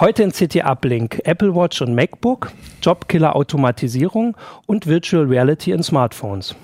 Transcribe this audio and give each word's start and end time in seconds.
Heute 0.00 0.22
in 0.22 0.30
CT 0.30 0.64
Uplink 0.64 1.20
Apple 1.24 1.56
Watch 1.56 1.82
und 1.82 1.92
MacBook, 1.92 2.52
Jobkiller 2.80 3.34
Automatisierung 3.34 4.36
und 4.66 4.86
Virtual 4.86 5.24
Reality 5.24 5.72
in 5.72 5.82
Smartphones. 5.82 6.54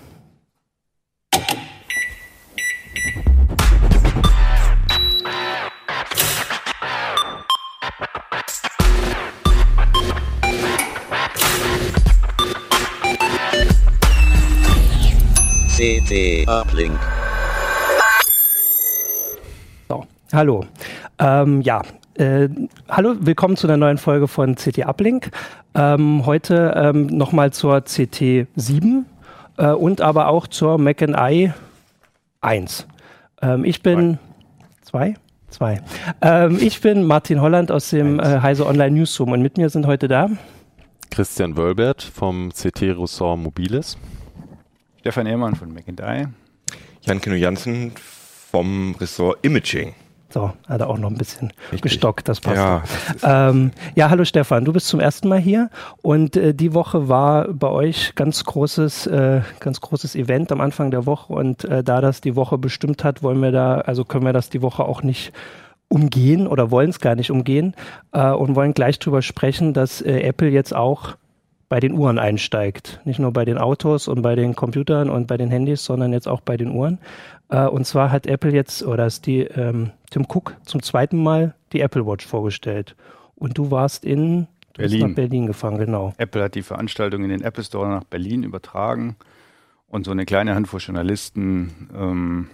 CT 15.76 16.48
Uplink. 16.48 16.96
So, 19.88 20.06
hallo. 20.32 20.64
Ähm, 21.18 21.62
ja, 21.62 21.82
äh, 22.14 22.48
hallo, 22.88 23.16
willkommen 23.20 23.56
zu 23.56 23.66
einer 23.66 23.76
neuen 23.76 23.98
Folge 23.98 24.28
von 24.28 24.54
CT 24.54 24.86
Uplink. 24.86 25.30
Ähm, 25.74 26.24
heute 26.26 26.74
ähm, 26.76 27.06
nochmal 27.06 27.52
zur 27.52 27.82
CT 27.82 28.46
7 28.54 29.06
äh, 29.56 29.68
und 29.68 30.00
aber 30.00 30.28
auch 30.28 30.46
zur 30.46 30.78
Mac 30.78 31.02
I 31.02 31.52
1. 32.40 32.86
Ähm, 33.42 33.64
ich 33.64 33.82
bin 33.82 34.18
zwei? 34.82 35.14
Zwei. 35.48 35.80
Ähm, 36.20 36.58
ich 36.60 36.80
bin 36.80 37.04
Martin 37.04 37.40
Holland 37.40 37.70
aus 37.70 37.90
dem 37.90 38.18
äh, 38.18 38.40
Heise 38.40 38.66
Online 38.66 38.90
Newsroom 38.90 39.32
und 39.32 39.42
mit 39.42 39.56
mir 39.56 39.68
sind 39.70 39.86
heute 39.86 40.08
da 40.08 40.30
Christian 41.10 41.56
Wölbert 41.56 42.02
vom 42.02 42.50
CT 42.50 42.82
Ressort 42.98 43.38
Mobiles. 43.38 43.96
Stefan 45.00 45.26
Ehrmann 45.26 45.54
von 45.54 45.72
McIntyre. 45.72 46.30
Jan 47.02 47.20
Kino 47.20 47.36
Jansen 47.36 47.92
vom 48.50 48.96
Ressort 48.98 49.38
Imaging. 49.42 49.94
So, 50.30 50.52
hat 50.66 50.80
er 50.80 50.88
auch 50.88 50.98
noch 50.98 51.10
ein 51.10 51.16
bisschen 51.16 51.52
Richtig. 51.70 51.82
gestockt, 51.82 52.28
das 52.28 52.40
passt. 52.40 52.56
Ja, 53.22 53.50
ähm, 53.50 53.70
ja, 53.94 54.10
hallo 54.10 54.24
Stefan, 54.24 54.64
du 54.64 54.72
bist 54.72 54.88
zum 54.88 54.98
ersten 54.98 55.28
Mal 55.28 55.38
hier 55.38 55.70
und 56.02 56.36
äh, 56.36 56.54
die 56.54 56.74
Woche 56.74 57.08
war 57.08 57.48
bei 57.48 57.68
euch 57.68 58.14
ganz 58.16 58.44
großes, 58.44 59.06
äh, 59.06 59.42
ganz 59.60 59.80
großes 59.80 60.16
Event 60.16 60.50
am 60.50 60.60
Anfang 60.60 60.90
der 60.90 61.06
Woche 61.06 61.32
und 61.32 61.64
äh, 61.64 61.84
da 61.84 62.00
das 62.00 62.20
die 62.20 62.34
Woche 62.34 62.58
bestimmt 62.58 63.04
hat, 63.04 63.22
wollen 63.22 63.40
wir 63.42 63.52
da, 63.52 63.76
also 63.76 64.04
können 64.04 64.24
wir 64.24 64.32
das 64.32 64.50
die 64.50 64.62
Woche 64.62 64.84
auch 64.84 65.02
nicht 65.02 65.32
umgehen 65.88 66.48
oder 66.48 66.70
wollen 66.72 66.90
es 66.90 66.98
gar 66.98 67.14
nicht 67.14 67.30
umgehen 67.30 67.74
äh, 68.12 68.30
und 68.30 68.56
wollen 68.56 68.74
gleich 68.74 68.98
drüber 68.98 69.22
sprechen, 69.22 69.72
dass 69.72 70.00
äh, 70.00 70.20
Apple 70.20 70.48
jetzt 70.48 70.74
auch 70.74 71.16
bei 71.68 71.80
den 71.80 71.94
Uhren 71.94 72.18
einsteigt. 72.18 73.00
Nicht 73.04 73.18
nur 73.18 73.32
bei 73.32 73.44
den 73.44 73.58
Autos 73.58 74.08
und 74.08 74.22
bei 74.22 74.34
den 74.34 74.54
Computern 74.54 75.10
und 75.10 75.26
bei 75.26 75.36
den 75.36 75.50
Handys, 75.50 75.84
sondern 75.84 76.12
jetzt 76.12 76.28
auch 76.28 76.40
bei 76.40 76.56
den 76.56 76.70
Uhren. 76.70 76.98
Äh, 77.48 77.66
und 77.66 77.86
zwar 77.86 78.10
hat 78.10 78.26
Apple 78.26 78.52
jetzt, 78.52 78.84
oder 78.84 79.06
ist 79.06 79.26
die 79.26 79.40
ähm, 79.40 79.90
Tim 80.14 80.26
Cook 80.28 80.56
zum 80.64 80.80
zweiten 80.80 81.20
Mal 81.20 81.56
die 81.72 81.80
Apple 81.80 82.06
Watch 82.06 82.24
vorgestellt. 82.24 82.94
Und 83.34 83.58
du 83.58 83.72
warst 83.72 84.04
in 84.04 84.46
du 84.74 84.82
Berlin. 84.82 85.08
nach 85.08 85.14
Berlin 85.16 85.46
gefahren, 85.46 85.76
genau. 85.76 86.14
Apple 86.18 86.44
hat 86.44 86.54
die 86.54 86.62
Veranstaltung 86.62 87.24
in 87.24 87.30
den 87.30 87.42
Apple 87.42 87.64
Store 87.64 87.88
nach 87.88 88.04
Berlin 88.04 88.44
übertragen. 88.44 89.16
Und 89.88 90.04
so 90.04 90.12
eine 90.12 90.24
kleine 90.24 90.54
Handvoll 90.54 90.78
Journalisten 90.78 91.90
ähm, 91.92 92.48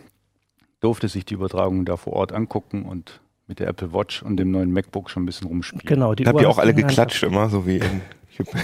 durfte 0.81 1.09
sich 1.09 1.27
die 1.27 1.35
Übertragung 1.35 1.85
da 1.85 1.99
vor 1.99 2.15
Ort 2.15 2.33
angucken 2.33 2.87
und 2.87 3.21
mit 3.47 3.61
der 3.61 3.69
Apple 3.69 3.93
Watch 3.93 4.23
und 4.23 4.39
dem 4.39 4.51
neuen 4.51 4.73
MacBook 4.73 5.11
schon 5.11 5.25
ein 5.25 5.27
bisschen 5.27 5.49
rumspielen. 5.49 5.85
Genau, 5.85 6.15
die 6.15 6.25
Habt 6.25 6.41
ihr 6.41 6.49
auch 6.49 6.59
alle 6.59 6.73
geklatscht 6.73 7.23
immer, 7.25 7.51
so 7.51 7.67
wie 7.67 7.77
in 7.77 8.01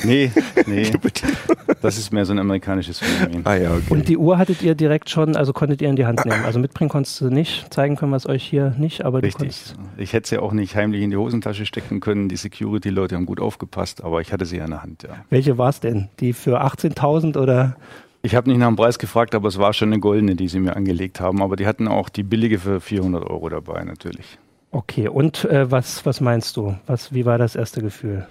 Nee, 0.05 0.31
nee. 0.67 0.91
Das 1.83 1.98
ist 1.98 2.12
mehr 2.12 2.25
so 2.25 2.33
ein 2.33 2.39
amerikanisches 2.39 2.98
Phänomen. 2.98 3.42
Ah, 3.45 3.56
ja, 3.56 3.70
okay. 3.70 3.84
Und 3.91 4.08
die 4.08 4.17
Uhr 4.17 4.39
hattet 4.39 4.62
ihr 4.62 4.75
direkt 4.75 5.11
schon, 5.11 5.36
also 5.36 5.53
konntet 5.53 5.83
ihr 5.83 5.89
in 5.89 5.97
die 5.97 6.06
Hand 6.06 6.25
nehmen. 6.25 6.45
Also 6.45 6.58
mitbringen 6.58 6.89
konntest 6.89 7.20
du 7.20 7.28
nicht, 7.31 7.73
zeigen 7.73 7.97
können 7.97 8.12
wir 8.12 8.17
es 8.17 8.27
euch 8.27 8.42
hier 8.45 8.75
nicht, 8.78 9.05
aber 9.05 9.23
Richtig. 9.23 9.34
du 9.34 9.39
konntest. 9.39 9.77
Ich 9.98 10.12
hätte 10.12 10.28
sie 10.28 10.34
ja 10.36 10.42
auch 10.42 10.53
nicht 10.53 10.75
heimlich 10.75 11.03
in 11.03 11.11
die 11.11 11.17
Hosentasche 11.17 11.67
stecken 11.67 12.00
können. 12.00 12.28
Die 12.28 12.36
Security-Leute 12.36 13.14
haben 13.14 13.27
gut 13.27 13.41
aufgepasst, 13.41 14.03
aber 14.03 14.20
ich 14.20 14.33
hatte 14.33 14.47
sie 14.47 14.56
in 14.56 14.70
der 14.70 14.83
Hand, 14.83 15.03
ja. 15.03 15.25
Welche 15.31 15.58
war 15.58 15.69
es 15.69 15.80
denn? 15.80 16.08
Die 16.20 16.33
für 16.33 16.62
18.000 16.62 17.39
oder? 17.39 17.77
Ich 18.23 18.34
habe 18.34 18.48
nicht 18.48 18.58
nach 18.58 18.67
dem 18.69 18.77
Preis 18.77 18.98
gefragt, 18.98 19.34
aber 19.34 19.48
es 19.48 19.58
war 19.58 19.73
schon 19.73 19.92
eine 19.92 20.01
goldene, 20.01 20.35
die 20.35 20.48
sie 20.48 20.58
mir 20.58 20.74
angelegt 20.74 21.20
haben. 21.20 21.42
Aber 21.42 21.55
die 21.57 21.67
hatten 21.67 21.86
auch 21.86 22.08
die 22.08 22.24
billige 22.24 22.58
für 22.58 22.80
400 22.80 23.24
Euro 23.29 23.48
dabei, 23.48 23.85
natürlich. 23.85 24.39
Okay, 24.73 25.08
und 25.08 25.45
äh, 25.45 25.70
was, 25.70 26.05
was 26.05 26.20
meinst 26.20 26.57
du? 26.57 26.77
Was, 26.86 27.12
wie 27.12 27.24
war 27.24 27.39
das 27.39 27.55
erste 27.55 27.83
Gefühl? 27.83 28.27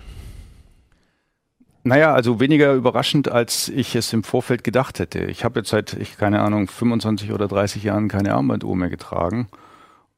Naja, 1.87 2.15
also 2.15 2.39
weniger 2.39 2.73
überraschend, 2.73 3.31
als 3.31 3.69
ich 3.69 3.95
es 3.95 4.11
im 4.11 4.23
Vorfeld 4.23 4.63
gedacht 4.63 4.97
hätte. 4.97 5.19
Ich 5.25 5.43
habe 5.43 5.59
jetzt 5.59 5.69
seit, 5.69 5.93
ich 5.93 6.17
keine 6.17 6.41
Ahnung, 6.41 6.67
25 6.67 7.31
oder 7.31 7.47
30 7.47 7.83
Jahren 7.83 8.07
keine 8.07 8.33
Armbanduhr 8.33 8.75
mehr 8.75 8.89
getragen. 8.89 9.47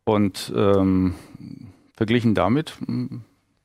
Und 0.05 0.53
ähm, 0.55 1.15
verglichen 1.93 2.35
damit 2.35 2.77
hm, 2.85 3.19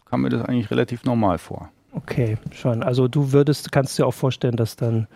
kam 0.05 0.23
mir 0.23 0.31
das 0.31 0.43
eigentlich 0.43 0.73
relativ 0.73 1.05
normal 1.05 1.39
vor. 1.39 1.71
Okay, 1.93 2.39
schon. 2.51 2.83
Also 2.83 3.07
du 3.07 3.31
würdest, 3.31 3.71
kannst 3.71 3.97
dir 3.97 4.07
auch 4.09 4.15
vorstellen, 4.15 4.57
dass 4.57 4.75
dann 4.75 5.07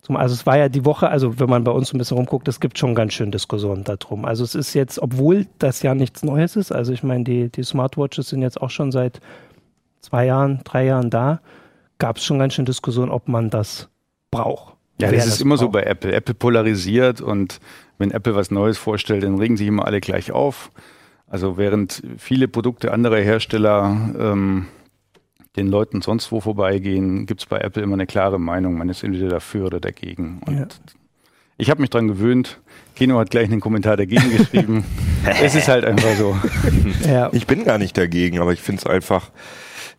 zum, 0.00 0.16
also 0.16 0.32
es 0.32 0.46
war 0.46 0.56
ja 0.56 0.70
die 0.70 0.86
Woche, 0.86 1.10
also 1.10 1.38
wenn 1.38 1.50
man 1.50 1.64
bei 1.64 1.72
uns 1.72 1.92
ein 1.92 1.98
bisschen 1.98 2.16
rumguckt, 2.16 2.48
es 2.48 2.60
gibt 2.60 2.78
schon 2.78 2.94
ganz 2.94 3.12
schön 3.12 3.30
Diskussionen 3.30 3.84
darum. 3.84 4.24
Also 4.24 4.42
es 4.42 4.54
ist 4.54 4.72
jetzt, 4.72 4.98
obwohl 4.98 5.48
das 5.58 5.82
ja 5.82 5.94
nichts 5.94 6.22
Neues 6.22 6.56
ist, 6.56 6.72
also 6.72 6.94
ich 6.94 7.02
meine, 7.02 7.24
die, 7.24 7.50
die 7.50 7.62
Smartwatches 7.62 8.30
sind 8.30 8.40
jetzt 8.40 8.58
auch 8.58 8.70
schon 8.70 8.90
seit 8.90 9.20
zwei 10.00 10.24
Jahren, 10.24 10.62
drei 10.64 10.86
Jahren 10.86 11.10
da 11.10 11.42
gab 12.02 12.16
es 12.16 12.24
schon 12.24 12.40
ganz 12.40 12.54
schön 12.54 12.64
Diskussion, 12.64 13.10
ob 13.10 13.28
man 13.28 13.48
das 13.48 13.88
braucht. 14.32 14.74
Ja, 15.00 15.12
das 15.12 15.24
ist 15.24 15.34
das 15.34 15.40
immer 15.40 15.54
braucht. 15.54 15.60
so 15.60 15.68
bei 15.68 15.84
Apple. 15.84 16.12
Apple 16.12 16.34
polarisiert 16.34 17.20
und 17.20 17.60
wenn 17.98 18.10
Apple 18.10 18.34
was 18.34 18.50
Neues 18.50 18.76
vorstellt, 18.76 19.22
dann 19.22 19.38
regen 19.38 19.56
sich 19.56 19.68
immer 19.68 19.86
alle 19.86 20.00
gleich 20.00 20.32
auf. 20.32 20.72
Also 21.28 21.56
während 21.58 22.02
viele 22.18 22.48
Produkte 22.48 22.92
anderer 22.92 23.18
Hersteller 23.18 24.14
ähm, 24.18 24.66
den 25.54 25.68
Leuten 25.68 26.02
sonst 26.02 26.32
wo 26.32 26.40
vorbeigehen, 26.40 27.24
gibt 27.26 27.42
es 27.42 27.46
bei 27.46 27.58
Apple 27.58 27.84
immer 27.84 27.94
eine 27.94 28.06
klare 28.06 28.40
Meinung. 28.40 28.76
Man 28.76 28.88
ist 28.88 29.04
entweder 29.04 29.28
dafür 29.28 29.66
oder 29.66 29.78
dagegen. 29.78 30.40
Und 30.44 30.58
ja. 30.58 30.66
ich 31.56 31.70
habe 31.70 31.80
mich 31.80 31.90
daran 31.90 32.08
gewöhnt. 32.08 32.58
Kino 32.96 33.16
hat 33.20 33.30
gleich 33.30 33.48
einen 33.48 33.60
Kommentar 33.60 33.96
dagegen 33.96 34.36
geschrieben. 34.36 34.84
es 35.40 35.54
ist 35.54 35.68
halt 35.68 35.84
einfach 35.84 36.16
so. 36.16 36.36
Ja. 37.06 37.30
Ich 37.32 37.46
bin 37.46 37.64
gar 37.64 37.78
nicht 37.78 37.96
dagegen, 37.96 38.40
aber 38.40 38.52
ich 38.52 38.60
finde 38.60 38.80
es 38.80 38.86
einfach 38.86 39.30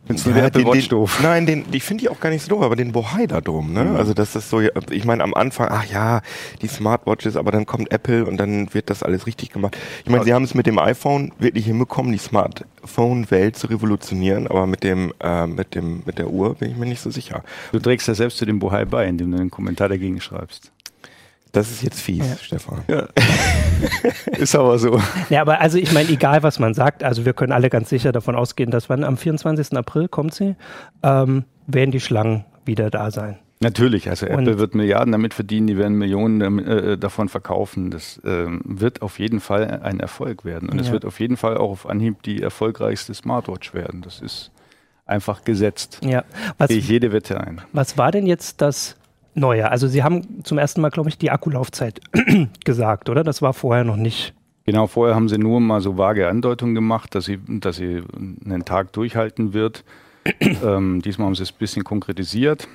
Findest 0.06 0.28
du 0.28 0.31
ja, 0.31 0.50
den, 0.50 0.69
den, 0.69 0.88
doof? 0.90 1.19
Nein, 1.24 1.46
den, 1.46 1.72
die 1.72 1.80
finde 1.80 2.03
ich 2.03 2.09
auch 2.09 2.19
gar 2.19 2.30
nicht 2.30 2.44
so 2.44 2.50
doof, 2.50 2.62
aber 2.62 2.75
den 2.75 2.91
Bohai 2.91 3.25
da 3.25 3.40
drum, 3.40 3.72
ne? 3.72 3.86
Mhm. 3.86 3.96
Also 3.96 4.14
das 4.14 4.36
ist 4.36 4.50
so, 4.50 4.59
ich 4.59 5.06
meine 5.06 5.24
am 5.24 5.34
Anfang, 5.34 5.69
ach 5.72 5.86
ja, 5.86 6.22
die 6.62 6.68
Smartwatches, 6.68 7.38
aber 7.38 7.52
dann 7.52 7.66
kommt 7.66 7.90
Apple 7.91 8.25
und 8.25 8.36
dann 8.36 8.74
wird 8.74 8.90
das 8.90 9.02
alles 9.02 9.25
richtig 9.28 9.52
gemacht. 9.52 9.78
Ich 10.03 10.09
meine, 10.09 10.25
sie 10.25 10.34
haben 10.34 10.44
es 10.44 10.56
mit 10.56 10.66
dem 10.66 10.78
iPhone 10.78 11.31
wirklich 11.40 11.68
hinbekommen, 11.68 12.12
die 12.12 12.18
Smartphone-Welt 12.18 13.56
zu 13.56 13.68
revolutionieren, 13.68 14.47
aber 14.47 14.68
mit 14.68 14.84
dem, 14.84 15.14
äh, 15.22 15.47
mit 15.47 15.74
dem, 15.74 16.03
mit 16.06 16.18
der 16.18 16.30
Uhr 16.30 16.56
bin 16.56 16.72
ich 16.72 16.78
mir 16.78 16.85
nicht 16.85 17.02
so 17.02 17.09
sicher. 17.09 17.41
Du 17.72 17.80
trägst 17.80 18.06
ja 18.09 18.14
selbst 18.14 18.38
zu 18.38 18.46
dem 18.46 18.59
Bohai 18.59 18.84
bei, 18.84 19.08
indem 19.08 19.31
du 19.31 19.38
einen 19.38 19.52
Kommentar 19.52 19.88
dagegen 19.88 20.20
schreibst. 20.20 20.72
Das 21.53 21.69
ist 21.69 21.84
jetzt 21.84 22.02
fies, 22.02 22.28
ja. 22.28 22.36
Stefan. 22.38 22.84
Ja. 22.88 23.08
ist 24.38 24.56
aber 24.56 24.80
so. 24.80 25.00
Ja, 25.30 25.41
aber 25.41 25.62
also 25.62 25.78
ich 25.78 25.94
meine, 25.94 26.09
egal 26.09 26.41
was 26.41 26.58
man 26.58 26.74
sagt, 26.74 27.03
also 27.03 27.25
wir 27.25 27.34
können 27.34 27.52
alle 27.52 27.69
ganz 27.69 27.90
sicher 27.90 28.12
davon 28.12 28.36
ausgehen, 28.36 28.72
dass 28.72 28.90
wann 28.90 29.03
am 29.03 29.18
24. 29.18 29.78
April 29.78 30.08
kommt 30.08 30.34
sie, 30.34 30.56
ähm, 31.03 31.46
werden 31.68 31.91
die 31.91 32.00
Schlangen 32.00 32.44
wieder 32.66 32.90
da 32.90 33.12
sein. 33.12 33.38
Natürlich, 33.59 34.09
also 34.09 34.25
und 34.25 34.31
Apple 34.31 34.58
wird 34.58 34.74
Milliarden 34.74 35.12
damit 35.12 35.36
verdienen, 35.36 35.68
die 35.68 35.78
werden 35.78 35.96
Millionen 35.96 36.59
äh, 36.59 36.97
davon 36.97 37.30
verkaufen. 37.30 37.91
Das 37.91 38.18
äh, 38.25 38.47
wird 38.64 39.03
auf 39.03 39.20
jeden 39.20 39.40
Fall 39.40 39.80
ein 39.84 40.00
Erfolg 40.00 40.46
werden. 40.46 40.70
Und 40.70 40.78
ja. 40.78 40.81
es 40.81 40.91
wird 40.91 41.06
auf 41.06 41.20
jeden 41.20 41.38
Fall 41.38 41.58
auch 41.58 41.70
auf 41.70 41.88
Anhieb 41.88 42.24
die 42.24 42.41
erfolgreichste 42.41 43.14
Smartwatch 43.14 43.75
werden. 43.75 44.02
Das 44.02 44.22
ist 44.22 44.52
einfach 45.06 45.44
gesetzt. 45.44 46.00
Ja. 46.03 46.24
Was, 46.58 46.70
Gehe 46.70 46.80
ich 46.80 46.90
jede 46.90 47.12
Wette 47.12 47.40
ein. 47.40 47.62
Was 47.74 47.97
war 47.97 48.12
denn 48.12 48.25
jetzt 48.25 48.59
das 48.62 48.97
neuer. 49.36 49.70
Also 49.70 49.88
Sie 49.88 50.04
haben 50.04 50.44
zum 50.44 50.58
ersten 50.58 50.82
Mal, 50.82 50.90
glaube 50.90 51.10
ich, 51.10 51.18
die 51.18 51.32
Akkulaufzeit 51.32 52.02
gesagt, 52.66 53.10
oder? 53.10 53.24
Das 53.24 53.42
war 53.42 53.54
vorher 53.54 53.84
noch 53.84 53.96
nicht. 53.96 54.34
Genau, 54.66 54.88
vorher 54.88 55.16
haben 55.16 55.28
Sie 55.28 55.38
nur 55.38 55.60
mal 55.60 55.82
so 55.82 55.98
vage 55.98 56.28
Andeutungen 56.28 56.74
gemacht, 56.74 57.16
dass 57.16 57.26
sie, 57.26 57.40
dass 57.48 57.78
sie 57.78 58.02
einen 58.46 58.64
Tag 58.66 58.94
durchhalten 58.94 59.54
wird. 59.54 59.84
ähm, 60.40 61.02
diesmal 61.02 61.28
haben 61.28 61.35
Sie 61.35 61.44
es 61.44 61.52
ein 61.52 61.58
bisschen 61.59 61.84
konkretisiert. 61.84 62.68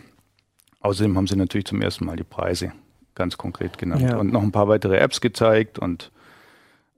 Außerdem 0.80 1.16
haben 1.16 1.26
Sie 1.26 1.36
natürlich 1.36 1.66
zum 1.66 1.80
ersten 1.80 2.04
Mal 2.04 2.16
die 2.16 2.24
Preise 2.24 2.72
ganz 3.14 3.36
konkret 3.36 3.78
genannt 3.78 4.02
ja. 4.02 4.16
und 4.16 4.32
noch 4.32 4.42
ein 4.42 4.52
paar 4.52 4.68
weitere 4.68 4.96
Apps 4.98 5.20
gezeigt 5.20 5.78
und 5.78 6.12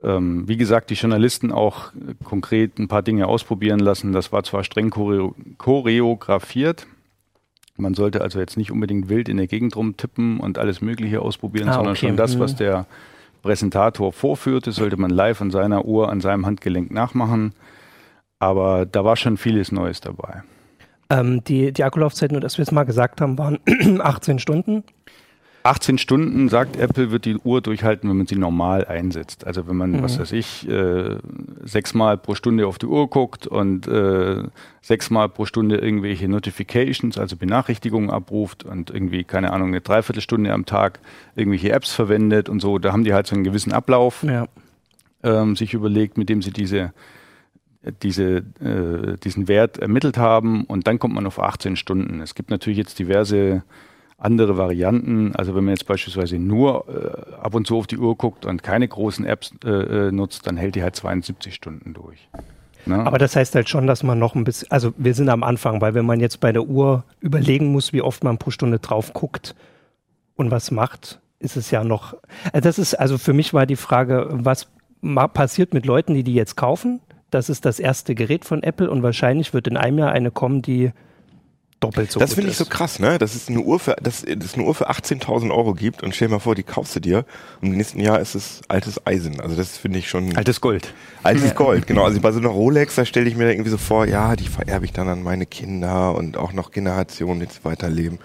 ähm, 0.03 0.49
wie 0.49 0.57
gesagt, 0.57 0.91
die 0.91 0.95
Journalisten 0.95 1.53
auch 1.53 1.93
konkret 2.25 2.79
ein 2.79 2.89
paar 2.89 3.03
Dinge 3.03 3.27
ausprobieren 3.27 3.81
lassen. 3.81 4.13
Das 4.13 4.33
war 4.33 4.43
zwar 4.45 4.65
streng 4.65 4.91
choreografiert, 4.91 6.87
man 7.81 7.95
sollte 7.95 8.21
also 8.21 8.39
jetzt 8.39 8.57
nicht 8.57 8.71
unbedingt 8.71 9.09
wild 9.09 9.29
in 9.29 9.37
der 9.37 9.47
Gegend 9.47 9.77
rumtippen 9.77 10.41
und 10.41 10.59
alles 10.59 10.81
Mögliche 10.81 11.21
ausprobieren, 11.21 11.69
ah, 11.69 11.75
sondern 11.75 11.93
okay. 11.93 12.09
schon 12.09 12.17
das, 12.17 12.39
was 12.39 12.55
mhm. 12.55 12.59
der 12.59 12.87
Präsentator 13.43 14.13
vorführte, 14.13 14.73
sollte 14.73 14.97
man 14.97 15.11
live 15.11 15.41
an 15.41 15.51
seiner 15.51 15.85
Uhr, 15.85 16.11
an 16.11 16.21
seinem 16.21 16.47
Handgelenk 16.47 16.91
nachmachen. 16.91 17.55
Aber 18.39 18.87
da 18.87 19.05
war 19.05 19.17
schon 19.17 19.37
vieles 19.37 19.73
Neues 19.73 20.01
dabei. 20.01 20.43
Ähm, 21.11 21.43
die, 21.45 21.73
die 21.73 21.85
Akkulaufzeit, 21.85 22.33
nur 22.33 22.41
dass 22.41 22.57
wir 22.57 22.63
es 22.63 22.73
mal 22.73 22.85
gesagt 22.85 23.21
haben, 23.21 23.37
waren 23.37 23.59
18 24.01 24.39
Stunden. 24.39 24.85
18 25.63 25.99
Stunden, 25.99 26.49
sagt 26.49 26.77
Apple, 26.77 27.11
wird 27.11 27.27
die 27.27 27.37
Uhr 27.37 27.61
durchhalten, 27.61 28.09
wenn 28.09 28.17
man 28.17 28.27
sie 28.27 28.37
normal 28.37 28.87
einsetzt. 28.87 29.47
Also 29.47 29.69
wenn 29.69 29.77
man, 29.77 29.93
Mhm. 29.93 30.03
was 30.03 30.19
weiß 30.19 30.33
ich, 30.33 30.67
äh, 30.69 31.17
sechsmal 31.63 32.17
pro 32.17 32.35
Stunde 32.35 32.67
auf 32.67 32.79
die 32.79 32.87
Uhr 32.87 33.09
guckt 33.11 33.47
und 33.47 33.87
äh, 33.87 34.43
sechsmal 34.81 35.29
pro 35.29 35.45
Stunde 35.45 35.77
irgendwelche 35.77 36.29
Notifications, 36.29 37.19
also 37.19 37.37
Benachrichtigungen 37.37 38.09
abruft 38.11 38.65
und 38.65 38.91
irgendwie, 38.91 39.25
keine 39.25 39.53
Ahnung, 39.53 39.69
eine 39.69 39.83
Dreiviertelstunde 39.83 40.53
am 40.53 40.65
Tag 40.65 41.01
irgendwelche 41.37 41.73
Apps 41.73 41.93
verwendet 41.93 42.49
und 42.49 42.61
so, 42.61 42.79
da 42.79 42.93
haben 42.93 43.05
die 43.05 43.13
halt 43.13 43.27
so 43.27 43.35
einen 43.35 43.45
gewissen 43.45 43.73
Ablauf 43.73 44.23
Ja. 44.23 44.47
ähm, 45.23 45.57
sich 45.57 45.75
überlegt, 45.75 46.17
mit 46.17 46.31
dem 46.31 46.41
sie 46.41 46.53
diese, 46.53 46.93
diese, 48.03 48.39
äh, 48.61 49.17
diesen 49.23 49.49
Wert 49.49 49.79
ermittelt 49.79 50.17
haben 50.19 50.65
und 50.65 50.87
dann 50.87 50.99
kommt 50.99 51.15
man 51.15 51.27
auf 51.27 51.39
18 51.39 51.77
Stunden. 51.77 52.21
Es 52.21 52.35
gibt 52.35 52.51
natürlich 52.51 52.79
jetzt 52.79 52.99
diverse 52.99 53.63
andere 54.21 54.57
Varianten. 54.57 55.35
Also 55.35 55.55
wenn 55.55 55.65
man 55.65 55.73
jetzt 55.73 55.87
beispielsweise 55.87 56.39
nur 56.39 56.85
äh, 56.89 57.35
ab 57.37 57.55
und 57.55 57.67
zu 57.67 57.79
auf 57.79 57.87
die 57.87 57.99
Uhr 57.99 58.17
guckt 58.17 58.47
und 58.47 58.63
keine 58.63 58.87
großen 58.87 59.25
Apps 59.25 59.53
äh, 59.65 59.69
äh, 60.09 60.13
nutzt, 60.13 60.47
dann 60.47 60.57
hält 60.57 60.75
die 60.75 60.83
halt 60.83 60.95
72 60.95 61.55
Stunden 61.55 61.95
durch. 61.95 62.29
Ne? 62.87 63.05
Aber 63.05 63.19
das 63.19 63.35
heißt 63.37 63.55
halt 63.55 63.69
schon, 63.69 63.87
dass 63.87 64.03
man 64.03 64.19
noch 64.19 64.35
ein 64.35 64.45
bisschen, 64.45 64.71
also 64.71 64.93
wir 64.97 65.15
sind 65.15 65.29
am 65.29 65.43
Anfang, 65.43 65.81
weil 65.81 65.95
wenn 65.95 66.07
man 66.07 66.21
jetzt 66.21 66.41
bei 66.41 66.53
der 66.53 66.65
Uhr 66.65 67.05
überlegen 67.21 67.73
muss, 67.73 67.93
wie 67.93 68.03
oft 68.03 68.23
man 68.23 68.39
pro 68.39 68.51
Stunde 68.51 68.79
drauf 68.79 69.13
guckt 69.13 69.55
und 70.37 70.51
was 70.51 70.71
macht, 70.71 71.21
ist 71.39 71.57
es 71.57 71.71
ja 71.71 71.85
noch, 71.85 72.15
also 72.53 72.69
das 72.69 72.79
ist, 72.79 72.95
also 72.95 73.19
für 73.19 73.33
mich 73.33 73.53
war 73.55 73.67
die 73.67 73.77
Frage, 73.77 74.29
was 74.31 74.69
passiert 75.33 75.73
mit 75.73 75.87
Leuten, 75.87 76.15
die 76.15 76.25
die 76.25 76.35
jetzt 76.35 76.57
kaufen? 76.57 77.01
Das 77.31 77.49
ist 77.49 77.65
das 77.65 77.81
erste 77.81 78.15
Gerät 78.15 78.45
von 78.45 78.63
Apple 78.63 78.91
und 78.91 79.03
wahrscheinlich 79.03 79.55
wird 79.55 79.67
in 79.67 79.77
einem 79.77 79.99
Jahr 79.99 80.13
eine 80.13 80.31
kommen, 80.31 80.63
die 80.63 80.93
doppelt 81.81 82.13
so 82.13 82.21
das 82.21 82.31
gut 82.31 82.35
finde 82.37 82.51
ich 82.51 82.57
so 82.57 82.65
ist. 82.65 82.71
krass, 82.71 82.99
ne? 82.99 83.19
Dass 83.19 83.35
es 83.35 83.49
eine 83.49 83.61
Uhr 83.61 83.81
für, 83.81 83.97
dass 84.03 84.23
es 84.23 84.55
eine 84.55 84.65
Uhr 84.65 84.75
für 84.75 84.91
18.000 84.91 85.51
Euro 85.51 85.75
gibt 85.75 86.03
und 86.03 86.15
stell 86.15 86.29
dir 86.29 86.35
mal 86.35 86.41
vor, 86.41 86.55
die 86.55 86.63
kaufst 86.63 86.95
du 86.97 87.01
dir 87.01 87.25
und 87.61 87.69
im 87.69 87.77
nächsten 87.77 88.01
Jahr 88.01 88.21
ist 88.21 88.35
es 88.35 88.61
altes 88.69 89.07
Eisen. 89.07 89.41
Also 89.41 89.57
das 89.57 89.77
finde 89.77 89.99
ich 89.99 90.09
schon 90.09 90.37
Altes 90.37 90.61
Gold. 90.61 90.93
altes 91.23 91.55
Gold. 91.55 91.87
Genau. 91.87 92.05
Also 92.05 92.21
bei 92.21 92.33
so 92.33 92.39
einer 92.39 92.49
Rolex, 92.49 92.95
da 92.95 93.05
stelle 93.05 93.29
ich 93.29 93.37
mir 93.37 93.51
irgendwie 93.51 93.71
so 93.71 93.79
vor, 93.79 94.07
ja, 94.07 94.37
die 94.37 94.49
vererbe 94.49 94.85
ich 94.85 94.93
dann 94.93 95.09
an 95.09 95.23
meine 95.23 95.47
Kinder 95.47 96.15
und 96.15 96.37
auch 96.37 96.53
noch 96.53 96.71
Generationen, 96.71 97.41
die 97.41 97.47
jetzt 97.47 97.65
weiterleben. 97.65 98.19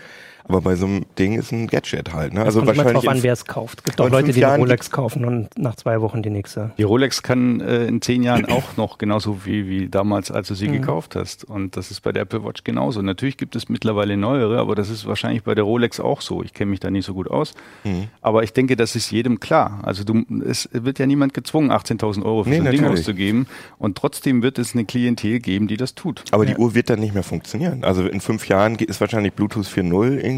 Aber 0.48 0.62
bei 0.62 0.76
so 0.76 0.86
einem 0.86 1.06
Ding 1.18 1.34
ist 1.40 1.52
ein 1.52 1.68
Gadget 1.68 2.14
halt, 2.14 2.34
ne? 2.34 2.44
Also 2.44 2.60
Kommt 2.60 2.68
wahrscheinlich 2.78 2.94
drauf 2.94 3.08
an, 3.08 3.18
in- 3.18 3.24
wer 3.24 3.34
es 3.34 3.46
kauft. 3.46 3.80
Es 3.80 3.84
gibt 3.86 4.02
auch 4.02 4.06
in 4.06 4.12
Leute, 4.12 4.32
die 4.32 4.46
eine 4.46 4.58
Rolex 4.58 4.92
kaufen 4.92 5.26
und 5.26 5.50
nach 5.58 5.76
zwei 5.76 6.02
Wochen 6.02 6.22
die 6.22 6.30
nächste. 6.30 6.72
Die 6.78 6.84
Rolex 6.84 7.24
kann 7.24 7.62
äh, 7.62 7.86
in 7.88 8.02
zehn 8.02 8.22
Jahren 8.22 8.46
auch 8.46 8.78
noch 8.78 8.98
genauso 9.00 9.46
wie, 9.46 9.68
wie 9.68 9.90
damals, 9.90 10.30
als 10.30 10.48
du 10.48 10.54
sie 10.56 10.68
gekauft 10.68 11.16
hast. 11.16 11.44
Und 11.46 11.76
das 11.78 11.90
ist 11.90 12.02
bei 12.02 12.12
der 12.12 12.22
Apple 12.24 12.44
Watch 12.44 12.64
genauso. 12.64 13.02
Natürlich 13.02 13.38
gibt 13.38 13.56
es 13.56 13.70
mittlerweile 13.70 14.18
neuere, 14.18 14.60
aber 14.60 14.76
das 14.76 14.90
ist 14.92 15.08
wahrscheinlich 15.08 15.44
bei 15.44 15.56
der 15.56 15.64
Rolex 15.64 16.00
auch 16.00 16.22
so. 16.22 16.44
Ich 16.44 16.54
kenne 16.54 16.70
mich 16.72 16.80
da 16.80 16.92
nicht 16.92 17.06
so 17.06 17.14
gut 17.16 17.30
aus. 17.30 17.56
Mhm. 17.84 18.10
Aber 18.22 18.44
ich 18.44 18.54
denke, 18.54 18.76
das 18.76 18.96
ist 18.96 19.10
jedem 19.12 19.40
klar. 19.40 19.80
Also 19.84 20.04
du, 20.04 20.24
es 20.48 20.70
wird 20.72 21.00
ja 21.00 21.08
niemand 21.08 21.34
gezwungen, 21.34 21.72
18.000 21.72 22.24
Euro 22.24 22.44
für 22.44 22.52
Nee, 22.52 22.58
so 22.60 22.64
ein 22.66 22.72
Ding 22.72 22.86
auszugeben. 22.86 23.48
Und 23.80 23.98
trotzdem 23.98 24.44
wird 24.44 24.60
es 24.60 24.74
eine 24.74 24.86
Klientel 24.86 25.40
geben, 25.40 25.68
die 25.68 25.78
das 25.78 25.96
tut. 25.96 26.24
Aber 26.32 26.46
die 26.46 26.56
Uhr 26.56 26.76
wird 26.76 26.92
dann 26.92 27.00
nicht 27.00 27.16
mehr 27.16 27.24
funktionieren. 27.24 27.84
Also 27.84 28.06
in 28.08 28.22
fünf 28.22 28.48
Jahren 28.48 28.76
ist 28.76 29.02
wahrscheinlich 29.02 29.34
Bluetooth 29.34 29.66
4.0 29.66 30.18
irgendwie 30.24 30.35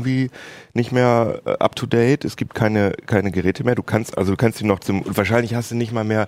nicht 0.74 0.92
mehr 0.92 1.42
äh, 1.46 1.52
up 1.60 1.76
to 1.76 1.86
date. 1.86 2.26
Es 2.26 2.36
gibt 2.36 2.54
keine, 2.56 2.94
keine 3.06 3.32
Geräte 3.32 3.64
mehr. 3.64 3.76
Du 3.76 3.84
kannst, 3.84 4.18
also 4.18 4.32
du 4.32 4.38
kannst 4.38 4.60
die 4.60 4.66
noch 4.66 4.80
zum, 4.80 5.02
und 5.02 5.18
wahrscheinlich 5.18 5.54
hast 5.56 5.72
du 5.72 5.76
nicht 5.76 5.92
mal 5.92 6.04
mehr, 6.04 6.28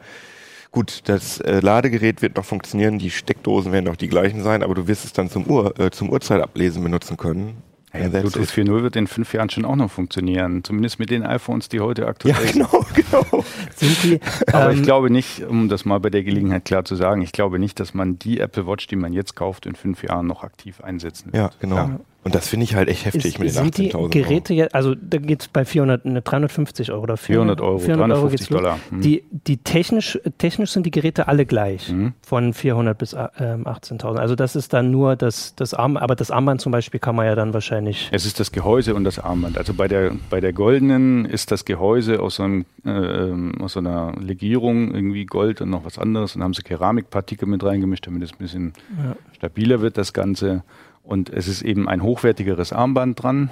gut, 0.72 1.02
das 1.06 1.40
äh, 1.42 1.60
Ladegerät 1.60 2.22
wird 2.22 2.36
noch 2.38 2.46
funktionieren, 2.46 3.00
die 3.00 3.10
Steckdosen 3.10 3.72
werden 3.72 3.86
noch 3.86 3.96
die 3.96 4.08
gleichen 4.08 4.44
sein, 4.44 4.64
aber 4.64 4.76
du 4.76 4.88
wirst 4.88 5.06
es 5.06 5.14
dann 5.14 5.30
zum 5.30 5.46
Uhr, 5.46 5.80
äh, 5.80 5.90
zum 5.92 6.10
Uhrzeitablesen 6.10 6.84
benutzen 6.84 7.18
können. 7.18 7.64
Ja, 7.92 8.02
that's 8.08 8.34
Bluetooth 8.34 8.56
it. 8.56 8.68
4.0 8.68 8.84
wird 8.84 8.96
in 8.98 9.08
fünf 9.08 9.34
Jahren 9.34 9.50
schon 9.50 9.66
auch 9.66 9.76
noch 9.76 9.90
funktionieren. 9.90 10.64
Zumindest 10.64 11.00
mit 11.00 11.10
den 11.10 11.24
iPhones, 11.24 11.70
die 11.70 11.80
heute 11.80 12.06
aktuell 12.06 12.36
Ja, 12.36 12.42
sind. 12.42 12.54
genau, 12.54 12.86
genau. 12.94 13.44
Sind 13.76 14.04
die, 14.04 14.20
Aber 14.54 14.72
ähm, 14.72 14.78
ich 14.78 14.84
glaube 14.84 15.10
nicht, 15.10 15.44
um 15.46 15.70
das 15.70 15.86
mal 15.86 16.00
bei 16.00 16.12
der 16.12 16.22
Gelegenheit 16.24 16.66
klar 16.66 16.86
zu 16.86 16.96
sagen, 16.96 17.24
ich 17.24 17.32
glaube 17.32 17.58
nicht, 17.58 17.80
dass 17.80 17.96
man 17.96 18.20
die 18.20 18.40
Apple 18.42 18.68
Watch, 18.68 18.86
die 18.86 18.96
man 18.96 19.12
jetzt 19.12 19.36
kauft, 19.36 19.66
in 19.66 19.74
fünf 19.74 20.04
Jahren 20.04 20.28
noch 20.28 20.44
aktiv 20.44 20.82
einsetzen 20.82 21.34
wird. 21.34 21.36
Ja, 21.36 21.50
genau. 21.60 21.76
Ja. 21.78 22.00
Und 22.30 22.36
das 22.36 22.48
finde 22.48 22.66
ich 22.66 22.76
halt 22.76 22.90
echt 22.90 23.06
heftig 23.06 23.26
ist, 23.26 23.40
mit 23.40 23.48
den 23.48 23.54
sind 23.56 23.78
die 23.80 23.92
18.000 23.92 23.96
Euro. 23.96 24.10
Geräte 24.10 24.54
jetzt, 24.54 24.76
also 24.76 24.94
da 24.94 25.18
geht 25.18 25.42
es 25.42 25.48
bei 25.48 25.66
400, 25.66 26.06
ne, 26.06 26.22
350 26.22 26.92
Euro 26.92 27.02
oder 27.02 27.18
400 27.18 27.60
Euro, 27.60 27.80
400 27.80 28.12
Euro 28.12 28.28
350 28.28 28.40
geht's 28.40 28.50
los. 28.52 28.62
Dollar. 28.62 28.80
Hm. 28.92 29.02
Die, 29.02 29.24
die 29.32 29.58
technisch, 29.58 30.20
technisch 30.38 30.70
sind 30.70 30.86
die 30.86 30.92
Geräte 30.92 31.28
alle 31.28 31.48
gleich. 31.48 31.92
Mhm. 31.92 32.14
Von 32.22 32.54
400 32.54 32.96
bis 32.96 33.14
äh, 33.14 33.18
18.000. 33.18 34.18
Also 34.18 34.36
das 34.36 34.56
ist 34.56 34.74
dann 34.74 34.92
nur 34.92 35.16
das, 35.16 35.56
das 35.56 35.74
Armband, 35.74 36.04
aber 36.04 36.16
das 36.16 36.30
Armband 36.30 36.62
zum 36.62 36.72
Beispiel 36.72 37.00
kann 37.00 37.16
man 37.16 37.26
ja 37.26 37.34
dann 37.34 37.52
wahrscheinlich. 37.56 38.10
Es 38.12 38.28
ist 38.28 38.40
das 38.40 38.52
Gehäuse 38.52 38.94
und 38.94 39.06
das 39.06 39.18
Armband. 39.18 39.58
Also 39.58 39.74
bei 39.74 39.88
der, 39.88 40.12
bei 40.30 40.40
der 40.40 40.54
goldenen 40.54 41.26
ist 41.26 41.50
das 41.50 41.66
Gehäuse 41.66 42.20
aus 42.20 42.36
so, 42.36 42.44
einem, 42.44 42.66
äh, 42.86 42.92
ähm, 42.92 43.54
aus 43.60 43.74
so 43.74 43.80
einer 43.80 44.14
Legierung, 44.20 44.94
irgendwie 44.94 45.26
Gold 45.26 45.62
und 45.62 45.72
noch 45.72 45.84
was 45.84 45.98
anderes. 45.98 46.36
Und 46.36 46.44
haben 46.44 46.54
sie 46.54 46.62
Keramikpartikel 46.62 47.48
mit 47.48 47.64
reingemischt, 47.64 48.06
damit 48.06 48.22
es 48.22 48.34
ein 48.34 48.38
bisschen 48.38 48.74
Ja. 49.04 49.16
stabiler 49.36 49.82
wird, 49.82 49.98
das 49.98 50.14
Ganze. 50.14 50.62
Und 51.04 51.30
es 51.30 51.48
ist 51.48 51.62
eben 51.62 51.88
ein 51.88 52.04
hochwertigeres 52.04 52.72
Armband 52.74 53.22
dran. 53.24 53.52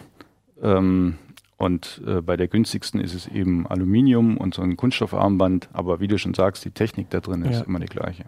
Ähm, 0.62 1.16
und 1.58 2.02
äh, 2.06 2.22
bei 2.22 2.38
der 2.38 2.48
günstigsten 2.48 3.00
ist 3.02 3.16
es 3.16 3.28
eben 3.28 3.66
Aluminium 3.68 4.38
und 4.38 4.54
so 4.54 4.62
ein 4.62 4.78
Kunststoffarmband. 4.78 5.70
Aber 5.74 6.00
wie 6.00 6.08
du 6.08 6.18
schon 6.20 6.34
sagst, 6.36 6.64
die 6.66 6.72
Technik 6.72 7.10
da 7.10 7.20
drin 7.20 7.44
ist 7.44 7.60
Ja. 7.60 7.66
immer 7.66 7.80
die 7.80 7.88
gleiche. 7.88 8.26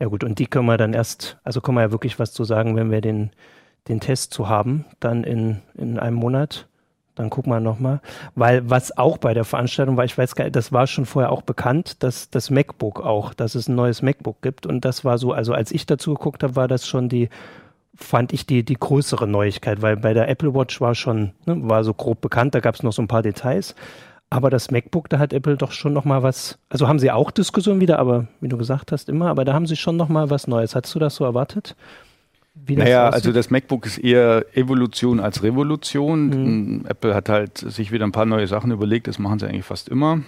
Ja 0.00 0.06
gut, 0.06 0.24
und 0.24 0.38
die 0.38 0.46
können 0.46 0.64
wir 0.66 0.78
dann 0.78 0.94
erst, 0.94 1.38
also 1.44 1.60
können 1.60 1.76
wir 1.76 1.82
ja 1.82 1.92
wirklich 1.92 2.18
was 2.18 2.32
zu 2.32 2.44
sagen, 2.44 2.74
wenn 2.76 2.90
wir 2.90 3.02
den, 3.02 3.30
den 3.88 4.00
Test 4.00 4.32
zu 4.32 4.48
haben, 4.48 4.86
dann 4.98 5.24
in, 5.24 5.60
in 5.74 5.98
einem 5.98 6.16
Monat. 6.16 6.68
Dann 7.16 7.28
gucken 7.28 7.52
wir 7.52 7.60
nochmal. 7.60 8.00
Weil 8.34 8.70
was 8.70 8.96
auch 8.96 9.18
bei 9.18 9.34
der 9.34 9.44
Veranstaltung 9.44 9.98
war, 9.98 10.06
ich 10.06 10.16
weiß 10.16 10.34
gar 10.36 10.44
nicht, 10.44 10.56
das 10.56 10.72
war 10.72 10.86
schon 10.86 11.04
vorher 11.04 11.30
auch 11.32 11.42
bekannt, 11.42 12.02
dass 12.02 12.30
das 12.30 12.48
MacBook 12.48 13.00
auch, 13.00 13.34
dass 13.34 13.54
es 13.54 13.68
ein 13.68 13.74
neues 13.74 14.00
MacBook 14.00 14.40
gibt. 14.40 14.64
Und 14.64 14.86
das 14.86 15.04
war 15.04 15.18
so, 15.18 15.32
also 15.32 15.52
als 15.52 15.70
ich 15.70 15.84
dazu 15.84 16.14
geguckt 16.14 16.42
habe, 16.42 16.56
war 16.56 16.66
das 16.66 16.86
schon 16.86 17.10
die, 17.10 17.28
fand 17.94 18.32
ich 18.32 18.46
die, 18.46 18.64
die 18.64 18.74
größere 18.74 19.26
Neuigkeit, 19.26 19.82
weil 19.82 19.96
bei 19.96 20.14
der 20.14 20.28
Apple 20.28 20.54
Watch 20.54 20.80
war 20.80 20.94
schon, 20.94 21.32
ne, 21.46 21.56
war 21.68 21.84
so 21.84 21.94
grob 21.94 22.20
bekannt, 22.20 22.54
da 22.54 22.60
gab 22.60 22.74
es 22.74 22.82
noch 22.82 22.92
so 22.92 23.02
ein 23.02 23.08
paar 23.08 23.22
Details. 23.22 23.74
Aber 24.32 24.48
das 24.48 24.70
MacBook, 24.70 25.08
da 25.08 25.18
hat 25.18 25.32
Apple 25.32 25.56
doch 25.56 25.72
schon 25.72 25.92
noch 25.92 26.04
mal 26.04 26.22
was, 26.22 26.58
also 26.68 26.86
haben 26.86 27.00
sie 27.00 27.10
auch 27.10 27.32
Diskussionen 27.32 27.80
wieder, 27.80 27.98
aber 27.98 28.28
wie 28.40 28.48
du 28.48 28.56
gesagt 28.56 28.92
hast, 28.92 29.08
immer, 29.08 29.28
aber 29.28 29.44
da 29.44 29.54
haben 29.54 29.66
sie 29.66 29.76
schon 29.76 29.96
noch 29.96 30.08
mal 30.08 30.30
was 30.30 30.46
Neues. 30.46 30.76
Hattest 30.76 30.94
du 30.94 31.00
das 31.00 31.16
so 31.16 31.24
erwartet? 31.24 31.74
Wie 32.54 32.76
das 32.76 32.84
Naja, 32.84 33.08
aussieht? 33.08 33.14
also 33.14 33.32
das 33.32 33.50
MacBook 33.50 33.86
ist 33.86 33.98
eher 33.98 34.44
Evolution 34.56 35.18
als 35.18 35.42
Revolution. 35.42 36.28
Mhm. 36.28 36.86
Apple 36.86 37.14
hat 37.14 37.28
halt 37.28 37.58
sich 37.58 37.90
wieder 37.90 38.04
ein 38.04 38.12
paar 38.12 38.26
neue 38.26 38.46
Sachen 38.46 38.70
überlegt, 38.70 39.08
das 39.08 39.18
machen 39.18 39.40
sie 39.40 39.48
eigentlich 39.48 39.64
fast 39.64 39.88
immer. 39.88 40.20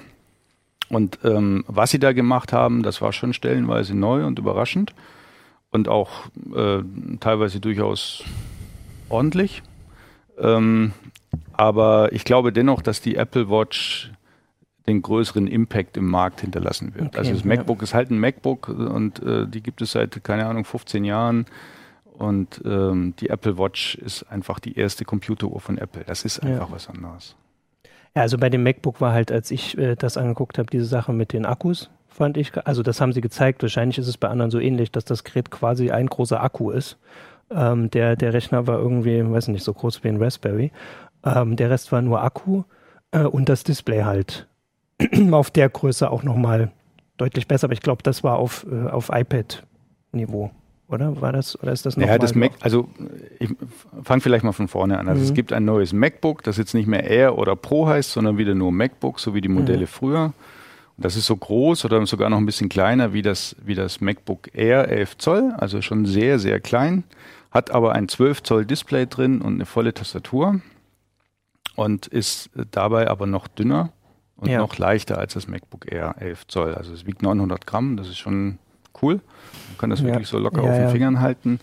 Und 0.89 1.21
ähm, 1.25 1.65
was 1.69 1.91
sie 1.91 2.01
da 2.01 2.13
gemacht 2.13 2.53
haben, 2.53 2.83
das 2.83 3.01
war 3.01 3.13
schon 3.13 3.33
stellenweise 3.33 3.97
neu 3.97 4.27
und 4.27 4.39
überraschend 4.39 4.93
und 5.73 5.89
auch 5.89 6.11
äh, 6.55 6.83
teilweise 7.19 7.59
durchaus 7.61 8.23
ordentlich. 9.09 9.63
Ähm, 10.39 10.93
aber 11.55 12.13
ich 12.13 12.25
glaube 12.25 12.53
dennoch, 12.53 12.83
dass 12.83 13.01
die 13.01 13.17
Apple 13.17 13.49
Watch 13.51 14.13
den 14.87 15.01
größeren 15.03 15.47
Impact 15.47 15.97
im 15.97 16.07
Markt 16.09 16.41
hinterlassen 16.41 16.95
wird. 16.95 17.09
Okay, 17.09 17.19
also 17.19 17.33
das 17.33 17.41
ja. 17.43 17.47
MacBook 17.47 17.83
ist 17.83 17.95
halt 17.95 18.11
ein 18.11 18.19
MacBook 18.19 18.69
und 18.69 19.23
äh, 19.23 19.47
die 19.47 19.63
gibt 19.63 19.81
es 19.81 19.93
seit, 19.93 20.23
keine 20.25 20.47
Ahnung, 20.47 20.65
15 20.65 21.05
Jahren. 21.05 21.47
Und 22.19 22.61
ähm, 22.65 23.15
die 23.19 23.31
Apple 23.31 23.59
Watch 23.59 23.95
ist 23.97 24.25
einfach 24.25 24.61
die 24.61 24.77
erste 24.77 25.05
Computeruhr 25.05 25.61
von 25.61 25.79
Apple. 25.79 26.05
Das 26.05 26.25
ist 26.25 26.43
Ja. 26.43 26.51
einfach 26.51 26.71
was 26.71 26.89
anderes. 26.89 27.37
Ja, 28.15 28.23
also 28.23 28.37
bei 28.39 28.51
dem 28.51 28.63
MacBook 28.63 29.01
war 29.01 29.13
halt, 29.13 29.33
als 29.33 29.51
ich 29.51 29.79
äh, 29.79 29.95
das 29.97 30.17
angeguckt 30.17 30.59
habe, 30.59 30.69
diese 30.71 30.85
Sache 30.85 31.13
mit 31.13 31.33
den 31.33 31.47
Akkus, 31.47 31.89
fand 32.13 32.37
ich, 32.37 32.53
also 32.67 32.83
das 32.83 33.01
haben 33.01 33.13
sie 33.13 33.21
gezeigt, 33.21 33.63
wahrscheinlich 33.63 33.99
ist 33.99 34.09
es 34.09 34.17
bei 34.19 34.29
anderen 34.29 34.51
so 34.51 34.59
ähnlich, 34.59 34.91
dass 34.93 35.05
das 35.05 35.25
Gerät 35.25 35.51
quasi 35.51 35.91
ein 35.91 36.07
großer 36.07 36.43
Akku 36.43 36.71
ist. 36.71 36.99
Ähm, 37.51 37.91
der, 37.91 38.17
der 38.17 38.33
Rechner 38.33 38.67
war 38.67 38.79
irgendwie, 38.79 39.23
weiß 39.29 39.49
nicht, 39.49 39.65
so 39.65 39.73
groß 39.75 40.05
wie 40.05 40.09
ein 40.09 40.23
Raspberry. 40.23 40.73
Ähm, 41.25 41.57
der 41.57 41.71
Rest 41.71 41.93
war 41.93 42.03
nur 42.03 42.23
Akku 42.23 42.63
äh, 43.11 43.25
und 43.25 43.49
das 43.49 43.65
Display 43.65 44.03
halt 44.03 44.47
auf 45.33 45.51
der 45.51 45.69
Größe 45.69 46.11
auch 46.11 46.23
nochmal 46.23 46.71
deutlich 47.17 47.47
besser, 47.49 47.65
aber 47.67 47.75
ich 47.75 47.83
glaube, 47.83 48.03
das 48.03 48.25
war 48.25 48.37
auf, 48.39 48.67
äh, 48.71 48.89
auf 48.89 49.11
iPad-Niveau. 49.13 50.51
Oder 50.89 51.21
war 51.23 51.33
das, 51.33 51.59
oder 51.63 51.73
ist 51.73 51.87
das 51.87 51.97
noch 51.97 52.07
Ja, 52.07 52.19
das 52.19 52.35
Mac, 52.35 52.53
also 52.61 52.87
ich 53.39 53.49
fange 54.03 54.21
vielleicht 54.21 54.45
mal 54.45 54.53
von 54.53 54.69
vorne 54.69 54.99
an. 54.99 55.09
Also 55.09 55.23
Mhm. 55.23 55.29
es 55.29 55.35
gibt 55.35 55.53
ein 55.53 55.65
neues 55.65 55.95
MacBook, 55.95 56.43
das 56.43 56.59
jetzt 56.59 56.75
nicht 56.75 56.87
mehr 56.87 57.05
Air 57.05 57.39
oder 57.39 57.57
Pro 57.57 57.87
heißt, 57.87 58.13
sondern 58.13 58.37
wieder 58.37 58.55
nur 58.55 58.73
MacBook, 58.73 59.19
so 59.19 59.35
wie 59.35 59.41
die 59.41 59.49
Modelle 59.49 59.87
früher. 59.87 60.35
Das 61.03 61.17
ist 61.17 61.27
so 61.27 61.37
groß 61.37 61.85
oder 61.85 62.05
sogar 62.07 62.31
noch 62.31 62.39
ein 62.39 62.47
bisschen 62.47 62.69
kleiner 62.69 63.13
wie 63.13 63.23
das, 63.23 63.57
wie 63.65 63.75
das 63.75 64.01
MacBook 64.01 64.55
Air 64.55 64.89
11 64.89 65.19
Zoll, 65.19 65.53
also 65.59 65.83
schon 65.83 66.07
sehr, 66.07 66.39
sehr 66.39 66.61
klein, 66.61 67.05
hat 67.51 67.71
aber 67.71 67.93
ein 67.93 68.09
12 68.09 68.43
Zoll 68.43 68.65
Display 68.65 69.07
drin 69.07 69.41
und 69.43 69.55
eine 69.55 69.67
volle 69.67 69.93
Tastatur 69.93 70.61
und 71.77 72.07
ist 72.07 72.51
dabei 72.71 73.09
aber 73.09 73.27
noch 73.27 73.49
dünner 73.49 73.91
und 74.37 74.49
Ja. 74.51 74.59
noch 74.59 74.79
leichter 74.79 75.19
als 75.19 75.35
das 75.35 75.49
MacBook 75.49 75.91
Air 75.91 76.15
11 76.19 76.47
Zoll. 76.47 76.75
Also 76.75 76.93
es 76.93 77.07
wiegt 77.07 77.23
900 77.23 77.67
Gramm, 77.67 77.97
das 77.97 78.09
ist 78.09 78.19
schon 78.19 78.59
cool. 79.03 79.15
Man 79.69 79.79
kann 79.79 79.91
das 79.91 80.01
Ja. 80.01 80.07
wirklich 80.07 80.29
so 80.29 80.39
locker 80.39 80.63
Ja, 80.63 80.71
auf 80.71 80.77
den. 80.77 80.89
Fingern 80.91 81.21
halten. 81.21 81.61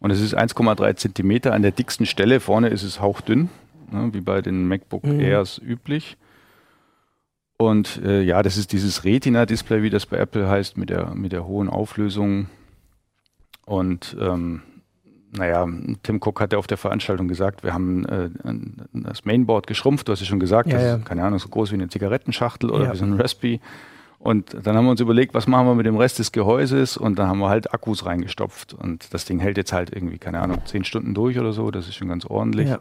Und 0.00 0.10
es 0.10 0.20
ist 0.20 0.34
1,3 0.34 0.94
Zentimeter. 0.96 1.52
An 1.52 1.62
der 1.62 1.70
dicksten 1.70 2.06
Stelle 2.06 2.40
vorne 2.40 2.68
ist 2.68 2.82
es 2.82 3.00
hauchdünn. 3.00 3.48
ne, 3.90 4.08
wie 4.14 4.22
bei 4.22 4.40
den 4.40 4.66
MacBook 4.68 5.04
Mhm. 5.04 5.20
Airs 5.20 5.58
üblich. 5.58 6.16
Und 7.68 8.00
äh, 8.04 8.22
ja, 8.22 8.42
das 8.42 8.56
ist 8.56 8.72
dieses 8.72 9.04
Retina-Display, 9.04 9.82
wie 9.82 9.90
das 9.90 10.06
bei 10.06 10.16
Apple 10.18 10.48
heißt, 10.48 10.76
mit 10.76 10.90
der, 10.90 11.14
mit 11.14 11.32
der 11.32 11.46
hohen 11.46 11.68
Auflösung. 11.68 12.46
Und 13.64 14.16
ähm, 14.20 14.62
naja, 15.34 15.66
Tim 16.02 16.16
Cook 16.22 16.40
hat 16.40 16.52
ja 16.52 16.58
auf 16.58 16.66
der 16.66 16.76
Veranstaltung 16.76 17.26
gesagt, 17.28 17.62
wir 17.64 17.72
haben 17.72 18.04
äh, 18.06 18.28
das 18.92 19.24
Mainboard 19.24 19.66
geschrumpft, 19.66 20.08
du 20.08 20.12
hast 20.12 20.20
ja 20.20 20.26
schon 20.26 20.40
gesagt, 20.40 20.68
Ja, 20.68 20.74
das 20.74 20.82
ja. 20.84 20.94
ist, 20.96 21.04
keine 21.06 21.24
Ahnung, 21.24 21.38
so 21.38 21.48
groß 21.48 21.70
wie 21.70 21.76
eine 21.76 21.88
Zigarettenschachtel 21.88 22.70
oder 22.70 22.84
Ja. 22.86 22.92
wie 22.92 22.96
so 22.98 23.04
ein 23.04 23.14
Raspi. 23.14 23.60
Und 24.18 24.54
dann 24.62 24.76
haben 24.76 24.84
wir 24.84 24.90
uns 24.92 25.00
überlegt, 25.00 25.34
was 25.34 25.46
machen 25.48 25.66
wir 25.66 25.74
mit 25.74 25.86
dem 25.86 25.96
Rest 25.96 26.18
des 26.20 26.30
Gehäuses 26.30 26.96
und 26.96 27.18
dann 27.18 27.28
haben 27.28 27.38
wir 27.40 27.48
halt 27.48 27.72
Akkus 27.74 28.04
reingestopft 28.06 28.72
und 28.74 29.12
das 29.12 29.24
Ding 29.24 29.40
hält 29.40 29.56
jetzt 29.56 29.72
halt 29.72 29.92
irgendwie, 29.92 30.18
keine 30.18 30.40
Ahnung, 30.40 30.58
zehn 30.64 30.84
Stunden 30.84 31.12
durch 31.14 31.38
oder 31.40 31.52
so, 31.52 31.70
das 31.72 31.88
ist 31.88 31.96
schon 31.96 32.08
ganz 32.08 32.24
ordentlich. 32.24 32.68
Ja. 32.68 32.78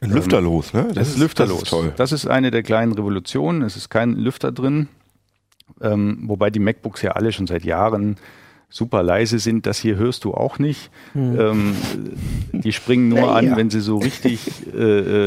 Ein 0.00 0.10
Lüfterlos, 0.10 0.72
ne? 0.72 0.88
Das, 0.94 1.08
ist 1.08 1.18
lüfterlos. 1.18 1.58
Das 1.60 1.64
ist 1.64 1.70
toll. 1.70 1.92
Das 1.96 2.12
ist 2.12 2.26
eine 2.26 2.50
der 2.50 2.62
kleinen 2.62 2.92
Revolutionen. 2.92 3.62
Es 3.62 3.76
ist 3.76 3.90
kein 3.90 4.14
Lüfter 4.14 4.50
drin. 4.50 4.88
Ähm, 5.80 6.24
wobei 6.26 6.50
die 6.50 6.58
MacBooks 6.58 7.02
ja 7.02 7.12
alle 7.12 7.32
schon 7.32 7.46
seit 7.46 7.64
Jahren 7.64 8.16
super 8.70 9.02
leise 9.02 9.38
sind. 9.38 9.66
Das 9.66 9.78
hier 9.78 9.96
hörst 9.96 10.24
du 10.24 10.32
auch 10.32 10.58
nicht. 10.58 10.90
Hm. 11.12 11.38
Ähm, 11.38 11.76
die 12.52 12.72
springen 12.72 13.08
nur 13.08 13.18
Ja, 13.18 13.32
an, 13.34 13.46
ja. 13.46 13.56
wenn 13.56 13.68
sie 13.68 13.80
so 13.80 13.98
richtig 13.98 14.66
äh, 14.74 14.78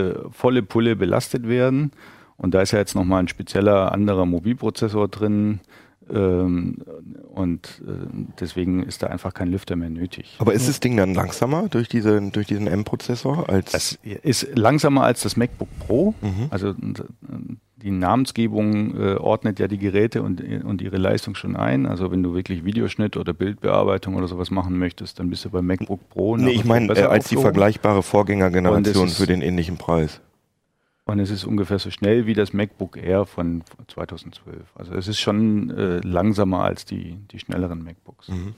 äh, 0.10 0.16
volle 0.32 0.64
Pulle 0.64 0.96
belastet 0.96 1.48
werden. 1.48 1.92
Und 2.38 2.54
da 2.56 2.62
ist 2.62 2.72
ja 2.72 2.80
jetzt 2.80 2.96
nochmal 2.96 3.20
ein 3.22 3.28
spezieller 3.28 3.92
anderer 3.92 4.26
Mobilprozessor 4.26 5.08
drin. 5.08 5.60
Ähm, 6.14 6.78
und 7.34 7.82
äh, 7.88 7.92
deswegen 8.40 8.84
ist 8.84 9.02
da 9.02 9.08
einfach 9.08 9.34
kein 9.34 9.50
Lüfter 9.50 9.76
mehr 9.76 9.90
nötig. 9.90 10.36
Aber 10.40 10.54
ist 10.54 10.68
das 10.70 10.80
Ding 10.80 10.96
dann 10.96 11.14
langsamer 11.14 11.68
durch, 11.70 11.90
diese, 11.90 12.22
durch 12.22 12.48
diesen 12.48 12.68
M-Prozessor 12.68 13.50
als. 13.50 13.72
Das 13.72 14.00
ist 14.04 14.48
langsamer 14.56 15.04
als 15.04 15.22
das 15.22 15.36
MacBook 15.36 15.70
Pro. 15.80 16.14
Mhm. 16.22 16.48
Also 16.52 16.76
die 17.84 17.92
Namensgebung 17.92 18.98
äh, 18.98 19.16
ordnet 19.16 19.60
ja 19.60 19.68
die 19.68 19.78
Geräte 19.78 20.22
und, 20.22 20.42
und 20.64 20.82
ihre 20.82 20.98
Leistung 20.98 21.36
schon 21.36 21.56
ein. 21.56 21.86
Also 21.86 22.12
wenn 22.12 22.24
du 22.24 22.34
wirklich 22.34 22.64
Videoschnitt 22.64 23.18
oder 23.18 23.34
Bildbearbeitung 23.34 24.16
oder 24.16 24.28
sowas 24.28 24.52
machen 24.52 24.78
möchtest, 24.78 25.20
dann 25.20 25.30
bist 25.30 25.46
du 25.46 25.50
beim 25.50 25.66
MacBook 25.66 26.10
Pro. 26.10 26.38
nee, 26.38 26.52
ich 26.52 26.66
meine, 26.66 26.94
äh, 26.94 27.04
als 27.04 27.28
die 27.28 27.38
vergleichbare 27.38 28.04
Vorgängergeneration 28.04 29.10
für 29.10 29.26
den 29.26 29.42
ähnlichen 29.42 29.78
Preis. 29.78 30.22
Und 31.06 31.20
es 31.20 31.30
ist 31.30 31.44
ungefähr 31.44 31.80
so 31.80 31.92
schnell 31.92 32.26
wie 32.28 32.34
das 32.34 32.54
MacBook 32.54 32.96
Air 32.98 33.26
von 33.26 33.64
2012. 33.88 34.56
Also 34.76 34.94
es 34.94 35.08
ist 35.08 35.20
schon 35.20 35.70
äh, 35.72 35.98
langsamer 36.00 36.64
als 36.64 36.86
die, 36.86 37.18
die 37.32 37.40
schnelleren 37.40 37.84
MacBooks. 37.84 38.30
Mhm. 38.30 38.56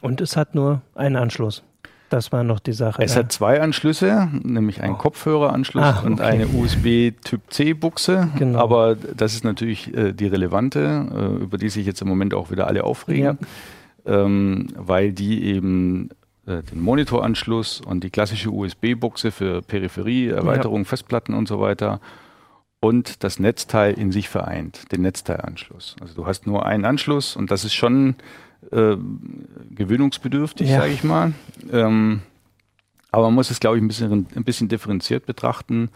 Und 0.00 0.20
es 0.20 0.36
hat 0.36 0.54
nur 0.54 0.82
einen 0.94 1.16
Anschluss. 1.16 1.62
Das 2.08 2.30
war 2.30 2.44
noch 2.44 2.60
die 2.60 2.72
Sache. 2.72 3.02
Es 3.02 3.14
ja. 3.14 3.20
hat 3.20 3.32
zwei 3.32 3.60
Anschlüsse, 3.60 4.28
nämlich 4.42 4.80
einen 4.80 4.94
Oh. 4.94 4.98
Kopfhöreranschluss 4.98 5.82
Ah, 5.84 6.02
und 6.04 6.14
okay. 6.14 6.22
eine 6.24 6.46
USB 6.48 7.12
Typ 7.24 7.40
C 7.50 7.72
Buchse. 7.72 8.28
Genau. 8.38 8.58
Aber 8.60 8.94
das 8.94 9.34
ist 9.34 9.44
natürlich 9.44 9.92
äh, 9.96 10.12
die 10.12 10.26
relevante, 10.26 11.08
äh, 11.40 11.42
über 11.42 11.58
die 11.58 11.68
sich 11.68 11.84
jetzt 11.86 12.00
im 12.02 12.08
Moment 12.08 12.32
auch 12.34 12.50
wieder 12.50 12.66
alle 12.68 12.84
aufregen, 12.84 13.38
ähm, 14.04 14.68
weil 14.76 15.12
die 15.12 15.44
eben 15.44 16.10
äh, 16.46 16.62
den 16.62 16.80
Monitoranschluss 16.80 17.80
und 17.80 18.02
die 18.04 18.10
klassische 18.10 18.50
USB-Buchse 18.50 19.30
für 19.30 19.62
Peripherie, 19.62 20.28
Erweiterung, 20.28 20.84
Festplatten 20.84 21.34
und 21.34 21.48
so 21.48 21.60
weiter 21.60 22.00
und 22.80 23.24
das 23.24 23.38
Netzteil 23.38 23.94
in 23.94 24.12
sich 24.12 24.28
vereint, 24.28 24.92
den 24.92 25.02
Netzteilanschluss. 25.02 25.96
Also 26.00 26.14
du 26.14 26.26
hast 26.26 26.46
nur 26.46 26.66
einen 26.66 26.84
Anschluss 26.84 27.34
und 27.36 27.50
das 27.50 27.64
ist 27.64 27.74
schon 27.74 28.14
äh, 28.70 28.96
gewöhnungsbedürftig, 29.70 30.68
Ja. 30.70 30.80
sage 30.80 30.92
ich 30.92 31.04
mal. 31.04 31.32
Ähm, 31.72 32.20
aber 33.10 33.26
man 33.26 33.34
muss 33.34 33.50
es, 33.50 33.60
glaube 33.60 33.76
ich, 33.78 33.82
ein 33.82 33.88
bisschen, 33.88 34.26
ein 34.34 34.44
bisschen 34.44 34.68
differenziert 34.68 35.26
betrachten. 35.26 35.90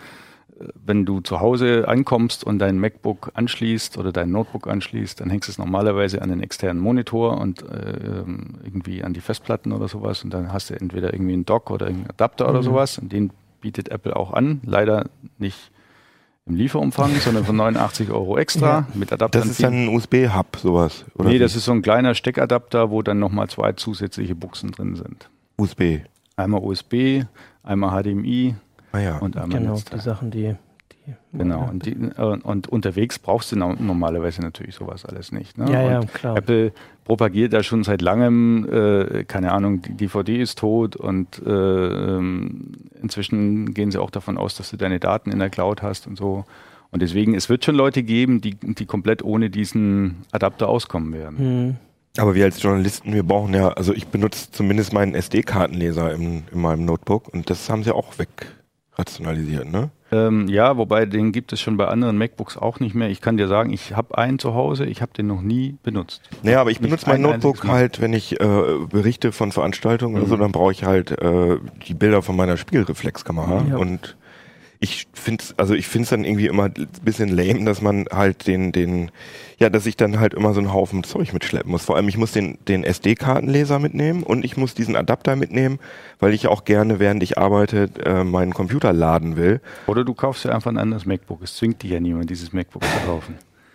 Wenn 0.85 1.07
du 1.07 1.21
zu 1.21 1.41
Hause 1.41 1.89
ankommst 1.89 2.45
und 2.45 2.59
dein 2.59 2.79
MacBook 2.79 3.31
anschließt 3.35 3.97
oder 3.99 4.13
dein 4.13 4.31
Notebook 4.31 4.67
anschließt, 4.67 5.21
dann 5.21 5.31
hängst 5.31 5.49
du 5.49 5.53
es 5.53 5.59
normalerweise 5.59 6.21
an 6.21 6.29
den 6.29 6.43
externen 6.43 6.83
Monitor 6.83 7.39
und 7.39 7.63
äh, 7.63 8.21
ähm, 8.21 8.59
irgendwie 8.63 9.03
an 9.03 9.13
die 9.15 9.21
Festplatten 9.21 9.73
oder 9.73 9.89
sowas. 9.89 10.23
Und 10.23 10.35
dann 10.35 10.53
hast 10.53 10.69
du 10.71 10.75
entweder 10.75 11.13
irgendwie 11.15 11.33
einen 11.33 11.47
Dock 11.47 11.71
oder 11.71 11.87
einen 11.87 12.07
Adapter 12.09 12.49
oder 12.51 12.59
Mhm. 12.61 12.65
sowas. 12.65 12.99
Und 12.99 13.11
den 13.13 13.31
bietet 13.63 13.89
Apple 13.91 14.15
auch 14.17 14.33
an. 14.35 14.61
Leider 14.65 15.07
nicht 15.39 15.71
im 16.47 16.57
Lieferumfang, 16.57 17.11
sondern 17.21 17.45
von 17.45 17.57
89 17.57 18.11
Euro 18.11 18.37
extra 18.37 18.67
Ja. 18.67 18.87
mit 18.95 19.13
Adaptern. 19.13 19.43
Das 19.43 19.51
ist 19.51 19.63
dann 19.63 19.85
ein 19.85 19.89
USB-Hub, 19.89 20.57
sowas. 20.57 21.05
Oder 21.15 21.29
nee, 21.31 21.39
das 21.39 21.57
ist 21.57 21.65
so 21.65 21.73
ein 21.73 21.81
kleiner 21.83 22.15
Steckadapter, 22.15 22.91
wo 22.91 23.03
dann 23.03 23.19
nochmal 23.19 23.49
zwei 23.49 23.73
zusätzliche 23.73 24.35
Buchsen 24.35 24.73
drin 24.73 24.97
sind. 24.97 25.31
USB. 25.57 26.01
Einmal 26.37 26.63
USB, 26.63 27.25
einmal 27.63 28.03
HDMI 28.03 28.55
Ah 28.93 28.99
ja. 28.99 29.19
und 29.19 29.37
einmal 29.37 29.59
Genau, 29.59 29.73
Netzteil. 29.75 29.99
die 29.99 30.05
Sachen, 30.05 30.31
die. 30.31 30.55
die 31.07 31.15
Genau, 31.33 31.69
und, 31.69 31.87
die, 31.87 31.93
äh, 31.93 32.23
und 32.43 32.69
unterwegs 32.69 33.19
brauchst 33.19 33.53
du 33.53 33.57
no- 33.57 33.75
normalerweise 33.79 34.43
natürlich 34.43 34.75
sowas 34.75 35.05
alles 35.05 35.33
nicht. 35.33 35.59
Ne? 35.59 35.71
Ja, 35.71 35.83
ja, 35.83 36.01
klar. 36.01 36.37
Apple 36.37 36.73
propagiert 37.05 37.53
da 37.53 37.63
schon 37.63 37.83
seit 37.85 38.03
langem, 38.03 38.69
äh, 38.71 39.25
keine 39.25 39.53
Ahnung, 39.53 39.83
die 39.83 39.95
DVD 39.95 40.41
ist 40.41 40.59
tot 40.59 40.97
und 40.97 41.41
äh, 41.45 41.51
ähm, 41.51 42.73
inzwischen 43.03 43.75
gehen 43.75 43.91
sie 43.91 43.99
auch 43.99 44.11
davon 44.11 44.39
aus, 44.39 44.57
dass 44.57 44.71
du 44.71 44.77
deine 44.77 45.01
Daten 45.01 45.31
in 45.31 45.39
der 45.39 45.51
Cloud 45.51 45.83
hast 45.83 46.07
und 46.07 46.17
so. 46.17 46.45
Und 46.93 47.03
deswegen, 47.03 47.35
es 47.35 47.49
wird 47.49 47.65
schon 47.65 47.77
Leute 47.77 48.03
geben, 48.03 48.41
die, 48.41 48.55
die 48.57 48.85
komplett 48.87 49.23
ohne 49.23 49.49
diesen 49.51 50.23
Adapter 50.33 50.69
auskommen 50.69 51.13
werden. 51.13 51.39
Hm. 51.39 51.77
Aber 52.19 52.35
wir 52.35 52.45
als 52.45 52.61
Journalisten, 52.61 53.13
wir 53.15 53.23
brauchen 53.23 53.55
ja, 53.55 53.69
also 53.69 53.93
ich 53.95 54.09
benutze 54.09 54.51
zumindest 54.51 54.93
meinen 54.93 55.15
SD-Kartenleser 55.15 56.13
in, 56.13 56.43
in 56.53 56.61
meinem 56.61 56.85
Notebook 56.85 57.29
und 57.33 57.49
das 57.49 57.71
haben 57.71 57.85
sie 57.85 57.95
auch 57.95 58.19
wegrationalisiert, 59.01 59.71
ne? 59.71 59.91
Ähm, 60.13 60.49
ja, 60.49 60.77
wobei 60.77 61.07
den 61.07 61.31
gibt 61.31 61.53
es 61.53 61.61
schon 61.61 61.77
bei 61.77 61.87
anderen 61.87 62.19
MacBooks 62.19 62.57
auch 62.57 62.81
nicht 62.81 62.95
mehr. 62.97 63.09
Ich 63.11 63.21
kann 63.21 63.37
dir 63.37 63.47
sagen, 63.47 63.73
ich 63.73 63.95
habe 63.95 64.19
einen 64.19 64.41
zu 64.41 64.55
Hause, 64.55 64.85
ich 64.87 65.03
habe 65.03 65.13
den 65.13 65.29
noch 65.29 65.41
nie 65.41 65.77
benutzt. 65.85 66.23
Naja, 66.43 66.61
aber 66.61 66.71
ich 66.73 66.81
benutze 66.81 67.07
mein 67.07 67.17
ein 67.17 67.23
Notebook 67.23 67.65
halt, 67.69 68.01
wenn 68.01 68.13
ich 68.13 68.41
äh, 68.41 68.45
berichte 68.91 69.31
von 69.31 69.53
Veranstaltungen 69.53 70.17
oder 70.17 70.27
so, 70.27 70.35
Mhm. 70.37 70.41
dann 70.41 70.53
brauche 70.53 70.73
ich 70.73 70.85
halt 70.85 71.13
äh, 71.23 71.59
die 71.87 71.95
Bilder 71.95 72.23
von 72.23 72.35
meiner 72.35 72.57
Spiegelreflexkamera 72.57 73.67
Ja. 73.71 73.77
und 73.77 74.17
ich 74.83 75.09
finde 75.13 75.45
also 75.59 75.75
ich 75.75 75.87
finde 75.87 76.05
es 76.05 76.11
dann 76.11 76.25
irgendwie 76.25 76.47
immer 76.47 76.65
ein 76.65 76.89
bisschen 77.03 77.29
lame, 77.29 77.67
dass 77.67 77.83
man 77.83 78.07
halt 78.11 78.47
den, 78.47 78.73
den, 78.73 79.11
ja, 79.59 79.69
dass 79.69 79.85
ich 79.85 79.95
dann 79.95 80.19
halt 80.19 80.33
immer 80.33 80.55
so 80.55 80.61
einen 80.61 80.73
Haufen 80.73 81.05
Zeug 81.05 81.35
mitschleppen 81.35 81.71
muss. 81.71 81.85
Vor 81.85 81.97
allem, 81.97 82.09
ich 82.09 82.17
muss 82.17 82.33
den, 82.33 82.57
den 82.67 82.83
SD-Kartenleser 82.83 83.79
mitnehmen 83.79 84.23
und 84.23 84.43
ich 84.43 84.57
muss 84.57 84.75
diesen 84.75 84.97
Adapter 84.97 85.37
mitnehmen, 85.37 85.79
weil 86.19 86.33
ich 86.33 86.47
auch 86.47 86.65
gerne, 86.65 86.99
während 86.99 87.23
ich 87.23 87.37
arbeite, 87.37 87.91
äh, 88.07 88.25
meinen 88.25 88.55
Computer 88.55 88.95
laden 88.95 89.37
will. 89.37 89.61
Oder 89.87 90.03
du 90.03 90.15
kaufst 90.15 90.47
dir 90.47 90.55
einfach 90.55 90.71
ein 90.71 90.79
anderes 90.79 91.05
MacBook. 91.05 91.43
Es 91.43 91.57
zwingt 91.57 91.83
dich 91.83 91.91
ja 91.91 92.01
niemand, 92.01 92.31
dieses 92.31 92.55
MacBook 92.55 92.83
zu 92.83 93.07
kaufen. 93.07 93.35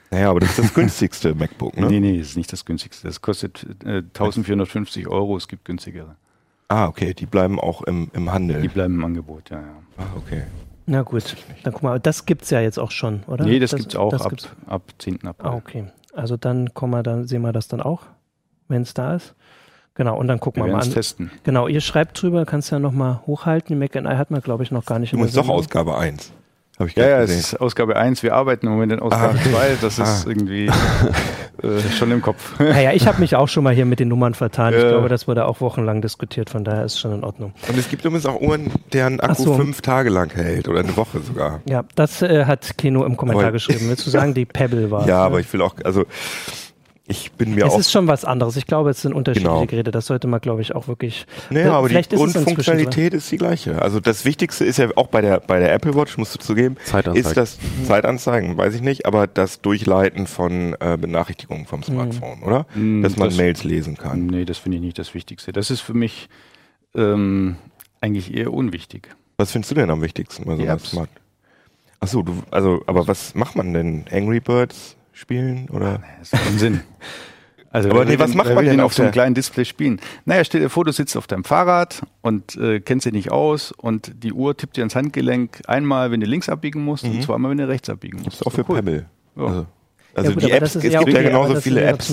Naja, 0.09 0.31
aber 0.31 0.39
das 0.39 0.51
ist 0.51 0.59
das 0.59 0.73
günstigste 0.73 1.35
MacBook, 1.35 1.77
ne? 1.77 1.85
Nee, 1.85 1.99
nee, 1.99 2.17
das 2.17 2.29
ist 2.29 2.37
nicht 2.37 2.51
das 2.51 2.65
günstigste. 2.65 3.07
Das 3.07 3.21
kostet 3.21 3.63
äh, 3.85 3.97
1450 3.97 5.07
Euro, 5.07 5.37
es 5.37 5.47
gibt 5.47 5.65
günstigere. 5.65 6.15
Ah, 6.67 6.87
okay, 6.87 7.13
die 7.13 7.27
bleiben 7.27 7.59
auch 7.59 7.83
im, 7.83 8.09
im 8.13 8.31
Handel. 8.31 8.63
Die 8.63 8.69
bleiben 8.69 8.95
im 8.95 9.05
Angebot, 9.05 9.51
ja, 9.51 9.61
ja. 9.61 9.75
ah, 9.97 10.07
okay. 10.17 10.43
Na 10.87 11.01
gut, 11.01 11.35
dann 11.63 11.73
guck 11.73 11.83
mal, 11.83 11.99
das 11.99 12.25
gibt's 12.25 12.49
ja 12.51 12.59
jetzt 12.61 12.77
auch 12.77 12.91
schon, 12.91 13.23
oder? 13.27 13.43
Nee, 13.45 13.59
das, 13.59 13.75
gibt's 13.75 13.95
auch 13.95 14.11
das 14.11 14.21
ab, 14.21 14.29
gibt's- 14.29 14.49
ab 14.67 14.83
10. 14.99 15.25
April. 15.25 15.49
Ah, 15.51 15.55
okay. 15.55 15.85
Also 16.13 16.37
dann 16.37 16.73
kommen 16.73 16.93
wir 16.93 17.03
dann, 17.03 17.25
sehen 17.27 17.41
wir 17.41 17.51
das 17.53 17.67
dann 17.67 17.81
auch, 17.81 18.03
wenn 18.67 18.83
es 18.83 18.93
da 18.93 19.15
ist. 19.15 19.33
Genau, 19.95 20.17
und 20.17 20.27
dann 20.27 20.39
gucken 20.39 20.61
Wir 20.63 20.67
wir, 20.67 20.73
mal 20.73 20.81
es 20.81 20.87
an. 20.89 20.93
testen. 20.93 21.31
Genau, 21.43 21.67
ihr 21.67 21.81
schreibt 21.81 22.21
drüber, 22.21 22.45
kannst 22.45 22.69
ja 22.71 22.79
nochmal 22.79 23.21
hochhalten. 23.25 23.69
Die 23.69 23.75
Mac 23.75 23.95
hat 23.95 24.29
man, 24.29 24.41
glaube 24.41 24.61
ich, 24.63 24.69
noch 24.71 24.85
gar 24.85 24.99
nicht 24.99 25.13
Du 25.13 25.17
musst 25.17 25.35
doch. 25.37 25.47
Ausgabe 25.49 25.97
1. 25.97 26.31
Habe 26.77 26.89
ich 26.89 26.95
Ja, 26.95 27.07
ja, 27.07 27.17
es 27.19 27.27
gesehen. 27.27 27.39
ist 27.39 27.61
Ausgabe 27.61 27.95
1. 27.95 28.21
Wir 28.21 28.33
arbeiten 28.35 28.65
im 28.67 28.73
Moment 28.73 28.91
in 28.91 28.99
Ausgabe 28.99 29.37
Ah. 29.39 29.49
2. 29.49 29.77
Das 29.81 29.97
ist 29.97 30.25
Ah. 30.25 30.29
irgendwie 30.29 30.65
äh, 31.63 31.79
schon 31.97 32.11
im 32.11 32.21
Kopf. 32.21 32.59
Naja, 32.59 32.91
ich 32.93 33.07
habe 33.07 33.19
mich 33.21 33.35
auch 33.35 33.47
schon 33.47 33.63
mal 33.63 33.73
hier 33.73 33.85
mit 33.85 33.99
den 34.01 34.09
Nummern 34.09 34.33
vertan. 34.33 34.73
Ich 34.73 34.81
glaube, 34.81 35.07
das 35.07 35.27
wurde 35.27 35.45
auch 35.45 35.61
wochenlang 35.61 36.01
diskutiert, 36.01 36.49
von 36.49 36.63
daher 36.65 36.83
ist 36.85 36.99
schon 36.99 37.13
in 37.13 37.23
Ordnung. 37.23 37.53
Und 37.69 37.77
es 37.77 37.87
gibt 37.89 38.03
übrigens 38.03 38.25
auch 38.25 38.41
Uhren, 38.41 38.71
deren 38.91 39.19
Akku 39.21 39.43
so. 39.43 39.53
fünf 39.55 39.81
Tage 39.81 40.09
lang 40.09 40.33
hält 40.33 40.67
oder 40.67 40.79
eine 40.81 40.95
Woche 40.97 41.19
sogar. 41.21 41.61
Ja, 41.69 41.83
das 41.95 42.21
äh, 42.21 42.43
hat 42.45 42.77
Keno 42.77 43.05
im 43.05 43.15
Kommentar 43.15 43.43
Aber- 43.45 43.51
geschrieben. 43.53 43.85
Willst 43.87 44.05
du 44.05 44.09
sagen, 44.09 44.33
die 44.33 44.45
Pebble 44.45 44.91
war 44.91 45.07
Ja, 45.07 45.19
aber 45.23 45.39
ich 45.39 45.51
will 45.53 45.61
auch, 45.61 45.75
also 45.85 46.05
ich 47.07 47.31
bin 47.33 47.53
mir 47.53 47.65
es 47.65 47.73
auch. 47.73 47.79
ist 47.79 47.91
schon 47.91 48.07
was 48.07 48.25
anderes. 48.25 48.57
Ich 48.57 48.65
glaube, 48.65 48.89
es 48.89 49.01
sind 49.03 49.13
unterschiedliche 49.13 49.53
Genau. 49.53 49.65
Geräte. 49.67 49.91
Das 49.91 50.07
sollte 50.07 50.27
man, 50.27 50.41
glaube 50.41 50.61
ich, 50.63 50.73
auch 50.73 50.87
wirklich. 50.87 51.27
Naja, 51.51 51.73
aber 51.73 51.87
die 51.87 51.95
es 51.97 52.09
Grundfunktionalität 52.09 53.13
ist 53.13 53.31
die 53.31 53.37
gleiche. 53.37 53.79
Also 53.81 53.99
das 53.99 54.25
Wichtigste 54.25 54.65
ist 54.65 54.77
ja 54.77 54.89
auch 54.95 55.07
bei 55.07 55.21
der 55.21 55.39
bei 55.39 55.59
der 55.59 55.71
Apple 55.73 55.93
Watch, 55.95 56.17
musst 56.17 56.33
du 56.33 56.39
zugeben, 56.39 56.77
Zeitanzeigen. 56.83 57.27
ist 57.29 57.37
das 57.37 57.57
Zeitanzeigen, 57.87 58.57
weiß 58.57 58.73
ich 58.73 58.81
nicht, 58.81 59.05
aber 59.05 59.27
das 59.27 59.61
Durchleiten 59.61 60.25
von 60.25 60.75
äh, 60.79 60.97
Benachrichtigungen 60.99 61.65
vom 61.67 61.83
Smartphone, 61.83 62.41
oder? 62.41 62.65
Mm, 62.73 63.03
Dass 63.03 63.17
man 63.17 63.29
das- 63.29 63.37
Mails 63.37 63.63
lesen 63.63 63.97
kann. 63.97 64.25
Nee, 64.25 64.45
das 64.45 64.57
finde 64.57 64.77
ich 64.77 64.83
nicht 64.83 64.97
das 64.97 65.13
Wichtigste. 65.13 65.51
Das 65.51 65.69
ist 65.69 65.81
für 65.81 65.93
mich 65.93 66.27
ähm, 66.95 67.57
eigentlich 68.01 68.33
eher 68.33 68.51
unwichtig. 68.51 69.09
Was 69.37 69.51
findest 69.51 69.71
du 69.71 69.75
denn 69.75 69.89
am 69.89 70.01
wichtigsten 70.01 70.45
bei 70.45 70.55
so 70.55 70.63
Apps. 70.63 70.91
Smart? 70.91 71.09
Achso, 71.99 72.21
du, 72.23 72.33
also, 72.51 72.81
aber 72.87 73.07
was 73.07 73.35
macht 73.35 73.55
man 73.55 73.73
denn? 73.73 74.05
Angry 74.11 74.39
Birds 74.39 74.95
spielen 75.15 75.69
oder? 75.69 76.01
Das 76.19 76.33
ist 76.33 76.47
Unsinn. 76.47 76.81
Also 77.71 77.89
Aber 77.89 78.05
nee, 78.05 78.17
was 78.17 78.33
macht 78.33 78.55
man 78.55 78.63
denn 78.63 78.79
auf 78.79 78.93
so 78.93 79.03
einem 79.03 79.11
kleinen 79.11 79.35
Display 79.35 79.65
spielen? 79.65 79.99
Naja, 80.23 80.45
stell 80.45 80.61
dir 80.61 80.69
vor, 80.69 80.85
du 80.85 80.93
sitzt 80.93 81.17
auf 81.17 81.27
deinem 81.27 81.43
Fahrrad 81.43 82.03
und 82.21 82.55
äh, 82.55 82.79
kennst 82.79 83.05
dich 83.05 83.11
nicht 83.11 83.33
aus 83.33 83.73
und 83.73 84.23
die 84.23 84.31
Uhr 84.31 84.55
tippt 84.55 84.77
dir 84.77 84.81
ans 84.83 84.95
Handgelenk 84.95 85.61
einmal, 85.67 86.09
wenn 86.09 86.21
du 86.21 86.25
links 86.25 86.47
abbiegen 86.47 86.85
musst 86.85 87.03
und 87.03 87.21
zweimal, 87.21 87.51
wenn 87.51 87.57
du 87.57 87.67
rechts 87.67 87.89
abbiegen 87.89 88.19
musst. 88.19 88.27
Das 88.27 88.35
ist 88.35 88.47
auch 88.47 88.53
für 88.53 88.63
cool. 88.69 88.75
Pebble. 88.75 89.05
Ja. 89.35 89.43
Also, 89.43 89.65
also 90.15 90.29
Ja, 90.29 90.33
gut, 90.35 90.43
die 90.43 90.51
Apps, 90.51 90.75
es 90.75 90.83
ja 90.83 90.89
gibt 90.89 90.93
ja 90.93 91.01
okay, 91.01 91.11
aber 91.17 91.23
genauso 91.47 91.61
viele 91.61 91.83
ja 91.83 91.89
Apps. 91.89 92.09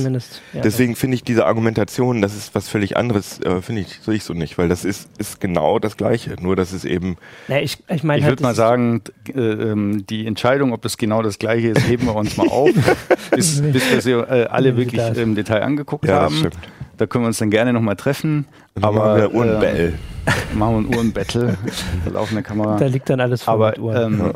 ja, 0.52 0.60
Deswegen 0.62 0.96
finde 0.96 1.14
ich 1.14 1.24
diese 1.24 1.46
Argumentation, 1.46 2.20
das 2.20 2.34
ist 2.36 2.54
was 2.54 2.68
völlig 2.68 2.96
anderes, 2.96 3.40
äh, 3.40 3.62
finde 3.62 3.82
ich, 3.82 4.00
sehe 4.04 4.14
ich 4.14 4.24
so 4.24 4.34
nicht, 4.34 4.58
weil 4.58 4.68
das 4.68 4.84
ist, 4.84 5.08
ist 5.18 5.40
genau 5.40 5.78
das 5.78 5.96
Gleiche, 5.96 6.34
nur 6.40 6.56
dass 6.56 6.72
es 6.72 6.84
eben, 6.84 7.16
Na, 7.48 7.60
ich 7.60 7.78
ich 7.88 8.02
meine 8.04 8.18
Ich 8.18 8.24
halt, 8.24 8.32
würde 8.32 8.42
mal 8.42 8.54
sagen, 8.54 9.02
äh, 9.34 9.40
ähm, 9.40 10.04
die 10.08 10.26
Entscheidung, 10.26 10.72
ob 10.72 10.82
das 10.82 10.96
genau 10.98 11.22
das 11.22 11.38
gleiche 11.38 11.68
ist, 11.68 11.86
heben 11.88 12.06
wir 12.06 12.14
uns 12.16 12.36
mal 12.36 12.48
auf, 12.48 12.70
bis, 13.30 13.60
bis 13.62 13.90
wir 13.90 14.00
sie 14.00 14.10
äh, 14.12 14.46
alle 14.46 14.76
wirklich 14.76 15.02
im 15.16 15.34
Detail 15.34 15.62
angeguckt 15.62 16.06
Ja, 16.06 16.22
haben. 16.22 16.34
stimmt. 16.34 16.58
Da 16.98 17.06
können 17.06 17.24
wir 17.24 17.28
uns 17.28 17.38
dann 17.38 17.50
gerne 17.50 17.72
nochmal 17.72 17.96
treffen. 17.96 18.46
dann 18.74 18.82
machen 18.82 18.98
aber 18.98 19.16
wir 19.16 19.34
Uhrenbell. 19.34 19.94
äh, 20.26 20.30
machen 20.54 20.74
wir 20.74 20.90
ein 20.90 20.94
Uhrenbattle, 20.96 21.56
der 22.04 22.12
laufende 22.12 22.42
Kamera. 22.42 22.76
da 22.78 22.86
liegt 22.86 23.08
dann 23.10 23.20
alles 23.20 23.42
voll 23.42 23.54
Aber 23.54 23.70
mit 23.70 23.78
Uhren. 23.78 24.12
ähm, 24.14 24.26
Ja. 24.26 24.32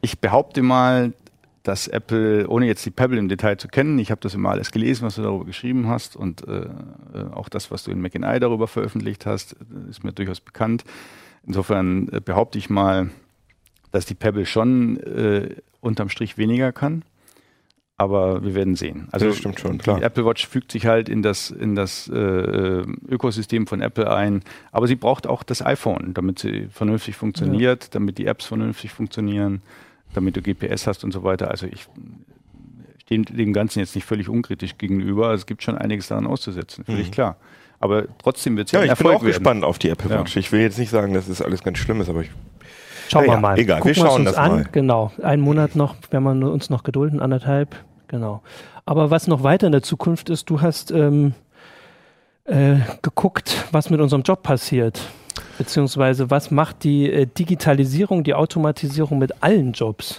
ich 0.00 0.18
behaupte 0.18 0.62
mal, 0.62 1.12
dass 1.68 1.86
Apple, 1.86 2.48
ohne 2.48 2.66
jetzt 2.66 2.86
die 2.86 2.90
Pebble 2.90 3.18
im 3.18 3.28
Detail 3.28 3.58
zu 3.58 3.68
kennen, 3.68 3.98
ich 3.98 4.10
habe 4.10 4.22
das 4.22 4.32
immer 4.32 4.48
alles 4.48 4.70
gelesen, 4.70 5.04
was 5.04 5.16
du 5.16 5.22
darüber 5.22 5.44
geschrieben 5.44 5.86
hast 5.86 6.16
und 6.16 6.48
äh, 6.48 6.62
äh, 6.62 6.68
auch 7.34 7.50
das, 7.50 7.70
was 7.70 7.84
du 7.84 7.90
in 7.90 8.02
Eye 8.02 8.40
darüber 8.40 8.66
veröffentlicht 8.66 9.26
hast, 9.26 9.52
äh, 9.52 9.90
ist 9.90 10.02
mir 10.02 10.12
durchaus 10.12 10.40
bekannt. 10.40 10.84
Insofern 11.46 12.08
äh, 12.08 12.20
behaupte 12.24 12.56
ich 12.56 12.70
mal, 12.70 13.10
dass 13.92 14.06
die 14.06 14.14
Pebble 14.14 14.46
schon 14.46 14.96
äh, 15.00 15.56
unterm 15.82 16.08
Strich 16.08 16.38
weniger 16.38 16.72
kann. 16.72 17.04
Aber 17.98 18.42
wir 18.42 18.54
werden 18.54 18.74
sehen. 18.74 19.08
Also 19.10 19.26
Das 19.26 19.36
stimmt 19.36 19.60
schon, 19.60 19.72
die 19.72 19.78
klar. 19.78 20.00
Apple 20.00 20.24
Watch 20.24 20.46
fügt 20.46 20.72
sich 20.72 20.86
halt 20.86 21.10
in 21.10 21.20
das, 21.20 21.50
in 21.50 21.74
das 21.74 22.08
äh, 22.08 22.14
Ökosystem 23.08 23.66
von 23.66 23.82
Apple 23.82 24.10
ein. 24.10 24.42
Aber 24.72 24.86
sie 24.86 24.96
braucht 24.96 25.26
auch 25.26 25.42
das 25.42 25.66
iPhone, 25.66 26.14
damit 26.14 26.38
sie 26.38 26.68
vernünftig 26.70 27.16
funktioniert, 27.16 27.94
damit 27.94 28.16
die 28.16 28.26
Apps 28.26 28.46
vernünftig 28.46 28.92
funktionieren, 28.92 29.60
damit 30.14 30.36
du 30.36 30.42
GPS 30.42 30.86
hast 30.86 31.04
und 31.04 31.12
so 31.12 31.22
weiter. 31.24 31.50
Also 31.50 31.66
ich 31.66 31.86
stehe 33.02 33.22
dem 33.22 33.52
Ganzen 33.52 33.80
jetzt 33.80 33.94
nicht 33.94 34.04
völlig 34.04 34.28
unkritisch 34.28 34.76
gegenüber. 34.78 35.32
Es 35.32 35.46
gibt 35.46 35.62
schon 35.62 35.76
einiges 35.78 36.08
daran 36.08 36.26
auszusetzen, 36.26 36.84
völlig 36.84 37.08
Mhm. 37.08 37.12
klar. 37.12 37.36
Aber 37.80 38.04
trotzdem 38.18 38.56
wird 38.56 38.66
es 38.68 38.72
Ja, 38.72 38.80
ein 38.80 38.84
ich 38.84 38.88
bin 38.88 38.90
Erfolg 38.98 39.16
auch 39.16 39.22
werden. 39.22 39.28
gespannt 39.28 39.64
auf 39.64 39.78
die 39.78 39.88
Apple 39.88 40.10
Ja. 40.10 40.20
Watch. 40.20 40.36
Ich 40.36 40.50
will 40.52 40.60
jetzt 40.60 40.78
nicht 40.78 40.90
sagen, 40.90 41.14
dass 41.14 41.28
es 41.28 41.40
alles 41.40 41.62
ganz 41.62 41.78
schlimm 41.78 42.00
ist, 42.00 42.08
aber 42.08 42.22
ich, 42.22 42.30
Schauen 43.10 43.22
Ja, 43.24 43.28
wir 43.30 43.34
ja, 43.36 43.40
mal. 43.40 43.58
egal, 43.58 43.76
wir 43.78 43.80
Gucken 43.82 43.94
schauen 43.94 44.20
uns 44.20 44.24
das 44.32 44.36
an. 44.36 44.50
mal. 44.52 44.64
Genau. 44.70 45.12
Einen 45.22 45.40
Monat 45.42 45.74
noch, 45.76 45.94
wenn 46.10 46.22
man 46.22 46.42
uns 46.42 46.68
noch 46.68 46.82
gedulden, 46.82 47.20
anderthalb. 47.20 47.74
Genau. 48.08 48.42
Aber 48.84 49.10
was 49.10 49.26
noch 49.28 49.42
weiter 49.42 49.66
in 49.66 49.72
der 49.72 49.82
Zukunft 49.82 50.28
ist, 50.28 50.50
du 50.50 50.60
hast 50.60 50.90
ähm, 50.90 51.32
äh, 52.44 52.76
geguckt, 53.00 53.64
was 53.72 53.88
mit 53.88 54.00
unserem 54.00 54.22
Job 54.22 54.42
passiert. 54.42 55.00
Beziehungsweise 55.56 56.30
was 56.30 56.50
macht 56.50 56.84
die 56.84 57.10
äh, 57.10 57.26
Digitalisierung, 57.26 58.24
die 58.24 58.34
Automatisierung 58.34 59.18
mit 59.18 59.42
allen 59.42 59.72
Jobs? 59.72 60.18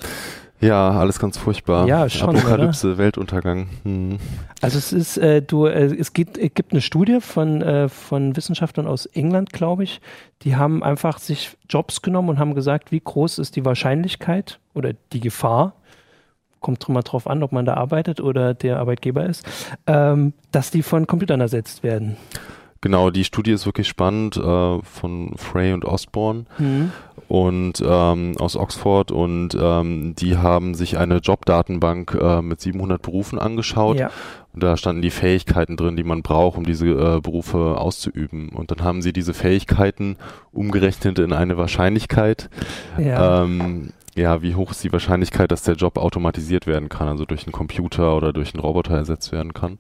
Ja, 0.62 0.92
alles 0.92 1.20
ganz 1.20 1.38
furchtbar. 1.38 1.88
Ja, 1.88 2.10
schon, 2.10 2.36
Apokalypse, 2.36 2.98
Weltuntergang. 2.98 3.70
Hm. 3.84 4.18
Also 4.62 4.78
es 4.78 4.92
ist, 4.92 5.18
äh, 5.18 5.42
du, 5.42 5.68
äh, 5.68 5.86
es 5.86 6.12
gibt, 6.12 6.38
es 6.38 6.54
gibt 6.54 6.74
eine 6.74 6.82
Studie 6.82 7.22
von, 7.22 7.62
äh, 7.62 7.88
von 7.88 8.36
Wissenschaftlern 8.36 8.86
aus 8.86 9.06
England, 9.06 9.54
glaube 9.54 9.86
ich. 9.86 10.02
Die 10.42 10.58
haben 10.58 10.84
einfach 10.84 11.18
sich 11.20 11.56
Jobs 11.70 12.02
genommen 12.02 12.30
und 12.30 12.40
haben 12.40 12.56
gesagt, 12.56 12.92
wie 12.92 13.00
groß 13.00 13.40
ist 13.40 13.56
die 13.56 13.64
Wahrscheinlichkeit 13.64 14.60
oder 14.74 14.92
die 15.14 15.22
Gefahr, 15.22 15.76
kommt 16.60 16.90
immer 16.90 17.04
drauf 17.04 17.28
an, 17.28 17.42
ob 17.42 17.54
man 17.54 17.66
da 17.66 17.76
arbeitet 17.76 18.20
oder 18.20 18.54
der 18.54 18.80
Arbeitgeber 18.80 19.26
ist, 19.26 19.46
ähm, 19.88 20.34
dass 20.52 20.72
die 20.72 20.84
von 20.84 21.08
Computern 21.08 21.40
ersetzt 21.40 21.84
werden. 21.84 22.18
Genau, 22.82 23.10
die 23.10 23.26
Studie 23.26 23.52
ist 23.52 23.66
wirklich 23.66 23.88
spannend 23.90 24.38
äh, 24.38 24.80
von 24.84 25.34
Frey 25.36 25.74
und 25.74 25.84
Osborne 25.84 26.46
Mhm. 26.58 26.92
und 27.28 27.84
ähm, 27.86 28.36
aus 28.40 28.56
Oxford 28.56 29.12
und 29.12 29.58
ähm, 29.60 30.16
die 30.18 30.38
haben 30.38 30.74
sich 30.76 30.98
eine 30.98 31.18
Jobdatenbank 31.18 32.18
äh, 32.22 32.42
mit 32.42 32.62
700 32.62 33.02
Berufen 33.02 33.38
angeschaut 33.38 34.00
Ja. 34.00 34.10
und 34.54 34.64
da 34.64 34.78
standen 34.78 35.02
die 35.02 35.10
Fähigkeiten 35.12 35.76
drin, 35.76 35.98
die 35.98 36.04
man 36.06 36.22
braucht, 36.22 36.58
um 36.58 36.66
diese 36.66 36.88
äh, 36.88 37.20
Berufe 37.20 37.78
auszuüben 37.78 38.50
und 38.50 38.72
dann 38.72 38.82
haben 38.82 39.02
sie 39.02 39.12
diese 39.12 39.34
Fähigkeiten 39.34 40.16
umgerechnet 40.54 41.20
in 41.20 41.34
eine 41.34 41.58
Wahrscheinlichkeit. 41.58 42.50
Ja. 42.98 43.44
Ähm, 43.44 43.92
ja, 44.16 44.42
wie 44.42 44.56
hoch 44.56 44.72
ist 44.72 44.84
die 44.84 44.92
Wahrscheinlichkeit, 44.92 45.52
dass 45.52 45.64
der 45.64 45.76
Job 45.76 45.98
automatisiert 45.98 46.66
werden 46.66 46.90
kann, 46.90 47.08
also 47.10 47.26
durch 47.26 47.44
einen 47.46 47.52
Computer 47.54 48.16
oder 48.18 48.34
durch 48.34 48.54
einen 48.54 48.62
Roboter 48.62 48.96
ersetzt 48.96 49.32
werden 49.32 49.54
kann? 49.54 49.78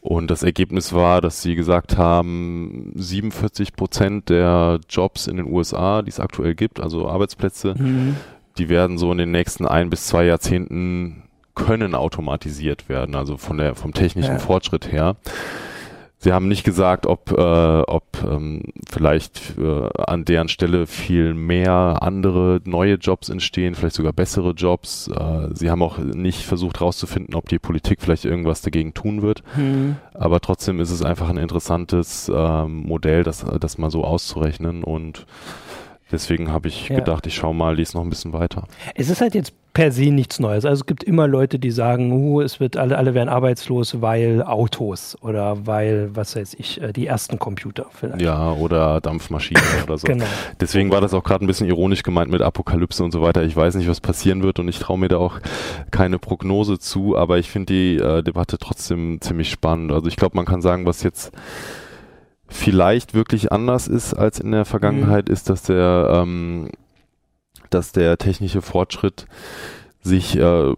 Und 0.00 0.30
das 0.30 0.42
Ergebnis 0.42 0.92
war, 0.94 1.20
dass 1.20 1.42
sie 1.42 1.54
gesagt 1.54 1.98
haben, 1.98 2.92
47 2.94 3.74
Prozent 3.74 4.30
der 4.30 4.80
Jobs 4.88 5.26
in 5.26 5.36
den 5.36 5.46
USA, 5.46 6.00
die 6.02 6.08
es 6.08 6.20
aktuell 6.20 6.54
gibt, 6.54 6.80
also 6.80 7.06
Arbeitsplätze, 7.08 7.74
Mhm. 7.78 8.16
die 8.56 8.68
werden 8.70 8.96
so 8.96 9.12
in 9.12 9.18
den 9.18 9.30
nächsten 9.30 9.66
ein 9.66 9.90
bis 9.90 10.06
zwei 10.06 10.24
Jahrzehnten 10.24 11.24
können 11.54 11.94
automatisiert 11.94 12.88
werden, 12.88 13.14
also 13.14 13.36
von 13.36 13.58
der 13.58 13.74
vom 13.74 13.92
technischen 13.92 14.34
Ja. 14.34 14.38
Fortschritt 14.38 14.90
her. 14.90 15.16
Sie 16.22 16.34
haben 16.34 16.48
nicht 16.48 16.64
gesagt, 16.64 17.06
ob, 17.06 17.32
äh, 17.32 17.80
ob 17.80 18.04
ähm, 18.22 18.62
vielleicht 18.90 19.56
äh, 19.58 19.88
an 19.96 20.26
deren 20.26 20.48
Stelle 20.48 20.86
viel 20.86 21.32
mehr 21.32 22.00
andere 22.02 22.60
neue 22.64 22.96
Jobs 22.96 23.30
entstehen, 23.30 23.74
vielleicht 23.74 23.96
sogar 23.96 24.12
bessere 24.12 24.50
Jobs. 24.50 25.08
Äh, 25.08 25.48
sie 25.54 25.70
haben 25.70 25.82
auch 25.82 25.96
nicht 25.96 26.42
versucht 26.42 26.80
herauszufinden, 26.80 27.34
ob 27.34 27.48
die 27.48 27.58
Politik 27.58 28.02
vielleicht 28.02 28.26
irgendwas 28.26 28.60
dagegen 28.60 28.92
tun 28.92 29.22
wird. 29.22 29.42
Mhm. 29.56 29.96
Aber 30.12 30.40
trotzdem 30.40 30.78
ist 30.78 30.90
es 30.90 31.02
einfach 31.02 31.30
ein 31.30 31.38
interessantes 31.38 32.30
ähm, 32.32 32.82
Modell, 32.86 33.22
das, 33.22 33.46
das 33.58 33.78
mal 33.78 33.90
so 33.90 34.04
auszurechnen. 34.04 34.84
Und 34.84 35.24
deswegen 36.12 36.52
habe 36.52 36.68
ich 36.68 36.88
Ja. 36.88 36.96
gedacht, 36.96 37.26
ich 37.26 37.34
schaue 37.34 37.54
mal, 37.54 37.76
lies 37.76 37.94
noch 37.94 38.02
ein 38.02 38.10
bisschen 38.10 38.32
weiter. 38.32 38.64
Es 38.94 39.08
ist 39.10 39.20
halt 39.20 39.34
jetzt 39.34 39.52
per 39.72 39.92
se 39.92 40.10
nichts 40.10 40.40
Neues. 40.40 40.64
Also 40.64 40.80
es 40.80 40.86
gibt 40.86 41.04
immer 41.04 41.28
Leute, 41.28 41.60
die 41.60 41.70
sagen, 41.70 42.10
uh, 42.12 42.40
es 42.40 42.58
wird 42.58 42.76
alle, 42.76 42.98
alle 42.98 43.14
werden 43.14 43.28
arbeitslos, 43.28 44.00
weil 44.02 44.42
Autos 44.42 45.16
oder 45.22 45.64
weil, 45.64 46.10
was 46.12 46.34
weiß 46.34 46.54
ich, 46.58 46.82
äh, 46.82 46.92
die 46.92 47.06
ersten 47.06 47.38
Computer 47.38 47.86
vielleicht. 47.92 48.20
Ja, 48.20 48.50
oder 48.52 49.00
Dampfmaschinen 49.00 49.62
oder 49.84 49.96
so. 49.96 50.08
Genau. 50.08 50.24
Deswegen 50.60 50.90
war 50.90 51.00
das 51.00 51.14
auch 51.14 51.22
gerade 51.22 51.44
ein 51.44 51.46
bisschen 51.46 51.68
ironisch 51.68 52.02
gemeint 52.02 52.32
mit 52.32 52.42
Apokalypse 52.42 53.04
und 53.04 53.12
so 53.12 53.22
weiter. 53.22 53.44
Ich 53.44 53.54
weiß 53.54 53.76
nicht, 53.76 53.88
was 53.88 54.00
passieren 54.00 54.42
wird 54.42 54.58
und 54.58 54.66
ich 54.66 54.80
traue 54.80 54.98
mir 54.98 55.08
da 55.08 55.18
auch 55.18 55.38
keine 55.92 56.18
Prognose 56.18 56.80
zu, 56.80 57.16
aber 57.16 57.38
ich 57.38 57.48
finde 57.48 57.72
die 57.72 57.96
äh, 57.96 58.22
Debatte 58.24 58.58
trotzdem 58.58 59.20
ziemlich 59.20 59.50
spannend. 59.50 59.92
Also 59.92 60.08
ich 60.08 60.16
glaube, 60.16 60.36
man 60.36 60.46
kann 60.46 60.62
sagen, 60.62 60.84
was 60.84 61.04
jetzt 61.04 61.30
vielleicht 62.50 63.14
wirklich 63.14 63.52
anders 63.52 63.88
ist 63.88 64.12
als 64.14 64.38
in 64.40 64.52
der 64.52 64.64
Vergangenheit, 64.64 65.28
ist, 65.28 65.48
dass 65.48 65.62
der, 65.62 66.10
ähm, 66.12 66.68
dass 67.70 67.92
der 67.92 68.18
technische 68.18 68.60
Fortschritt 68.60 69.26
sich 70.02 70.36
äh, 70.36 70.74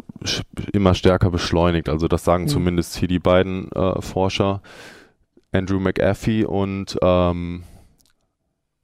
immer 0.73 0.95
stärker 0.95 1.31
beschleunigt. 1.31 1.89
Also 1.89 2.09
das 2.09 2.25
sagen 2.25 2.45
Mhm. 2.45 2.49
zumindest 2.49 2.97
hier 2.97 3.09
die 3.09 3.19
beiden 3.19 3.71
äh, 3.73 4.01
Forscher, 4.03 4.61
Andrew 5.53 5.81
McAfee 5.81 6.45
und 6.45 6.99
ähm, 7.03 7.63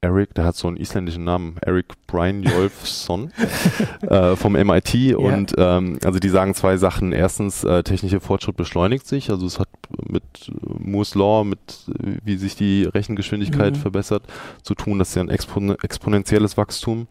Eric, 0.00 0.32
der 0.34 0.44
hat 0.44 0.54
so 0.54 0.68
einen 0.68 0.76
isländischen 0.76 1.24
Namen, 1.24 1.56
Eric 1.60 1.86
Brian 2.06 2.44
Jolfsson 2.44 3.32
äh, 4.02 4.36
vom 4.36 4.52
MIT 4.52 5.16
und 5.16 5.54
ähm, 5.58 5.98
also 6.04 6.20
die 6.20 6.28
sagen 6.28 6.54
zwei 6.54 6.76
Sachen. 6.76 7.10
Erstens, 7.10 7.64
äh, 7.64 7.82
technischer 7.82 8.20
Fortschritt 8.20 8.56
beschleunigt 8.56 9.08
sich, 9.08 9.28
also 9.30 9.44
es 9.44 9.58
hat 9.58 9.68
mit 10.08 10.22
äh, 10.48 10.52
Moore's 10.78 11.16
Law, 11.16 11.42
mit 11.44 11.58
äh, 11.88 12.18
wie 12.24 12.36
sich 12.36 12.54
die 12.54 12.84
Rechengeschwindigkeit 12.84 13.74
Mhm. 13.74 13.80
verbessert, 13.80 14.22
zu 14.62 14.74
tun. 14.76 15.00
Das 15.00 15.08
ist 15.08 15.14
ja 15.16 15.22
ein 15.22 15.30
expon 15.30 15.74
exponentielles 15.82 16.56
Wachstum. 16.56 17.08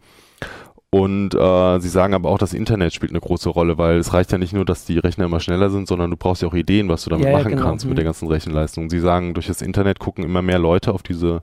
Und 0.90 1.34
äh, 1.34 1.78
sie 1.80 1.88
sagen 1.90 2.14
aber 2.14 2.30
auch, 2.30 2.38
das 2.38 2.54
Internet 2.54 2.94
spielt 2.94 3.12
eine 3.12 3.20
große 3.20 3.50
Rolle, 3.50 3.76
weil 3.76 3.98
es 3.98 4.14
reicht 4.14 4.32
ja 4.32 4.38
nicht 4.38 4.54
nur, 4.54 4.64
dass 4.64 4.86
die 4.86 4.96
Rechner 4.98 5.26
immer 5.26 5.40
schneller 5.40 5.68
sind, 5.68 5.86
sondern 5.86 6.10
du 6.10 6.16
brauchst 6.16 6.40
ja 6.40 6.48
auch 6.48 6.54
Ideen, 6.54 6.88
was 6.88 7.04
du 7.04 7.10
damit 7.10 7.26
Ja, 7.26 7.32
ja, 7.32 7.36
machen 7.38 7.50
genau. 7.50 7.64
kannst 7.64 7.84
Mhm. 7.84 7.90
mit 7.90 7.98
der 7.98 8.06
ganzen 8.06 8.28
Rechenleistung. 8.28 8.88
Sie 8.88 9.00
sagen, 9.00 9.34
durch 9.34 9.46
das 9.48 9.60
Internet 9.60 9.98
gucken 9.98 10.24
immer 10.24 10.40
mehr 10.40 10.58
Leute 10.58 10.94
auf 10.94 11.02
diese 11.02 11.42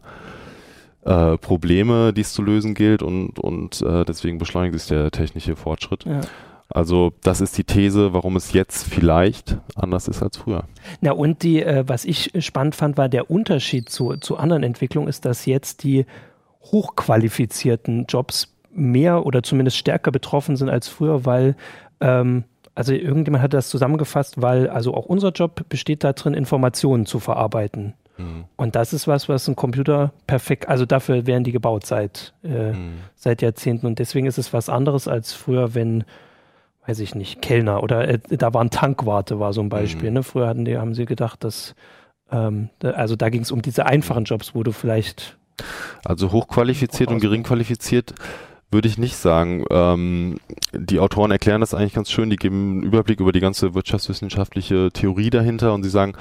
äh, 1.05 1.37
Probleme, 1.37 2.13
die 2.13 2.21
es 2.21 2.33
zu 2.33 2.41
lösen 2.41 2.73
gilt 2.73 3.01
und, 3.01 3.39
und 3.39 3.81
äh, 3.81 4.03
deswegen 4.05 4.37
beschleunigt 4.37 4.77
sich 4.77 4.87
der 4.87 5.11
technische 5.11 5.55
Fortschritt. 5.55 6.03
Ja. 6.05 6.21
Also 6.69 7.13
das 7.21 7.41
ist 7.41 7.57
die 7.57 7.63
These, 7.63 8.13
warum 8.13 8.35
es 8.35 8.51
jetzt 8.53 8.85
vielleicht 8.85 9.57
anders 9.75 10.07
ist 10.07 10.23
als 10.23 10.37
früher. 10.37 10.63
Na 11.01 11.11
und 11.11 11.43
die, 11.43 11.61
äh, 11.61 11.83
was 11.87 12.05
ich 12.05 12.31
spannend 12.39 12.75
fand, 12.75 12.97
war 12.97 13.07
der 13.07 13.29
Unterschied 13.29 13.89
zu, 13.89 14.17
zu 14.17 14.37
anderen 14.37 14.63
Entwicklungen, 14.63 15.07
ist, 15.07 15.25
dass 15.25 15.45
jetzt 15.45 15.83
die 15.83 16.05
hochqualifizierten 16.63 18.05
Jobs 18.07 18.55
mehr 18.73 19.25
oder 19.25 19.43
zumindest 19.43 19.77
stärker 19.77 20.11
betroffen 20.11 20.55
sind 20.55 20.69
als 20.69 20.87
früher, 20.87 21.23
weil 21.23 21.55
ähm, 22.01 22.45
also 22.73 22.93
irgendjemand 22.93 23.41
hat 23.41 23.53
das 23.53 23.69
zusammengefasst, 23.69 24.41
weil 24.41 24.69
also 24.69 24.93
auch 24.93 25.05
unser 25.05 25.29
Job 25.29 25.69
besteht 25.69 26.03
darin, 26.03 26.33
Informationen 26.33 27.05
zu 27.05 27.19
verarbeiten. 27.19 27.93
Und 28.55 28.75
das 28.75 28.93
ist 28.93 29.07
was, 29.07 29.27
was 29.27 29.47
ein 29.47 29.55
Computer 29.55 30.13
perfekt, 30.25 30.69
also 30.69 30.85
dafür 30.85 31.25
werden 31.27 31.43
die 31.43 31.51
gebaut 31.51 31.85
seit, 31.85 32.33
äh, 32.43 32.71
Mhm. 32.71 32.93
seit 33.15 33.41
Jahrzehnten. 33.41 33.85
Und 33.85 33.99
deswegen 33.99 34.25
ist 34.25 34.37
es 34.37 34.53
was 34.53 34.69
anderes 34.69 35.07
als 35.07 35.33
früher, 35.33 35.75
wenn, 35.75 36.05
weiß 36.87 36.99
ich 36.99 37.13
nicht, 37.15 37.41
Kellner 37.41 37.83
oder 37.83 38.07
äh, 38.07 38.19
da 38.29 38.53
waren 38.53 38.69
Tankwarte, 38.69 39.39
war 39.39 39.51
so 39.51 39.61
ein 39.61 39.69
Beispiel. 39.69 40.09
Mhm. 40.09 40.15
Ne? 40.15 40.23
Früher 40.23 40.47
hatten 40.47 40.65
die, 40.65 40.77
haben 40.77 40.93
sie 40.93 41.05
gedacht, 41.05 41.43
dass, 41.43 41.75
ähm, 42.31 42.69
da, 42.79 42.91
also 42.91 43.15
da 43.15 43.29
ging 43.29 43.41
es 43.41 43.51
um 43.51 43.61
diese 43.61 43.85
einfachen 43.85 44.23
Jobs, 44.23 44.55
wo 44.55 44.63
du 44.63 44.71
vielleicht. 44.71 45.37
Also 46.03 46.31
hochqualifiziert 46.31 47.09
und 47.09 47.19
gering 47.19 47.43
qualifiziert 47.43 48.13
würde 48.71 48.87
ich 48.89 48.97
nicht 48.97 49.15
sagen. 49.15 49.63
Ähm, 49.69 50.37
die 50.73 50.99
Autoren 50.99 51.31
erklären 51.31 51.61
das 51.61 51.73
eigentlich 51.73 51.93
ganz 51.93 52.11
schön. 52.11 52.29
Die 52.29 52.35
geben 52.35 52.71
einen 52.71 52.83
Überblick 52.83 53.19
über 53.19 53.31
die 53.31 53.39
ganze 53.39 53.73
wirtschaftswissenschaftliche 53.73 54.89
Theorie 54.91 55.29
dahinter 55.29 55.73
und 55.73 55.83
sie 55.83 55.89
sagen, 55.89 56.13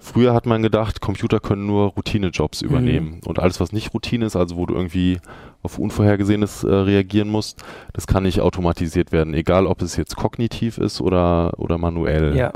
früher 0.00 0.34
hat 0.34 0.46
man 0.46 0.62
gedacht, 0.62 1.00
Computer 1.00 1.38
können 1.38 1.66
nur 1.66 1.90
Routinejobs 1.90 2.62
übernehmen. 2.62 3.20
Und 3.26 3.38
alles, 3.38 3.60
was 3.60 3.72
nicht 3.72 3.94
Routine 3.94 4.24
ist, 4.26 4.34
also 4.34 4.56
wo 4.56 4.66
du 4.66 4.74
irgendwie 4.74 5.18
auf 5.62 5.78
Unvorhergesehenes 5.78 6.64
äh, 6.64 6.72
reagieren 6.74 7.28
musst, 7.28 7.62
das 7.92 8.06
kann 8.06 8.22
nicht 8.22 8.40
automatisiert 8.40 9.12
werden, 9.12 9.34
egal 9.34 9.66
ob 9.66 9.82
es 9.82 9.96
jetzt 9.96 10.16
kognitiv 10.16 10.78
ist 10.78 11.00
oder, 11.00 11.52
oder 11.58 11.76
manuell. 11.76 12.34
Ja. 12.34 12.52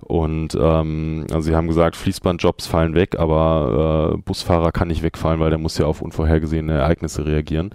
Und 0.00 0.56
ähm, 0.60 1.26
also 1.30 1.42
sie 1.42 1.54
haben 1.54 1.68
gesagt, 1.68 1.96
Fließbandjobs 1.96 2.66
fallen 2.66 2.94
weg, 2.94 3.18
aber 3.18 4.12
äh, 4.14 4.18
Busfahrer 4.18 4.72
kann 4.72 4.88
nicht 4.88 5.02
wegfallen, 5.02 5.40
weil 5.40 5.50
der 5.50 5.58
muss 5.58 5.78
ja 5.78 5.86
auf 5.86 6.02
unvorhergesehene 6.02 6.72
Ereignisse 6.72 7.24
reagieren. 7.24 7.70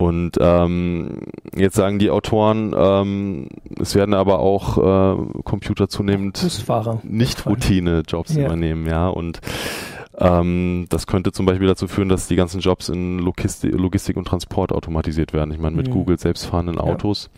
Und 0.00 0.38
ähm, 0.40 1.18
jetzt 1.54 1.76
sagen 1.76 1.98
die 1.98 2.08
Autoren, 2.10 2.74
ähm, 2.74 3.48
es 3.78 3.94
werden 3.94 4.14
aber 4.14 4.38
auch 4.38 4.78
äh, 4.78 5.42
Computer 5.44 5.88
zunehmend 5.90 6.42
nicht 7.04 7.44
Routine-Jobs 7.46 8.34
Ja. 8.34 8.46
übernehmen, 8.46 8.86
ja. 8.86 9.08
Und 9.08 9.40
ähm, 10.16 10.86
das 10.88 11.06
könnte 11.06 11.32
zum 11.32 11.44
Beispiel 11.44 11.66
dazu 11.68 11.86
führen, 11.86 12.08
dass 12.08 12.28
die 12.28 12.36
ganzen 12.36 12.60
Jobs 12.60 12.88
in 12.88 13.18
Logistik, 13.18 13.74
Logistik 13.74 14.16
und 14.16 14.24
Transport 14.26 14.72
automatisiert 14.72 15.34
werden. 15.34 15.52
Ich 15.52 15.60
meine, 15.60 15.76
mit 15.76 15.88
Mhm. 15.88 15.92
Google 15.92 16.18
selbstfahrenden 16.18 16.76
Ja. 16.76 16.82
Autos 16.82 17.28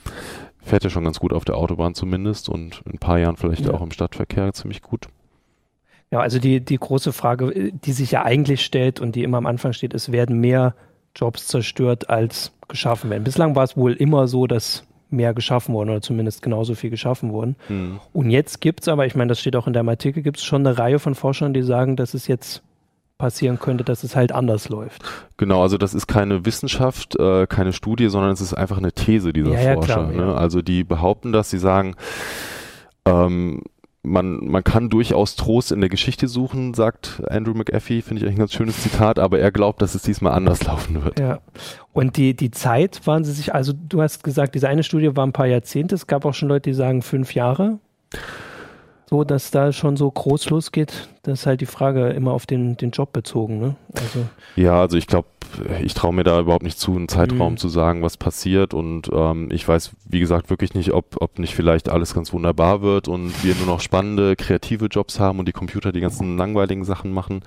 fährt 0.61 0.85
ja 0.85 0.91
schon 0.91 1.03
ganz 1.03 1.19
gut 1.19 1.33
auf 1.33 1.45
der 1.45 1.57
Autobahn 1.57 1.95
zumindest 1.95 2.49
und 2.49 2.83
in 2.87 2.93
ein 2.93 2.99
paar 2.99 3.19
Jahren 3.19 3.37
vielleicht 3.37 3.67
Ja. 3.67 3.75
auch 3.75 3.83
im 3.83 3.91
Stadtverkehr 3.91 4.53
ziemlich 4.53 4.83
gut. 4.83 5.09
Ja, 6.13 6.21
also 6.21 6.39
die, 6.39 6.61
die 6.61 6.79
große 6.79 7.13
Frage, 7.13 7.47
äh, 7.53 7.73
die 7.73 7.93
sich 7.93 8.13
ja 8.13 8.23
eigentlich 8.23 8.65
stellt 8.65 9.01
und 9.01 9.17
die 9.17 9.25
immer 9.25 9.39
am 9.39 9.47
Anfang 9.47 9.73
steht, 9.73 9.95
es 9.95 10.13
werden 10.13 10.39
mehr 10.39 10.77
Jobs 11.15 11.47
zerstört, 11.47 12.11
als 12.11 12.53
geschaffen 12.69 13.11
werden. 13.11 13.25
Bislang 13.25 13.55
war 13.55 13.65
es 13.65 13.77
wohl 13.77 13.93
immer 13.93 14.29
so, 14.29 14.47
dass 14.47 14.85
mehr 15.11 15.35
geschaffen 15.35 15.75
wurden 15.75 15.91
oder 15.91 16.01
zumindest 16.01 16.41
genauso 16.43 16.75
viel 16.75 16.91
geschaffen 16.91 17.33
wurden. 17.33 17.57
Hm. 17.67 18.01
Und 18.13 18.31
jetzt 18.31 18.61
gibt 18.61 18.81
es 18.81 18.89
aber, 18.89 19.05
ich 19.07 19.15
meine, 19.15 19.29
das 19.29 19.41
steht 19.41 19.57
auch 19.57 19.67
in 19.67 19.75
deinem 19.75 19.91
Artikel, 19.91 20.23
gibt 20.23 20.39
es 20.39 20.45
schon 20.45 20.67
eine 20.67 20.79
Reihe 20.79 20.99
von 20.99 21.15
Forschern, 21.15 21.53
die 21.53 21.63
sagen, 21.63 21.97
dass 21.97 22.15
es 22.15 22.27
jetzt 22.27 22.63
passieren 23.19 23.61
könnte, 23.61 23.85
dass 23.85 24.03
es 24.03 24.17
halt 24.17 24.33
anders 24.33 24.69
läuft. 24.69 25.05
Genau, 25.37 25.63
also 25.63 25.79
das 25.79 25.95
ist 25.95 26.09
keine 26.09 26.45
Wissenschaft, 26.45 27.15
äh, 27.21 27.47
keine 27.47 27.73
Studie, 27.73 28.09
sondern 28.09 28.33
es 28.33 28.41
ist 28.41 28.55
einfach 28.55 28.79
eine 28.79 28.91
These 28.93 29.33
dieser 29.33 29.53
Ja, 29.53 29.61
ja, 29.61 29.75
Forscher. 29.75 29.95
klar, 29.95 30.07
ne? 30.09 30.23
ja. 30.23 30.35
Also 30.35 30.61
die 30.63 30.83
behaupten 30.83 31.31
das, 31.31 31.51
sie 31.51 31.59
sagen, 31.59 31.95
ähm, 33.05 33.63
man, 34.03 34.39
man 34.45 34.65
kann 34.65 34.91
durchaus 34.91 35.37
Trost 35.37 35.71
in 35.71 35.81
der 35.81 35.89
Geschichte 35.89 36.27
suchen, 36.27 36.75
sagt 36.75 37.23
Andrew 37.29 37.55
McAfee, 37.55 38.03
finde 38.03 38.21
ich 38.21 38.27
eigentlich 38.27 38.37
ein 38.37 38.41
ganz 38.41 38.53
schönes 38.53 38.83
Zitat, 38.83 39.19
aber 39.19 39.39
er 39.39 39.53
glaubt, 39.53 39.81
dass 39.81 39.95
es 39.95 40.03
diesmal 40.03 40.33
anders 40.33 40.65
laufen 40.67 41.05
wird. 41.05 41.21
Ja. 41.21 41.41
Und 41.93 42.17
die, 42.17 42.35
die 42.35 42.51
Zeit 42.51 43.07
waren 43.07 43.25
sie 43.25 43.33
sich, 43.33 43.55
also 43.55 43.73
du 43.73 44.03
hast 44.03 44.25
gesagt, 44.25 44.55
diese 44.55 44.69
eine 44.69 44.83
Studie 44.83 45.15
war 45.15 45.27
ein 45.27 45.33
paar 45.33 45.47
Jahrzehnte, 45.47 45.95
es 45.95 46.07
gab 46.07 46.25
auch 46.25 46.35
schon 46.35 46.49
Leute, 46.49 46.71
die 46.71 46.75
sagen 46.75 47.03
fünf 47.03 47.35
Jahre. 47.35 47.79
So, 49.13 49.25
dass 49.25 49.51
da 49.51 49.73
schon 49.73 49.99
so 49.99 50.11
groß 50.11 50.49
losgeht, 50.49 51.11
das 51.23 51.41
ist 51.41 51.47
halt 51.47 51.61
die 51.61 51.67
Frage 51.67 52.09
immer 52.09 52.33
auf 52.33 52.47
den, 52.47 52.79
den 52.79 52.93
Job 52.93 53.13
bezogen, 53.13 53.59
ne? 53.59 53.77
Also, 53.93 54.27
Ja, 54.57 54.81
also 54.81 54.97
ich 54.97 55.07
glaube, 55.07 55.29
ich 55.83 55.93
traue 55.93 56.15
mir 56.15 56.25
da 56.25 56.41
überhaupt 56.41 56.63
nicht 56.63 56.79
zu, 56.79 56.97
einen 56.97 57.09
Zeitraum 57.09 57.53
Mhm. 57.53 57.57
zu 57.59 57.69
sagen, 57.69 58.01
was 58.01 58.17
passiert 58.17 58.73
und 58.73 59.11
ähm, 59.13 59.51
ich 59.53 59.69
weiß, 59.69 59.91
wie 60.09 60.21
gesagt, 60.21 60.49
wirklich 60.49 60.73
nicht, 60.73 60.95
ob, 60.95 61.21
ob 61.21 61.39
nicht 61.39 61.55
vielleicht 61.55 61.91
alles 61.91 62.15
ganz 62.15 62.33
wunderbar 62.33 62.81
wird 62.81 63.07
und 63.07 63.45
wir 63.45 63.55
nur 63.57 63.67
noch 63.67 63.81
spannende, 63.81 64.35
kreative 64.35 64.87
Jobs 64.87 65.21
haben 65.21 65.39
und 65.39 65.47
die 65.47 65.53
Computer 65.53 65.93
die 65.93 66.01
ganzen 66.01 66.39
langweiligen 66.39 66.87
Sachen 66.87 67.13
machen. 67.13 67.43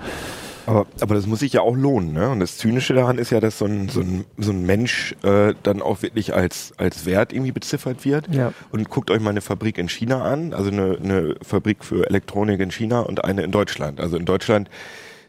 Aber, 0.68 0.86
aber 1.00 1.16
das 1.16 1.28
muss 1.28 1.40
sich 1.40 1.54
ja 1.54 1.62
auch 1.62 1.76
lohnen, 1.76 2.14
ne? 2.14 2.30
Und 2.30 2.40
das 2.40 2.58
Zynische 2.58 2.94
daran 2.94 3.18
ist 3.18 3.30
ja, 3.30 3.40
dass 3.40 3.58
so 3.60 3.66
ein, 3.66 3.90
so 3.90 4.02
ein, 4.02 4.26
so 4.38 4.52
ein 4.52 4.66
Mensch 4.66 5.16
äh, 5.24 5.54
dann 5.64 5.82
auch 5.82 6.02
wirklich 6.02 6.34
als, 6.34 6.74
als 6.78 7.06
Wert 7.06 7.34
irgendwie 7.34 7.52
beziffert 7.52 8.04
wird. 8.06 8.28
ja. 8.34 8.52
Und 8.72 8.90
guckt 8.90 9.12
euch 9.12 9.20
mal 9.22 9.30
eine 9.30 9.42
Fabrik 9.42 9.78
in 9.78 9.90
China 9.90 10.24
an, 10.24 10.54
also 10.54 10.72
eine, 10.72 10.98
eine 11.04 11.36
Fabrik 11.44 11.84
für 11.84 12.08
Elektronik 12.08 12.60
in 12.60 12.72
China 12.72 13.02
und 13.02 13.24
eine 13.24 13.44
in 13.44 13.52
Deutschland. 13.52 14.00
Also 14.00 14.18
in 14.18 14.26
Deutschland 14.26 14.70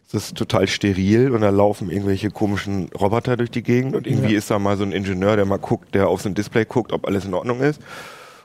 ist 0.05 0.15
das 0.15 0.35
total 0.35 0.69
steril 0.69 1.33
und 1.33 1.41
da 1.41 1.51
laufen 1.51 1.91
irgendwelche 1.91 2.31
komischen 2.31 2.91
Roboter 2.99 3.37
durch 3.37 3.51
die 3.51 3.63
Gegend 3.63 3.97
und 3.97 4.07
irgendwie 4.07 4.33
Ja. 4.33 4.39
ist 4.39 4.51
da 4.51 4.59
mal 4.59 4.77
so 4.77 4.85
ein 4.85 4.93
Ingenieur, 4.93 5.37
der 5.37 5.45
mal 5.47 5.59
guckt, 5.59 5.95
der 5.95 6.09
auf 6.09 6.23
so 6.23 6.29
ein 6.29 6.35
Display 6.35 6.65
guckt, 6.65 6.93
ob 6.93 7.07
alles 7.07 7.25
in 7.25 7.35
Ordnung 7.35 7.61
ist. 7.61 7.81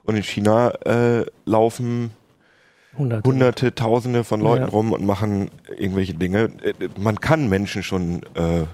Und 0.03 0.15
in 0.15 0.23
China 0.23 0.69
äh, 0.85 1.25
laufen 1.45 2.09
Hunderte. 2.97 3.29
Hunderte, 3.29 3.75
Tausende 3.75 4.23
von 4.23 4.41
Leuten 4.41 4.63
Ja. 4.63 4.69
rum 4.69 4.91
und 4.91 5.05
machen 5.05 5.49
irgendwelche 5.77 6.13
Dinge. 6.13 6.51
Äh, 6.63 6.73
Man 6.99 7.19
kann 7.19 7.47
Menschen 7.49 7.83
schon 7.83 8.23
äh, 8.35 8.65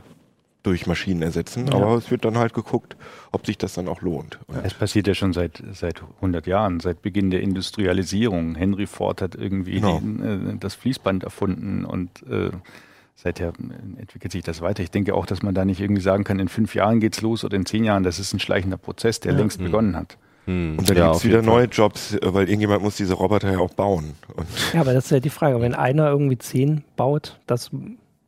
durch 0.63 0.88
Maschinen 0.88 1.21
ersetzen, 1.21 1.67
Ja. 1.67 1.75
aber 1.75 1.95
es 1.95 2.10
wird 2.12 2.25
dann 2.25 2.38
halt 2.38 2.53
geguckt, 2.53 2.97
ob 3.32 3.45
sich 3.45 3.58
das 3.58 3.73
dann 3.75 3.88
auch 3.88 4.01
lohnt. 4.01 4.39
Und 4.47 4.58
Es 4.65 4.73
passiert 4.73 5.08
ja 5.08 5.13
schon 5.13 5.32
seit, 5.34 5.63
seit 5.73 6.01
100 6.17 6.45
Jahren, 6.47 6.80
seit 6.80 7.01
Beginn 7.01 7.30
der 7.30 7.41
Industrialisierung. 7.41 8.56
Henry 8.56 8.88
Ford 8.88 9.21
hat 9.21 9.36
irgendwie 9.36 9.75
Genau. 9.75 10.01
die, 10.03 10.23
äh, 10.23 10.58
das 10.60 10.75
Fließband 10.75 11.23
erfunden 11.23 11.86
und 11.86 12.23
äh, 12.30 12.49
seither 13.15 13.49
äh, 13.49 13.99
entwickelt 14.01 14.32
sich 14.32 14.43
das 14.43 14.62
weiter. 14.62 14.84
Ich 14.84 14.91
denke 14.91 15.13
auch, 15.15 15.25
dass 15.25 15.41
man 15.43 15.53
da 15.53 15.63
nicht 15.63 15.80
irgendwie 15.80 16.01
sagen 16.01 16.23
kann, 16.23 16.39
in 16.39 16.49
fünf 16.49 16.75
Jahren 16.75 16.99
geht's 16.99 17.21
los 17.21 17.43
oder 17.45 17.56
in 17.56 17.65
zehn 17.65 17.84
Jahren. 17.84 18.03
Das 18.03 18.19
ist 18.19 18.34
ein 18.34 18.39
schleichender 18.39 18.77
Prozess, 18.77 19.19
der 19.19 19.34
Ja. 19.34 19.38
längst 19.38 19.60
Mhm. 19.62 19.65
begonnen 19.65 19.95
hat. 19.95 20.17
Hm, 20.47 20.79
Und 20.79 20.89
dann 20.89 20.97
ja, 20.97 21.03
gibt's 21.05 21.17
auf 21.19 21.23
wieder 21.25 21.43
Fall. 21.43 21.45
neue 21.45 21.65
Jobs, 21.65 22.13
äh, 22.15 22.19
weil 22.33 22.47
irgendjemand 22.47 22.81
muss 22.81 22.95
diese 22.95 23.13
Roboter 23.13 23.51
ja 23.51 23.60
auch 23.60 23.73
bauen. 23.73 24.13
Und 24.36 24.47
Ja, 24.73 24.81
aber 24.81 24.93
das 24.93 25.05
ist 25.05 25.12
ja 25.12 25.19
die 25.19 25.29
Frage. 25.29 25.62
Wenn 25.62 25.75
einer 25.75 26.07
irgendwie 26.10 26.38
zehn 26.38 26.83
baut, 26.95 27.38
das 27.47 27.69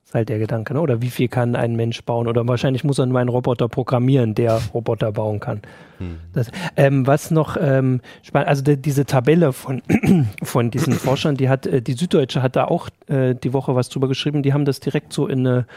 ist 0.06 0.14
halt 0.14 0.28
der 0.30 0.40
Gedanke, 0.40 0.74
ne? 0.74 0.82
Oder 0.82 1.02
wie 1.02 1.10
viel 1.12 1.28
kann 1.28 1.56
ein 1.56 1.76
Mensch 1.76 2.04
bauen? 2.04 2.28
Oder 2.28 2.48
wahrscheinlich 2.48 2.84
muss 2.84 3.00
er 3.00 3.06
nur 3.06 3.20
einen 3.20 3.30
Roboter 3.30 3.70
programmieren, 3.70 4.36
der 4.36 4.60
Roboter 4.74 5.12
bauen 5.12 5.40
kann. 5.40 5.62
Hm. 6.00 6.18
Das, 6.34 6.52
ähm, 6.76 7.06
was 7.08 7.30
noch 7.32 7.56
ähm, 7.62 8.02
spannend, 8.24 8.50
also 8.50 8.64
die, 8.64 8.78
diese 8.78 9.06
Tabelle 9.06 9.54
von, 9.54 9.82
von 10.44 10.72
diesen 10.72 10.94
Forschern, 10.94 11.36
die 11.36 11.48
hat, 11.48 11.68
äh, 11.68 11.82
die 11.82 11.94
Süddeutsche 11.94 12.42
hat 12.42 12.56
da 12.56 12.66
auch 12.66 12.90
äh, 13.08 13.36
die 13.36 13.54
Woche 13.54 13.76
was 13.76 13.88
drüber 13.90 14.08
geschrieben, 14.08 14.42
die 14.44 14.52
haben 14.52 14.66
das 14.66 14.80
direkt 14.80 15.14
so 15.14 15.28
in, 15.28 15.46
eine, 15.46 15.68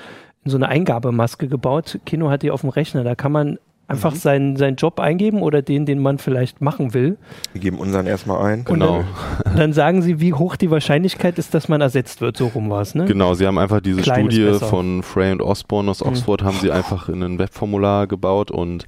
in 0.44 0.50
so 0.50 0.57
eine 0.57 0.68
Eingabemaske 0.68 1.46
gebaut. 1.46 2.00
Kino 2.07 2.31
hat 2.31 2.42
die 2.42 2.50
auf 2.50 2.62
dem 2.62 2.70
Rechner, 2.70 3.05
da 3.05 3.14
kann 3.14 3.33
man 3.33 3.59
einfach 3.88 4.14
seinen, 4.14 4.57
seinen 4.57 4.77
Job 4.77 5.01
eingeben 5.01 5.42
oder 5.42 5.61
den, 5.61 5.85
den 5.85 5.99
man 5.99 6.16
vielleicht 6.18 6.62
machen 6.62 6.95
will. 6.95 7.18
wir 7.53 7.61
geben 7.61 7.77
unseren 7.79 8.07
erstmal 8.07 8.42
ein. 8.47 8.64
Genau. 8.64 8.99
Und 8.99 9.05
dann 9.59 9.73
sagen 9.75 10.01
sie, 10.01 10.18
wie 10.21 10.33
hoch 10.33 10.57
die 10.57 10.71
Wahrscheinlichkeit 10.71 11.38
ist, 11.38 11.53
dass 11.53 11.68
man 11.68 11.81
ersetzt 11.83 12.21
wird. 12.23 12.37
So 12.38 12.47
rum 12.47 12.71
war 12.71 12.81
es, 12.81 12.95
ne? 12.95 13.05
Genau, 13.05 13.35
sie 13.35 13.47
haben 13.47 13.59
einfach 13.59 13.81
diese 13.81 14.01
Klein 14.01 14.29
ist 14.29 14.35
Studie 14.35 14.51
besser. 14.51 14.66
von 14.66 15.03
Frey 15.03 15.33
und 15.33 15.42
Osborne 15.42 15.90
aus 15.90 16.03
Mhm. 16.03 16.09
Oxford, 16.11 16.42
haben 16.42 16.57
sie 16.59 16.71
einfach 16.71 17.09
in 17.11 17.23
ein 17.23 17.38
Webformular 17.38 18.07
gebaut 18.07 18.51
und 18.51 18.87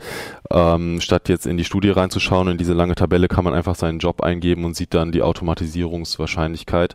ähm, 0.50 1.00
statt 1.00 1.28
jetzt 1.28 1.46
in 1.46 1.56
die 1.58 1.64
Studie 1.64 1.90
reinzuschauen, 1.90 2.48
in 2.48 2.56
diese 2.56 2.72
lange 2.72 2.94
Tabelle, 2.94 3.28
kann 3.28 3.44
man 3.44 3.52
einfach 3.52 3.74
seinen 3.74 3.98
Job 3.98 4.22
eingeben 4.22 4.64
und 4.64 4.74
sieht 4.74 4.94
dann 4.94 5.12
die 5.12 5.20
Automatisierungswahrscheinlichkeit. 5.22 6.94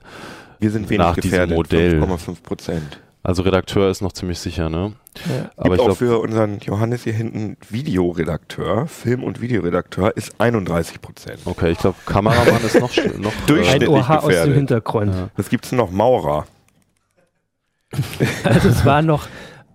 Wir 0.60 0.72
sind 0.72 0.90
wenig 0.90 1.00
Nach 1.00 1.16
diesem 1.16 1.30
gefährdet, 1.32 1.56
Modell. 1.56 2.02
5,5 2.04 2.44
Prozent. 2.44 3.00
Also 3.30 3.44
Redakteur 3.44 3.92
ist 3.92 4.02
noch 4.02 4.12
ziemlich 4.12 4.40
sicher, 4.40 4.70
ne? 4.70 4.94
Ja. 5.30 5.52
Aber 5.56 5.64
Gibt 5.66 5.76
ich 5.76 5.82
auch 5.82 5.86
glaube, 5.86 5.96
für 5.98 6.18
unseren 6.18 6.58
Johannes 6.62 7.04
hier 7.04 7.14
hinten 7.14 7.58
Videoredakteur, 7.70 8.88
Film- 8.88 9.24
und 9.24 9.40
Videoredakteur 9.40 10.18
ist 10.18 10.34
31 10.40 11.00
Prozent. 11.00 11.38
okay, 11.46 11.70
ich 11.70 11.78
glaube, 11.78 11.96
Kameramann 12.08 12.66
ist 12.66 12.80
noch, 12.80 12.90
noch 13.20 13.32
Ein 13.42 13.46
Durchschnittlich 13.46 13.88
OH 13.88 14.10
aus 14.10 14.34
dem. 14.34 14.54
Hintergrund. 14.56 15.14
Ja. 15.14 15.30
Was 15.38 15.50
gibt's 15.50 15.70
denn 15.70 15.78
noch? 15.78 15.92
Maurer. 15.92 16.48
Also 18.44 18.70
es 18.70 18.84
war 18.84 19.04
noch 19.04 19.28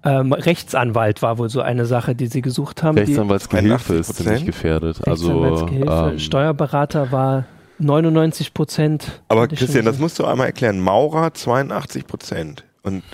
ähm, 0.02 0.32
Rechtsanwalt 0.32 1.22
war 1.22 1.38
wohl 1.38 1.48
so 1.48 1.60
eine 1.60 1.86
Sache, 1.86 2.16
die 2.16 2.26
sie 2.26 2.42
gesucht 2.42 2.82
haben. 2.82 2.98
Rechtsanwaltsgehilfe 2.98 3.94
ist 3.94 4.10
81%? 4.10 4.14
ziemlich 4.14 4.46
gefährdet. 4.46 5.06
Also 5.06 5.42
Rechtsanwaltsgehilfe, 5.42 6.10
ähm, 6.10 6.18
Steuerberater 6.18 7.12
war 7.12 7.44
99 7.78 8.52
Prozent. 8.52 9.22
Aber 9.28 9.46
Christian, 9.46 9.84
das 9.84 10.00
musst 10.00 10.18
du 10.18 10.24
einmal 10.24 10.48
erklären. 10.48 10.80
Maurer 10.80 11.32
82 11.34 12.08
Prozent. 12.08 12.64
Und 12.82 13.04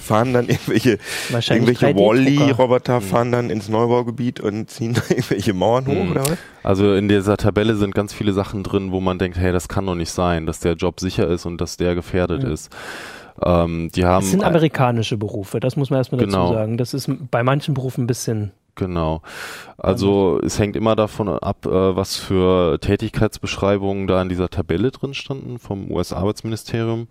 fahren 0.00 0.32
dann 0.32 0.48
irgendwelche, 0.48 0.98
irgendwelche 1.30 1.86
3D-Drucker. 1.88 1.96
Wally-Roboter, 2.10 3.00
fahren 3.00 3.30
dann 3.32 3.50
ins 3.50 3.68
Neubaugebiet 3.68 4.40
und 4.40 4.68
ziehen 4.70 4.94
da 4.94 5.02
irgendwelche 5.08 5.52
Mauern 5.54 5.86
hoch, 5.86 6.04
Mhm. 6.04 6.10
oder 6.12 6.22
was? 6.24 6.38
Also 6.62 6.94
in 6.94 7.08
dieser 7.08 7.36
Tabelle 7.36 7.76
sind 7.76 7.94
ganz 7.94 8.12
viele 8.12 8.32
Sachen 8.32 8.62
drin, 8.62 8.92
wo 8.92 9.00
man 9.00 9.18
denkt, 9.18 9.38
hey, 9.38 9.52
das 9.52 9.68
kann 9.68 9.86
doch 9.86 9.94
nicht 9.94 10.10
sein, 10.10 10.46
dass 10.46 10.60
der 10.60 10.74
Job 10.74 11.00
sicher 11.00 11.28
ist 11.28 11.46
und 11.46 11.60
dass 11.60 11.76
der 11.76 11.94
gefährdet 11.94 12.42
Mhm. 12.44 12.52
ist. 12.52 12.70
Ähm, 13.42 13.90
die 13.94 14.04
haben 14.04 14.22
Das 14.22 14.30
sind 14.32 14.44
amerikanische 14.44 15.16
Berufe, 15.16 15.60
das 15.60 15.76
muss 15.76 15.88
man 15.90 15.98
erstmal 15.98 16.20
dazu 16.20 16.30
Genau. 16.36 16.52
sagen. 16.52 16.76
Das 16.76 16.92
ist 16.92 17.10
bei 17.30 17.42
manchen 17.42 17.72
Berufen 17.74 18.04
ein 18.04 18.06
bisschen. 18.06 18.52
Genau. 18.76 19.20
Also 19.78 20.40
es 20.44 20.58
hängt 20.58 20.76
immer 20.76 20.96
davon 20.96 21.28
ab, 21.28 21.66
äh, 21.66 21.70
was 21.96 22.16
für 22.16 22.78
Tätigkeitsbeschreibungen 22.80 24.06
da 24.06 24.20
in 24.22 24.28
dieser 24.28 24.48
Tabelle 24.48 24.90
drin 24.90 25.12
standen 25.14 25.58
vom 25.58 25.90
US-Arbeitsministerium. 25.90 27.06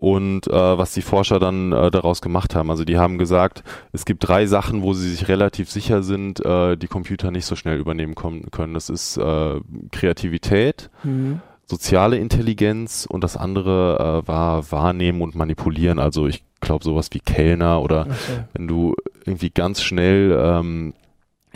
Und 0.00 0.46
äh, 0.46 0.78
was 0.78 0.94
die 0.94 1.02
Forscher 1.02 1.38
dann 1.38 1.72
äh, 1.72 1.90
daraus 1.90 2.22
gemacht 2.22 2.54
haben. 2.54 2.70
Also 2.70 2.84
die 2.84 2.96
haben 2.96 3.18
gesagt, 3.18 3.62
es 3.92 4.06
gibt 4.06 4.26
drei 4.26 4.46
Sachen, 4.46 4.80
wo 4.80 4.94
sie 4.94 5.10
sich 5.10 5.28
relativ 5.28 5.70
sicher 5.70 6.02
sind, 6.02 6.44
äh, 6.44 6.76
die 6.76 6.88
Computer 6.88 7.30
nicht 7.30 7.44
so 7.44 7.54
schnell 7.54 7.78
übernehmen 7.78 8.14
können. 8.14 8.74
Das 8.74 8.88
ist 8.88 9.18
äh, 9.18 9.60
Kreativität, 9.92 10.88
mhm. 11.04 11.42
soziale 11.66 12.16
Intelligenz 12.16 13.06
und 13.08 13.22
das 13.22 13.36
andere 13.36 14.22
äh, 14.24 14.26
war 14.28 14.72
Wahrnehmen 14.72 15.20
und 15.20 15.34
Manipulieren. 15.34 15.98
Also 15.98 16.26
ich 16.26 16.44
glaube 16.60 16.82
sowas 16.82 17.10
wie 17.12 17.20
Kellner 17.20 17.82
oder 17.82 18.06
okay. 18.06 18.44
wenn 18.54 18.68
du 18.68 18.94
irgendwie 19.26 19.50
ganz 19.50 19.82
schnell 19.82 20.34
ähm, 20.42 20.94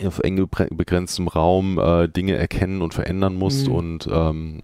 auf 0.05 0.19
eng 0.19 0.47
begrenztem 0.71 1.29
Raum 1.29 1.79
äh, 1.79 2.09
Dinge 2.09 2.37
erkennen 2.37 2.83
und 2.83 2.93
verändern 2.93 3.37
musst 3.37 3.69
mhm. 3.69 3.75
und 3.75 4.09
ähm, 4.13 4.63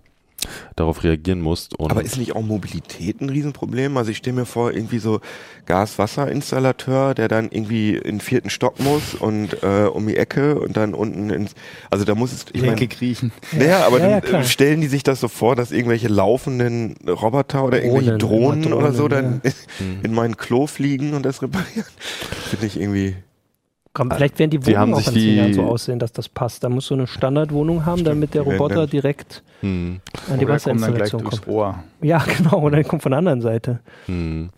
darauf 0.77 1.03
reagieren 1.05 1.41
musst. 1.41 1.79
Aber 1.79 2.03
ist 2.03 2.19
nicht 2.19 2.35
auch 2.35 2.43
Mobilität 2.43 3.21
ein 3.21 3.29
Riesenproblem? 3.29 3.97
Also 3.97 4.11
ich 4.11 4.19
stelle 4.19 4.37
mir 4.37 4.47
vor, 4.47 4.73
irgendwie 4.73 4.99
so 4.99 5.21
Gas-Wasser-Installateur, 5.67 7.15
der 7.15 7.29
dann 7.29 7.51
irgendwie 7.51 7.97
in 7.97 8.17
den 8.17 8.21
vierten 8.21 8.51
Stock 8.51 8.81
muss 8.81 9.15
und 9.15 9.63
äh, 9.63 9.85
um 9.85 10.07
die 10.07 10.17
Ecke 10.17 10.59
und 10.59 10.77
dann 10.77 10.95
unten 10.95 11.31
ins, 11.31 11.55
also 11.91 12.05
da 12.05 12.15
muss 12.15 12.33
es, 12.33 12.47
ich 12.53 12.63
meine, 12.63 12.89
kriechen. 12.89 13.33
Naja, 13.53 13.87
aber 13.87 14.01
ja, 14.01 14.21
dann 14.21 14.33
ja, 14.33 14.45
stellen 14.45 14.81
die 14.81 14.89
sich 14.89 15.03
das 15.03 15.21
so 15.21 15.29
vor, 15.29 15.57
dass 15.57 15.73
irgendwelche 15.73 16.09
laufenden 16.09 16.97
Roboter 17.07 17.65
oder 17.65 17.83
irgendwelche 17.83 18.19
Drohnen, 18.19 18.63
Drohnen 18.63 18.73
oder 18.73 18.93
so 18.93 19.09
dann 19.09 19.41
ja. 19.45 19.51
in 20.03 20.13
meinen 20.13 20.37
Klo 20.37 20.67
fliegen 20.67 21.15
und 21.15 21.25
das 21.25 21.43
reparieren. 21.43 21.87
Finde 22.49 22.67
ich 22.67 22.81
irgendwie 22.81 23.17
Komm, 23.93 24.11
vielleicht 24.11 24.39
werden 24.39 24.51
die 24.51 24.65
Wohnungen 24.65 24.95
auch 24.95 25.13
Jahren 25.13 25.53
so 25.53 25.65
aussehen, 25.65 25.99
dass 25.99 26.13
das 26.13 26.29
passt. 26.29 26.63
Da 26.63 26.69
musst 26.69 26.91
du 26.91 26.95
eine 26.95 27.09
Standardwohnung 27.09 27.87
haben, 27.87 27.99
Stimmt, 27.99 28.09
damit 28.09 28.35
der 28.35 28.43
Roboter 28.43 28.87
direkt 28.87 29.43
hm. 29.63 30.01
an 30.31 30.39
die 30.39 30.47
Wasserinstallation 30.47 31.25
kommt. 31.25 31.49
Ohr. 31.49 31.83
Ja, 32.01 32.25
genau, 32.39 32.61
und 32.61 32.73
dann 32.73 32.85
kommt 32.87 33.03
von 33.03 33.11
der 33.11 33.19
anderen 33.19 33.41
Seite. 33.41 33.81
Hm. 34.07 34.51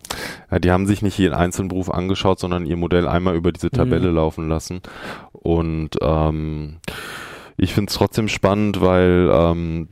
Ja, 0.51 0.59
die 0.59 0.71
haben 0.71 0.85
sich 0.85 1.01
nicht 1.01 1.17
jeden 1.17 1.33
einzelnen 1.33 1.69
Beruf 1.69 1.89
angeschaut, 1.89 2.39
sondern 2.39 2.67
ihr 2.67 2.77
Modell 2.77 3.07
einmal 3.07 3.35
über 3.35 3.51
diese 3.51 3.71
Tabelle 3.71 4.09
hm. 4.09 4.15
laufen 4.15 4.49
lassen. 4.49 4.81
Und 5.31 5.97
ähm, 6.01 6.77
ich 7.57 7.73
finde 7.73 7.89
es 7.89 7.95
trotzdem 7.95 8.27
spannend, 8.27 8.81
weil 8.81 9.31
ähm, 9.33 9.87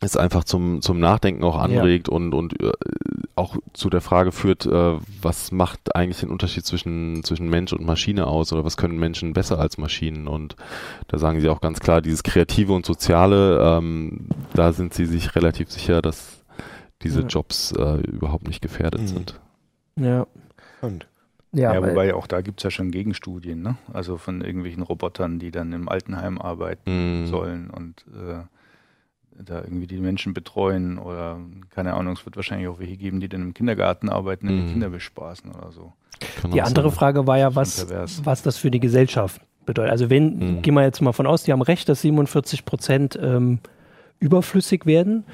es 0.00 0.16
einfach 0.16 0.44
zum, 0.44 0.82
zum 0.82 1.00
Nachdenken 1.00 1.42
auch 1.42 1.56
anregt 1.56 2.08
ja. 2.08 2.14
und, 2.14 2.34
und 2.34 2.60
äh, 2.62 2.72
auch 3.34 3.56
zu 3.72 3.88
der 3.90 4.00
Frage 4.00 4.32
führt, 4.32 4.66
äh, 4.66 4.94
was 5.22 5.52
macht 5.52 5.94
eigentlich 5.94 6.20
den 6.20 6.30
Unterschied 6.30 6.64
zwischen, 6.66 7.22
zwischen 7.24 7.48
Mensch 7.48 7.72
und 7.72 7.84
Maschine 7.84 8.26
aus 8.26 8.52
oder 8.52 8.64
was 8.64 8.76
können 8.76 8.98
Menschen 8.98 9.32
besser 9.32 9.58
als 9.58 9.78
Maschinen? 9.78 10.28
Und 10.28 10.56
da 11.08 11.18
sagen 11.18 11.40
sie 11.40 11.48
auch 11.48 11.60
ganz 11.60 11.80
klar, 11.80 12.02
dieses 12.02 12.22
Kreative 12.22 12.72
und 12.72 12.84
Soziale, 12.84 13.60
ähm, 13.60 14.28
da 14.54 14.72
sind 14.72 14.92
sie 14.92 15.06
sich 15.06 15.34
relativ 15.34 15.70
sicher, 15.70 16.02
dass 16.02 16.44
diese 17.02 17.22
ja. 17.22 17.26
Jobs 17.26 17.72
äh, 17.72 18.00
überhaupt 18.00 18.48
nicht 18.48 18.60
gefährdet 18.60 19.02
mhm. 19.02 19.06
sind. 19.06 19.40
Ja. 19.98 20.26
Und 20.82 21.06
ja, 21.52 21.72
ja 21.72 21.82
wobei 21.82 22.14
auch 22.14 22.26
da 22.26 22.42
gibt 22.42 22.60
es 22.60 22.64
ja 22.64 22.70
schon 22.70 22.90
Gegenstudien, 22.90 23.62
ne? 23.62 23.76
Also 23.92 24.18
von 24.18 24.42
irgendwelchen 24.42 24.82
Robotern, 24.82 25.38
die 25.38 25.50
dann 25.50 25.72
im 25.72 25.88
Altenheim 25.88 26.38
arbeiten 26.38 27.22
mhm. 27.22 27.26
sollen 27.28 27.70
und 27.70 28.04
äh, 28.14 28.42
da 29.44 29.62
irgendwie 29.62 29.86
die 29.86 29.98
Menschen 29.98 30.34
betreuen 30.34 30.98
oder 30.98 31.38
keine 31.70 31.94
Ahnung, 31.94 32.14
es 32.14 32.24
wird 32.24 32.36
wahrscheinlich 32.36 32.68
auch 32.68 32.78
welche 32.78 32.96
geben, 32.96 33.20
die 33.20 33.28
dann 33.28 33.42
im 33.42 33.54
Kindergarten 33.54 34.08
arbeiten, 34.08 34.46
mhm. 34.46 34.66
die 34.66 34.72
Kinder 34.72 34.90
bespaßen 34.90 35.50
oder 35.50 35.72
so. 35.72 35.92
Kann 36.40 36.50
die 36.50 36.62
andere 36.62 36.88
sein. 36.88 36.96
Frage 36.96 37.26
war 37.26 37.38
ja, 37.38 37.54
was, 37.54 37.86
was 38.24 38.42
das 38.42 38.56
für 38.56 38.70
die 38.70 38.80
Gesellschaft 38.80 39.40
bedeutet. 39.66 39.92
Also 39.92 40.10
wenn, 40.10 40.38
mhm. 40.38 40.62
gehen 40.62 40.74
wir 40.74 40.82
jetzt 40.82 41.00
mal 41.00 41.12
von 41.12 41.26
aus, 41.26 41.42
die 41.42 41.52
haben 41.52 41.62
recht, 41.62 41.88
dass 41.88 42.02
47 42.02 42.64
Prozent 42.64 43.18
ähm, 43.20 43.58
überflüssig 44.18 44.86
werden 44.86 45.24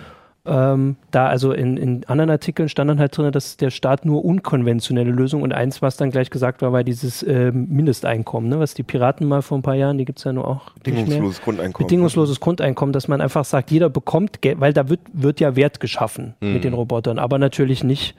ähm, 0.44 0.96
da 1.12 1.28
also 1.28 1.52
in, 1.52 1.76
in 1.76 2.04
anderen 2.06 2.30
Artikeln 2.30 2.68
stand 2.68 2.90
dann 2.90 2.98
halt 2.98 3.16
drin, 3.16 3.30
dass 3.30 3.56
der 3.56 3.70
Staat 3.70 4.04
nur 4.04 4.24
unkonventionelle 4.24 5.12
Lösungen 5.12 5.44
und 5.44 5.52
eins, 5.52 5.82
was 5.82 5.96
dann 5.96 6.10
gleich 6.10 6.30
gesagt 6.30 6.62
war, 6.62 6.72
war 6.72 6.82
dieses 6.82 7.22
äh, 7.22 7.52
Mindesteinkommen, 7.52 8.50
ne? 8.50 8.58
was 8.58 8.74
die 8.74 8.82
Piraten 8.82 9.28
mal 9.28 9.42
vor 9.42 9.58
ein 9.58 9.62
paar 9.62 9.76
Jahren, 9.76 9.98
die 9.98 10.04
gibt 10.04 10.18
es 10.18 10.24
ja 10.24 10.32
nur 10.32 10.48
auch. 10.48 10.70
Bedingungsloses 10.82 11.42
Grundeinkommen. 11.42 11.86
Bedingungsloses 11.86 12.40
Grundeinkommen, 12.40 12.92
dass 12.92 13.06
man 13.06 13.20
einfach 13.20 13.44
sagt, 13.44 13.70
jeder 13.70 13.88
bekommt 13.88 14.42
Geld, 14.42 14.58
weil 14.58 14.72
da 14.72 14.88
wird, 14.88 15.00
wird 15.12 15.38
ja 15.38 15.54
Wert 15.54 15.78
geschaffen 15.78 16.34
mhm. 16.40 16.54
mit 16.54 16.64
den 16.64 16.74
Robotern, 16.74 17.20
aber 17.20 17.38
natürlich 17.38 17.84
nicht 17.84 18.16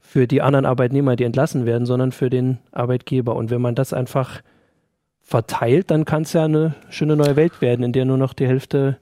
für 0.00 0.26
die 0.26 0.42
anderen 0.42 0.66
Arbeitnehmer, 0.66 1.14
die 1.14 1.24
entlassen 1.24 1.66
werden, 1.66 1.86
sondern 1.86 2.10
für 2.10 2.30
den 2.30 2.58
Arbeitgeber. 2.72 3.36
Und 3.36 3.50
wenn 3.50 3.60
man 3.60 3.76
das 3.76 3.92
einfach 3.92 4.42
verteilt, 5.22 5.90
dann 5.90 6.04
kann 6.04 6.22
es 6.22 6.32
ja 6.32 6.44
eine 6.44 6.74
schöne 6.90 7.16
neue 7.16 7.36
Welt 7.36 7.60
werden, 7.60 7.84
in 7.84 7.92
der 7.92 8.04
nur 8.04 8.18
noch 8.18 8.32
die 8.32 8.46
Hälfte 8.46 8.98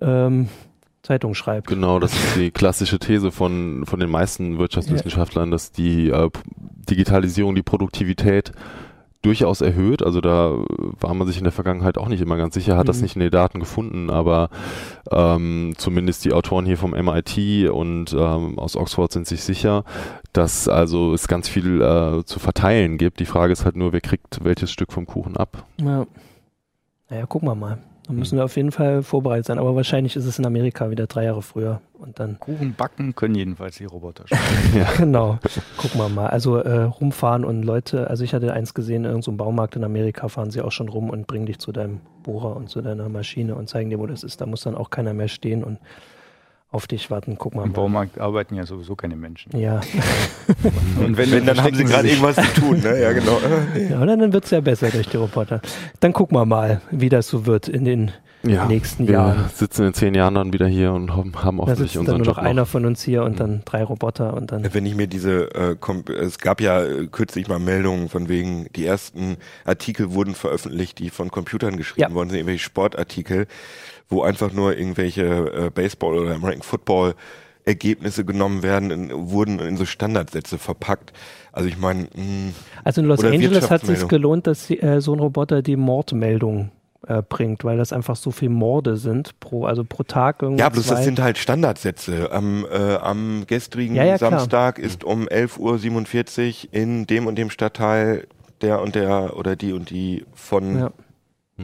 ähm, 0.00 0.48
Zeitung 1.02 1.34
schreibt. 1.34 1.68
Genau, 1.68 1.98
das 1.98 2.12
ist 2.12 2.36
die 2.36 2.50
klassische 2.50 2.98
These 2.98 3.30
von, 3.30 3.84
von 3.86 4.00
den 4.00 4.10
meisten 4.10 4.58
Wirtschaftswissenschaftlern, 4.58 5.50
dass 5.50 5.72
die 5.72 6.10
äh, 6.10 6.30
Digitalisierung 6.88 7.54
die 7.54 7.62
Produktivität 7.62 8.52
durchaus 9.22 9.60
erhöht. 9.60 10.02
Also 10.02 10.20
da 10.20 10.58
war 11.00 11.14
man 11.14 11.26
sich 11.26 11.38
in 11.38 11.44
der 11.44 11.52
Vergangenheit 11.52 11.98
auch 11.98 12.08
nicht 12.08 12.20
immer 12.20 12.36
ganz 12.36 12.54
sicher, 12.54 12.76
hat 12.76 12.84
mhm. 12.84 12.88
das 12.88 13.02
nicht 13.02 13.16
in 13.16 13.20
den 13.20 13.30
Daten 13.30 13.58
gefunden, 13.58 14.10
aber 14.10 14.48
ähm, 15.10 15.74
zumindest 15.76 16.24
die 16.24 16.32
Autoren 16.32 16.66
hier 16.66 16.78
vom 16.78 16.92
MIT 16.92 17.68
und 17.70 18.12
ähm, 18.12 18.58
aus 18.58 18.76
Oxford 18.76 19.12
sind 19.12 19.26
sich 19.26 19.42
sicher, 19.42 19.84
dass 20.32 20.68
also 20.68 21.14
es 21.14 21.26
ganz 21.26 21.48
viel 21.48 21.80
äh, 21.80 22.24
zu 22.24 22.38
verteilen 22.38 22.96
gibt. 22.96 23.18
Die 23.20 23.26
Frage 23.26 23.52
ist 23.52 23.64
halt 23.64 23.76
nur, 23.76 23.92
wer 23.92 24.00
kriegt 24.00 24.44
welches 24.44 24.70
Stück 24.70 24.92
vom 24.92 25.06
Kuchen 25.06 25.36
ab. 25.36 25.64
Ja. 25.80 26.06
Naja, 27.10 27.26
gucken 27.26 27.48
wir 27.48 27.54
mal. 27.54 27.78
Da 28.08 28.14
müssen 28.14 28.38
wir 28.38 28.44
auf 28.46 28.56
jeden 28.56 28.72
Fall 28.72 29.02
vorbereitet 29.02 29.46
sein. 29.46 29.58
Aber 29.58 29.76
wahrscheinlich 29.76 30.16
ist 30.16 30.24
es 30.24 30.38
in 30.38 30.46
Amerika 30.46 30.90
wieder 30.90 31.06
drei 31.06 31.24
Jahre 31.24 31.42
früher. 31.42 31.82
Und 31.92 32.18
dann 32.18 32.38
Kuchen 32.40 32.74
backen 32.74 33.14
können 33.14 33.34
jedenfalls 33.34 33.76
die 33.76 33.84
Roboter 33.84 34.24
schon. 34.26 34.38
ja. 34.74 34.88
Genau. 34.96 35.38
Gucken 35.76 36.00
wir 36.00 36.08
mal. 36.08 36.28
Also 36.28 36.56
äh, 36.56 36.84
rumfahren 36.84 37.44
und 37.44 37.64
Leute, 37.64 38.08
also 38.08 38.24
ich 38.24 38.32
hatte 38.32 38.52
eins 38.54 38.72
gesehen, 38.72 39.04
in 39.04 39.10
irgendeinem 39.10 39.36
Baumarkt 39.36 39.76
in 39.76 39.84
Amerika 39.84 40.28
fahren 40.28 40.50
sie 40.50 40.62
auch 40.62 40.72
schon 40.72 40.88
rum 40.88 41.10
und 41.10 41.26
bringen 41.26 41.44
dich 41.44 41.58
zu 41.58 41.70
deinem 41.70 42.00
Bohrer 42.22 42.56
und 42.56 42.70
zu 42.70 42.80
deiner 42.80 43.10
Maschine 43.10 43.54
und 43.54 43.68
zeigen 43.68 43.90
dir, 43.90 43.98
wo 43.98 44.06
das 44.06 44.24
ist. 44.24 44.40
Da 44.40 44.46
muss 44.46 44.62
dann 44.62 44.74
auch 44.74 44.88
keiner 44.88 45.12
mehr 45.12 45.28
stehen 45.28 45.62
und 45.62 45.78
auf 46.70 46.86
dich 46.86 47.10
warten. 47.10 47.36
Guck 47.38 47.54
mal. 47.54 47.62
Im 47.62 47.70
mal. 47.70 47.74
Baumarkt 47.74 48.20
arbeiten 48.20 48.54
ja 48.54 48.66
sowieso 48.66 48.94
keine 48.94 49.16
Menschen. 49.16 49.56
Ja. 49.58 49.80
Und 50.98 51.16
wenn, 51.16 51.30
wenn 51.30 51.46
dann 51.46 51.62
haben 51.62 51.74
sie 51.74 51.84
gerade 51.84 52.08
irgendwas 52.08 52.36
zu 52.36 52.60
tun, 52.60 52.80
ne? 52.80 53.00
Ja, 53.00 53.12
genau. 53.12 53.38
Ja, 53.90 54.04
dann 54.04 54.32
wird 54.32 54.44
es 54.44 54.50
ja 54.50 54.60
besser 54.60 54.90
durch 54.90 55.08
die 55.08 55.16
Roboter. 55.16 55.62
Dann 56.00 56.12
gucken 56.12 56.36
wir 56.36 56.44
mal, 56.44 56.82
wie 56.90 57.08
das 57.08 57.28
so 57.28 57.46
wird 57.46 57.68
in 57.68 57.84
den 57.84 58.12
ja, 58.42 58.66
nächsten 58.66 59.06
wir 59.06 59.14
Jahren. 59.14 59.36
Wir 59.36 59.48
sitzen 59.48 59.86
in 59.86 59.94
zehn 59.94 60.14
Jahren 60.14 60.34
dann 60.34 60.52
wieder 60.52 60.66
hier 60.66 60.92
und 60.92 61.14
haben, 61.16 61.32
haben 61.42 61.60
offensichtlich 61.60 61.94
da 61.94 62.00
unseren 62.00 62.18
dann 62.18 62.26
nur 62.26 62.34
noch 62.34 62.38
einer 62.38 62.66
von 62.66 62.84
uns 62.86 63.02
hier 63.02 63.24
und 63.24 63.32
mhm. 63.32 63.36
dann 63.36 63.62
drei 63.64 63.82
Roboter 63.82 64.34
und 64.34 64.52
dann. 64.52 64.72
Wenn 64.72 64.86
ich 64.86 64.94
mir 64.94 65.06
diese, 65.06 65.50
äh, 65.54 65.76
es 66.20 66.38
gab 66.38 66.60
ja 66.60 66.84
äh, 66.84 67.06
kürzlich 67.06 67.48
mal 67.48 67.58
Meldungen 67.58 68.08
von 68.08 68.28
wegen, 68.28 68.66
die 68.76 68.84
ersten 68.84 69.38
Artikel 69.64 70.12
wurden 70.12 70.34
veröffentlicht, 70.34 70.98
die 70.98 71.10
von 71.10 71.30
Computern 71.30 71.76
geschrieben 71.76 72.10
ja. 72.10 72.14
worden 72.14 72.30
sind, 72.30 72.38
irgendwelche 72.38 72.64
Sportartikel 72.64 73.46
wo 74.08 74.22
einfach 74.22 74.52
nur 74.52 74.76
irgendwelche 74.76 75.24
äh, 75.24 75.70
Baseball 75.70 76.18
oder 76.18 76.34
American 76.34 76.62
Football 76.62 77.14
Ergebnisse 77.64 78.24
genommen 78.24 78.62
werden, 78.62 78.90
in, 78.90 79.30
wurden 79.30 79.58
in 79.58 79.76
so 79.76 79.84
Standardsätze 79.84 80.56
verpackt. 80.56 81.12
Also 81.52 81.68
ich 81.68 81.78
meine, 81.78 82.04
mm, 82.04 82.54
also 82.82 83.02
in 83.02 83.06
Los 83.06 83.22
Angeles 83.22 83.70
hat 83.70 83.82
es 83.82 84.00
sich 84.00 84.08
gelohnt, 84.08 84.46
dass 84.46 84.70
äh, 84.70 85.00
so 85.00 85.12
ein 85.12 85.20
Roboter 85.20 85.60
die 85.60 85.76
Mordmeldung 85.76 86.70
äh, 87.06 87.22
bringt, 87.22 87.64
weil 87.64 87.76
das 87.76 87.92
einfach 87.92 88.16
so 88.16 88.30
viel 88.30 88.48
Morde 88.48 88.96
sind 88.96 89.38
pro, 89.38 89.66
also 89.66 89.84
pro 89.84 90.02
Tag 90.02 90.42
irgendwie. 90.42 90.62
Ja, 90.62 90.70
bloß 90.70 90.86
zwei. 90.86 90.94
das 90.94 91.04
sind 91.04 91.20
halt 91.20 91.36
Standardsätze. 91.36 92.32
Am, 92.32 92.64
äh, 92.64 92.96
am 92.96 93.44
gestrigen 93.46 93.94
ja, 93.94 94.04
ja, 94.04 94.18
Samstag 94.18 94.76
klar. 94.76 94.86
ist 94.86 95.04
um 95.04 95.28
11.47 95.28 96.68
Uhr 96.68 96.74
in 96.74 97.06
dem 97.06 97.26
und 97.26 97.36
dem 97.36 97.50
Stadtteil 97.50 98.26
der 98.62 98.80
und 98.80 98.94
der 98.94 99.36
oder 99.36 99.56
die 99.56 99.72
und 99.72 99.90
die 99.90 100.24
von 100.34 100.78
ja. 100.78 100.90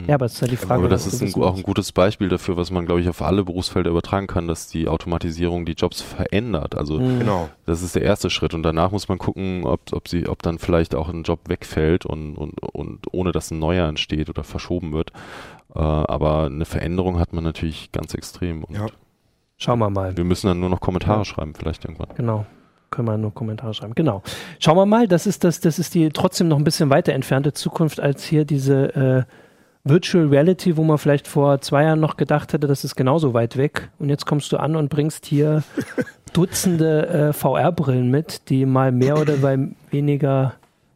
Ja, 0.07 0.15
aber 0.15 0.25
es 0.25 0.33
ist 0.33 0.41
ja 0.41 0.47
die 0.47 0.57
Frage. 0.57 0.81
Aber 0.81 0.89
das 0.89 1.07
ist 1.07 1.21
ein, 1.21 1.41
auch 1.41 1.55
ein 1.55 1.63
gutes 1.63 1.93
Beispiel 1.93 2.27
dafür, 2.27 2.57
was 2.57 2.69
man, 2.69 2.85
glaube 2.85 2.99
ich, 2.99 3.07
auf 3.07 3.21
alle 3.21 3.45
Berufsfelder 3.45 3.89
übertragen 3.89 4.27
kann, 4.27 4.47
dass 4.47 4.67
die 4.67 4.89
Automatisierung 4.89 5.65
die 5.65 5.73
Jobs 5.73 6.01
verändert. 6.01 6.75
Also 6.75 6.99
mhm. 6.99 7.19
genau. 7.19 7.49
das 7.65 7.81
ist 7.81 7.95
der 7.95 8.01
erste 8.01 8.29
Schritt. 8.29 8.53
Und 8.53 8.63
danach 8.63 8.91
muss 8.91 9.07
man 9.07 9.17
gucken, 9.17 9.63
ob, 9.63 9.93
ob 9.93 10.09
sie, 10.09 10.27
ob 10.27 10.41
dann 10.43 10.59
vielleicht 10.59 10.95
auch 10.95 11.07
ein 11.07 11.23
Job 11.23 11.47
wegfällt 11.47 12.05
und, 12.05 12.35
und, 12.35 12.61
und 12.61 13.05
ohne 13.13 13.31
dass 13.31 13.51
ein 13.51 13.59
neuer 13.59 13.87
entsteht 13.87 14.29
oder 14.29 14.43
verschoben 14.43 14.91
wird. 14.91 15.11
Äh, 15.73 15.79
aber 15.79 16.45
eine 16.45 16.65
Veränderung 16.65 17.17
hat 17.17 17.31
man 17.31 17.45
natürlich 17.45 17.91
ganz 17.91 18.13
extrem. 18.13 18.65
ja. 18.69 18.87
Schauen 19.57 19.79
wir 19.79 19.89
mal. 19.89 20.17
Wir 20.17 20.25
müssen 20.25 20.47
dann 20.47 20.59
nur 20.59 20.69
noch 20.69 20.81
Kommentare 20.81 21.19
ja. 21.19 21.25
schreiben, 21.25 21.53
vielleicht 21.55 21.85
irgendwann. 21.85 22.09
Genau 22.15 22.45
können 22.91 23.07
wir 23.07 23.17
nur 23.17 23.33
Kommentare 23.33 23.73
schreiben. 23.73 23.93
Genau. 23.93 24.23
Schauen 24.59 24.77
wir 24.77 24.85
mal, 24.85 25.07
das 25.07 25.27
ist 25.27 25.43
das, 25.43 25.59
das 25.59 25.79
ist 25.79 25.93
die 25.95 26.09
trotzdem 26.09 26.47
noch 26.47 26.57
ein 26.57 26.63
bisschen 26.63 26.89
weiter 26.89 27.13
entfernte 27.13 27.51
Zukunft 27.51 27.99
als 27.99 28.23
hier 28.23 28.45
diese 28.45 28.95
äh, 28.95 29.23
Virtual 29.87 30.27
Reality, 30.27 30.77
wo 30.77 30.83
man 30.83 30.97
vielleicht 30.97 31.27
vor 31.27 31.61
zwei 31.61 31.83
Jahren 31.83 31.99
noch 31.99 32.17
gedacht 32.17 32.53
hätte, 32.53 32.65
das 32.65 32.83
ist 32.83 32.95
genauso 32.95 33.35
weit 33.35 33.55
weg. 33.55 33.89
Und 33.99 34.09
jetzt 34.09 34.25
kommst 34.25 34.51
du 34.51 34.57
an 34.57 34.75
und 34.75 34.89
bringst 34.89 35.27
hier 35.27 35.63
Dutzende 36.33 37.07
äh, 37.07 37.33
VR-Brillen 37.33 38.09
mit, 38.09 38.49
die 38.49 38.65
mal 38.65 38.91
mehr 38.91 39.19
oder 39.19 39.41
weniger 39.91 40.55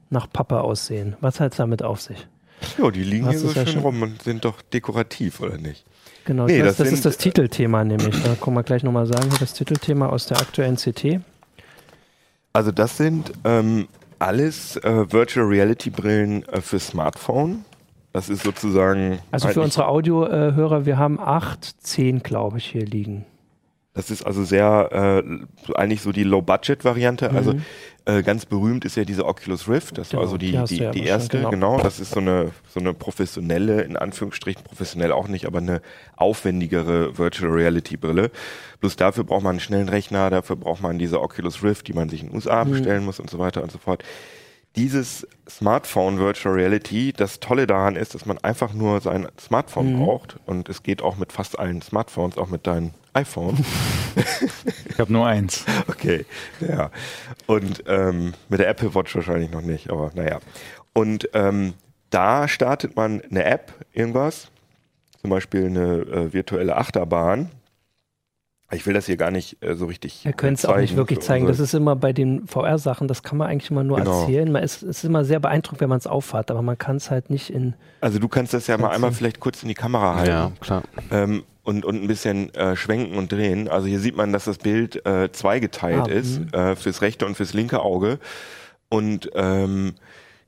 nach 0.10 0.28
Papa 0.32 0.62
aussehen. 0.62 1.16
Was 1.22 1.40
hat 1.40 1.52
es 1.52 1.58
damit 1.58 1.84
auf 1.84 2.02
sich? 2.02 2.28
Ja, 2.78 2.90
die 2.90 3.04
liegen 3.04 3.28
Hast 3.28 3.40
hier 3.40 3.50
so 3.50 3.66
schön 3.66 3.80
rum 3.80 4.02
und 4.02 4.24
sind 4.24 4.44
doch 4.44 4.62
dekorativ, 4.62 5.40
oder 5.40 5.58
nicht? 5.58 5.86
Genau, 6.26 6.46
nee, 6.46 6.60
das, 6.60 6.78
das, 6.78 6.88
das 6.88 6.94
ist 6.94 7.06
das 7.06 7.18
Titelthema 7.18 7.84
nämlich. 7.84 8.22
Da 8.24 8.36
kommen 8.36 8.58
wir 8.58 8.64
gleich 8.64 8.84
nochmal 8.84 9.06
sagen, 9.06 9.30
das 9.40 9.54
Titelthema 9.54 10.08
aus 10.08 10.26
der 10.26 10.38
aktuellen 10.40 10.76
CT. 10.76 11.22
Also 12.54 12.72
das 12.72 12.98
sind 12.98 13.32
ähm, 13.46 13.88
alles 14.18 14.78
äh, 14.78 15.12
Virtual 15.12 15.46
Reality 15.46 15.92
Brillen 15.92 16.44
äh, 16.50 16.60
für 16.60 16.80
Smartphone. 16.80 17.64
Das 18.20 18.28
ist 18.30 18.44
sozusagen. 18.44 19.20
Also 19.32 19.48
für 19.48 19.62
unsere 19.62 19.88
Audiohörer, 19.88 20.86
wir 20.86 20.98
haben 20.98 21.20
acht, 21.22 21.64
zehn, 21.82 22.20
glaube 22.22 22.58
ich, 22.58 22.66
hier 22.66 22.86
liegen. 22.86 23.26
Das 23.94 24.12
ist 24.12 24.24
also 24.24 24.44
sehr, 24.44 25.24
äh, 25.26 25.74
eigentlich 25.76 26.02
so 26.02 26.12
die 26.12 26.24
Low-Budget-Variante. 26.24 27.32
Also 27.32 27.54
Mhm. 27.54 27.64
äh, 28.06 28.22
ganz 28.24 28.46
berühmt 28.46 28.84
ist 28.86 28.96
ja 28.98 29.06
diese 29.06 29.26
Oculus 29.26 29.68
Rift. 29.70 29.98
Das 29.98 30.10
Genau, 30.10 30.22
war 30.22 30.28
so 30.30 30.38
die, 30.38 30.52
die 30.52 30.64
die, 30.66 30.78
ja 30.78 30.92
die 30.92 31.04
erste, 31.04 31.38
genau. 31.38 31.50
genau. 31.50 31.78
Das 31.82 32.00
ist 32.02 32.12
so 32.12 32.20
eine, 32.20 32.52
so 32.70 32.80
eine 32.82 32.94
professionelle, 32.94 33.82
in 33.82 33.96
Anführungsstrichen 33.98 34.64
professionell 34.64 35.12
auch 35.14 35.28
nicht, 35.30 35.46
aber 35.46 35.58
eine 35.60 35.82
aufwendigere 36.18 37.18
Virtual 37.18 37.52
Reality 37.52 37.98
Brille. 37.98 38.32
Bloß 38.82 38.96
dafür 38.98 39.24
braucht 39.24 39.44
man 39.44 39.52
einen 39.52 39.60
schnellen 39.60 39.90
Rechner, 39.90 40.30
dafür 40.30 40.56
braucht 40.58 40.82
man 40.82 41.00
diese 41.00 41.20
Oculus 41.22 41.64
Rift, 41.64 41.88
die 41.88 41.94
man 41.94 42.10
sich 42.10 42.22
in 42.22 42.28
den 42.28 42.36
USA 42.36 42.64
Mhm. 42.66 42.72
bestellen 42.72 43.06
muss 43.06 43.20
und 43.20 43.30
so 43.30 43.40
weiter 43.40 43.64
und 43.64 43.72
so 43.72 43.78
fort. 43.80 44.04
Dieses 44.76 45.28
Smartphone 45.50 46.20
Virtual 46.20 46.54
Reality, 46.56 47.12
das 47.12 47.40
Tolle 47.40 47.66
daran 47.68 47.96
ist, 47.96 48.14
dass 48.14 48.26
man 48.26 48.38
einfach 48.38 48.74
nur 48.74 49.02
sein 49.02 49.28
Smartphone 49.40 49.94
Mhm. 49.94 50.06
braucht 50.06 50.36
und 50.46 50.70
es 50.70 50.84
geht 50.84 51.02
auch 51.02 51.18
mit 51.18 51.34
fast 51.34 51.58
allen 51.58 51.82
Smartphones, 51.82 52.38
auch 52.38 52.48
mit 52.50 52.68
deinem 52.68 52.92
iPhone. 53.14 53.58
Ich 54.90 55.00
habe 55.00 55.12
nur 55.12 55.26
eins. 55.26 55.66
Okay, 55.88 56.26
ja. 56.62 56.92
Und 57.48 57.84
ähm, 57.88 58.34
mit 58.48 58.60
der 58.60 58.70
Apple 58.70 58.94
Watch 58.96 59.14
wahrscheinlich 59.16 59.52
noch 59.52 59.62
nicht, 59.62 59.90
aber 59.90 60.12
naja. 60.14 60.40
Und 60.94 61.30
ähm, 61.34 61.74
da 62.12 62.48
startet 62.48 62.96
man 62.96 63.22
eine 63.30 63.44
App, 63.44 63.74
irgendwas, 63.92 64.50
zum 65.20 65.30
Beispiel 65.32 65.66
eine 65.66 65.98
äh, 66.04 66.34
virtuelle 66.34 66.78
Achterbahn. 66.78 67.50
Ich 68.72 68.86
will 68.86 68.94
das 68.94 69.08
hier 69.08 69.18
gar 69.18 69.32
nicht 69.32 69.58
äh, 69.64 69.76
so 69.76 69.86
richtig. 69.88 70.24
Wir 70.26 70.34
können 70.34 70.54
es 70.54 70.64
auch 70.66 70.78
nicht 70.78 70.96
wirklich 70.96 71.20
zeigen. 71.22 71.48
Das 71.48 71.60
ist 71.60 71.74
immer 71.74 71.96
bei 71.96 72.14
den 72.14 72.46
VR-Sachen, 72.48 73.08
das 73.08 73.24
kann 73.24 73.38
man 73.38 73.48
eigentlich 73.48 73.72
immer 73.72 73.84
nur 73.84 73.98
Genau. 73.98 74.22
erzählen. 74.22 74.52
Man 74.52 74.62
ist, 74.64 74.84
ist 74.84 75.04
immer 75.04 75.26
sehr 75.26 75.40
beeindruckt, 75.40 75.82
wenn 75.82 75.90
man 75.90 75.98
es 75.98 76.06
auffahrt, 76.08 76.52
aber 76.52 76.62
man 76.62 76.78
kann 76.78 76.98
es 76.98 77.10
halt 77.10 77.30
nicht 77.32 77.50
in. 77.50 77.74
Also 78.02 78.20
du 78.20 78.28
kannst 78.28 78.54
das 78.54 78.68
ja 78.68 78.78
mal 78.78 78.90
einmal 78.92 79.12
vielleicht 79.12 79.40
kurz 79.40 79.64
in 79.64 79.70
die 79.70 79.76
Kamera 79.76 80.16
halten. 80.16 80.30
Ja, 80.30 80.52
klar. 80.60 80.84
ähm, 81.12 81.44
und, 81.64 81.84
und 81.86 82.02
ein 82.02 82.08
bisschen 82.08 82.54
äh, 82.56 82.76
schwenken 82.76 83.18
und 83.18 83.32
drehen. 83.32 83.68
Also 83.68 83.88
hier 83.88 84.00
sieht 84.00 84.16
man, 84.16 84.32
dass 84.34 84.46
das 84.46 84.58
Bild 84.60 85.06
äh, 85.06 85.32
zweigeteilt 85.32 86.08
Ah, 86.08 86.12
ist, 86.12 86.40
äh, 86.54 86.76
fürs 86.76 87.02
rechte 87.02 87.26
und 87.26 87.36
fürs 87.36 87.54
linke 87.54 87.80
Auge. 87.82 88.20
Und 88.90 89.30
ähm, 89.36 89.94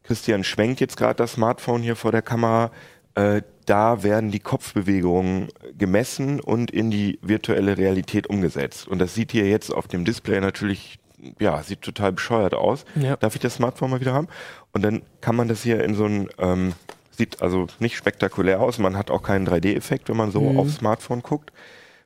Christian 0.04 0.44
schwenkt 0.44 0.80
jetzt 0.80 0.98
gerade 0.98 1.16
das 1.16 1.34
Smartphone 1.34 1.82
hier 1.84 1.96
vor 1.96 2.12
der 2.12 2.22
Kamera. 2.24 2.72
Äh, 3.16 3.42
da 3.72 4.04
werden 4.04 4.32
die 4.32 4.42
Kopfbewegungen 4.42 5.48
gemessen 5.78 6.42
und 6.42 6.72
in 6.72 6.92
die 6.92 7.20
virtuelle 7.22 7.78
Realität 7.78 8.28
umgesetzt. 8.28 8.86
Und 8.86 9.00
das 9.00 9.16
sieht 9.16 9.32
hier 9.32 9.48
jetzt 9.48 9.70
auf 9.74 9.88
dem 9.88 10.04
Display 10.04 10.42
natürlich, 10.42 11.00
ja, 11.40 11.64
sieht 11.64 11.82
total 11.82 12.12
bescheuert 12.12 12.54
aus. 12.54 12.84
Ja. 12.96 13.16
Darf 13.16 13.34
ich 13.36 13.42
das 13.42 13.56
Smartphone 13.56 13.92
mal 13.92 14.02
wieder 14.02 14.12
haben? 14.14 14.28
Und 14.74 14.82
dann 14.82 15.04
kann 15.22 15.38
man 15.38 15.48
das 15.48 15.64
hier 15.64 15.82
in 15.86 15.96
so 15.96 16.04
ein, 16.04 16.28
ähm, 16.38 16.74
sieht 17.12 17.42
also 17.42 17.68
nicht 17.80 17.96
spektakulär 17.96 18.60
aus, 18.60 18.78
man 18.78 18.98
hat 18.98 19.10
auch 19.10 19.24
keinen 19.24 19.48
3D-Effekt, 19.48 20.10
wenn 20.10 20.18
man 20.18 20.32
so 20.32 20.42
Mhm. 20.42 20.60
aufs 20.60 20.76
Smartphone 20.76 21.22
guckt. 21.22 21.54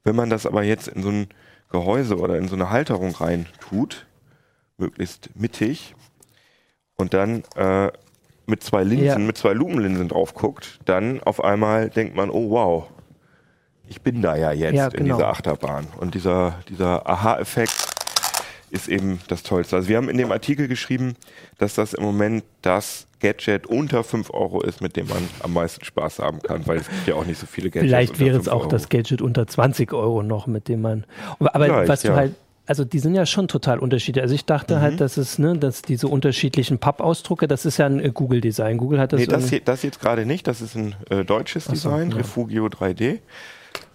Wenn 0.04 0.16
man 0.16 0.30
das 0.30 0.46
aber 0.46 0.62
jetzt 0.62 0.88
in 0.88 1.02
so 1.02 1.10
ein 1.10 1.30
Gehäuse 1.72 2.20
oder 2.20 2.38
in 2.38 2.48
so 2.48 2.54
eine 2.56 2.70
Halterung 2.70 3.16
rein 3.16 3.48
tut, 3.60 4.06
möglichst 4.78 5.32
mittig, 5.36 5.96
und 6.96 7.16
dann 7.16 7.44
äh, 7.56 7.92
mit 8.48 8.64
zwei 8.64 8.84
Linsen, 8.84 9.06
Ja. 9.06 9.18
mit 9.18 9.38
zwei 9.38 9.54
Lupenlinsen 9.54 10.08
drauf 10.08 10.34
guckt, 10.34 10.80
dann 10.86 11.22
auf 11.24 11.44
einmal 11.44 11.90
denkt 11.90 12.16
man, 12.16 12.30
oh 12.30 12.50
wow, 12.52 12.84
ich 13.88 14.02
bin 14.02 14.22
da 14.22 14.36
ja 14.36 14.52
jetzt 14.52 14.76
Ja, 14.76 14.86
in 14.88 14.92
genau. 15.04 15.16
dieser 15.18 15.30
Achterbahn. 15.30 15.88
Und 16.00 16.16
dieser, 16.16 16.60
dieser 16.70 17.08
Aha-Effekt 17.08 17.76
ist 18.72 18.88
eben 18.88 19.20
das 19.28 19.44
Tollste. 19.44 19.76
Also 19.76 19.88
wir 19.90 19.98
haben 19.98 20.10
in 20.10 20.18
dem 20.18 20.32
Artikel 20.32 20.68
geschrieben, 20.68 21.16
dass 21.60 21.76
das 21.76 21.94
im 21.94 22.04
Moment 22.04 22.44
das 22.62 23.08
Gadget 23.20 23.68
unter 23.68 24.04
5 24.04 24.32
Euro 24.32 24.62
ist, 24.62 24.82
mit 24.82 24.96
dem 24.98 25.08
man 25.08 25.28
am 25.42 25.54
meisten 25.54 25.86
Spaß 25.86 26.20
haben 26.20 26.40
kann, 26.42 26.66
weil 26.68 26.78
es 26.78 26.90
gibt 26.90 27.08
ja 27.08 27.16
auch 27.16 27.26
nicht 27.26 27.40
so 27.40 27.46
viele 27.48 27.70
Gadgets. 27.70 27.90
Vielleicht 27.92 28.20
wäre 28.20 28.38
es 28.38 28.44
5 28.46 28.48
auch 28.56 28.62
Euro. 28.62 28.70
das 28.70 28.90
Gadget 28.90 29.22
unter 29.22 29.48
20 29.48 29.94
Euro 29.94 30.24
noch, 30.24 30.48
mit 30.48 30.68
dem 30.68 30.82
man. 30.82 31.06
Aber 31.40 31.66
Vielleicht, 31.66 31.88
was 31.90 32.02
du 32.02 32.08
ja. 32.10 32.16
halt. 32.16 32.36
Also 32.68 32.84
die 32.84 33.00
sind 33.00 33.14
ja 33.16 33.26
schon 33.26 33.48
total 33.48 33.80
unterschiedlich. 33.80 34.24
Also 34.24 34.34
ich 34.34 34.42
Mhm. 34.44 34.48
dachte 34.48 34.82
halt, 34.82 35.00
dass 35.02 35.18
es, 35.18 35.38
ne, 35.40 35.58
dass 35.58 35.82
diese 35.84 36.08
unterschiedlichen 36.08 36.80
Pappausdrucke, 36.80 37.48
das 37.48 37.66
ist 37.66 37.78
ja 37.78 37.86
ein 37.86 38.00
äh, 38.00 38.10
Google-Design. 38.12 38.78
Google 38.78 39.00
hat 39.00 39.14
das. 39.14 39.20
Nee, 39.20 39.28
das, 39.28 39.50
hier, 39.50 39.60
das 39.62 39.84
jetzt 39.84 40.00
gerade 40.00 40.26
nicht. 40.26 40.48
Das 40.48 40.62
ist 40.62 40.76
ein 40.76 40.96
äh, 41.10 41.24
deutsches 41.24 41.66
so, 41.66 41.72
Design, 41.74 42.12
ja. 42.12 42.18
Refugio 42.18 42.66
3D. 42.68 43.20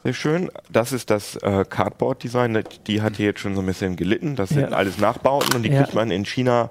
Sehr 0.04 0.12
schön. 0.14 0.50
Das 0.70 0.92
ist 0.92 1.10
das 1.10 1.36
äh, 1.36 1.64
Cardboard-Design. 1.68 2.62
Die 2.86 3.02
hat 3.02 3.16
hier 3.16 3.26
jetzt 3.26 3.40
schon 3.40 3.54
so 3.54 3.60
ein 3.60 3.66
bisschen 3.66 3.96
gelitten. 3.96 4.36
Das 4.36 4.50
sind 4.50 4.70
Ja. 4.70 4.76
alles 4.76 4.98
Nachbauten 4.98 5.54
und 5.56 5.62
die 5.62 5.70
Ja. 5.70 5.82
kriegt 5.82 5.94
man 5.94 6.10
in 6.10 6.24
China 6.24 6.70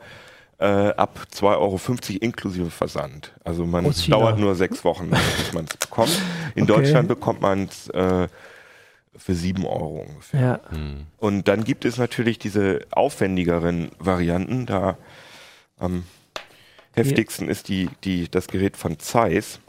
äh, 0.61 0.65
ab 0.65 1.19
2,50 1.33 1.57
Euro 1.57 1.79
inklusive 2.19 2.69
Versand. 2.69 3.31
Also 3.45 3.65
man 3.65 3.89
dauert 4.09 4.37
nur 4.39 4.55
sechs 4.55 4.83
Wochen, 4.83 5.09
bis 5.09 5.53
man 5.53 5.65
es 5.65 5.77
bekommt. 5.77 6.11
In 6.55 6.63
Okay. 6.63 6.73
Deutschland 6.73 7.07
bekommt 7.07 7.41
man 7.41 7.63
es 7.69 7.87
äh, 7.91 8.27
für 9.19 9.35
sieben 9.35 9.65
Euro 9.65 10.05
ungefähr. 10.07 10.39
ja. 10.41 10.59
Und 11.17 11.47
dann 11.47 11.63
gibt 11.63 11.85
es 11.85 11.97
natürlich 11.97 12.39
diese 12.39 12.79
aufwendigeren 12.91 13.91
Varianten. 13.99 14.65
Da 14.65 14.97
am 15.77 16.05
heftigsten 16.95 17.47
ist 17.49 17.67
die, 17.67 17.89
die, 18.03 18.29
das 18.31 18.47
Gerät 18.47 18.75
von 18.77 18.97
Zeiss. 18.99 19.59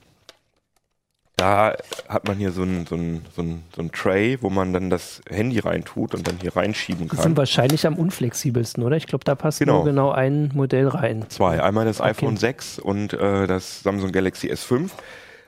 Da 1.37 1.75
hat 2.07 2.29
man 2.29 2.37
hier 2.37 2.53
so 2.53 2.63
ein, 2.65 2.87
so, 2.87 2.97
ein, 2.97 3.25
so, 3.35 3.41
ein, 3.41 3.63
so 3.75 3.81
ein 3.81 3.91
Tray, 3.93 4.37
wo 4.43 4.51
man 4.51 4.75
dann 4.75 4.91
das 4.91 5.23
Handy 5.29 5.59
reintut 5.59 6.15
und 6.15 6.29
dann 6.29 6.37
hier 6.39 6.55
reinschieben 6.55 7.05
Die 7.09 7.17
sind 7.17 7.23
kann. 7.23 7.37
wahrscheinlich 7.39 7.87
am 7.87 7.95
unflexibelsten, 7.95 8.85
oder? 8.85 8.97
Ich 8.99 9.07
glaube, 9.07 9.25
da 9.25 9.35
passt 9.35 9.59
Genau. 9.61 9.77
nur 9.77 9.85
genau 9.87 10.11
ein 10.11 10.51
Modell 10.55 10.87
rein. 10.89 11.25
Zwei. 11.31 11.63
Einmal 11.63 11.87
das 11.87 12.01
Okay. 12.01 12.11
iPhone 12.11 12.37
6 12.37 12.79
und 12.79 13.15
äh, 13.15 13.47
das 13.47 13.83
Samsung 13.83 14.13
Galaxy 14.13 14.49
S5. 14.53 14.91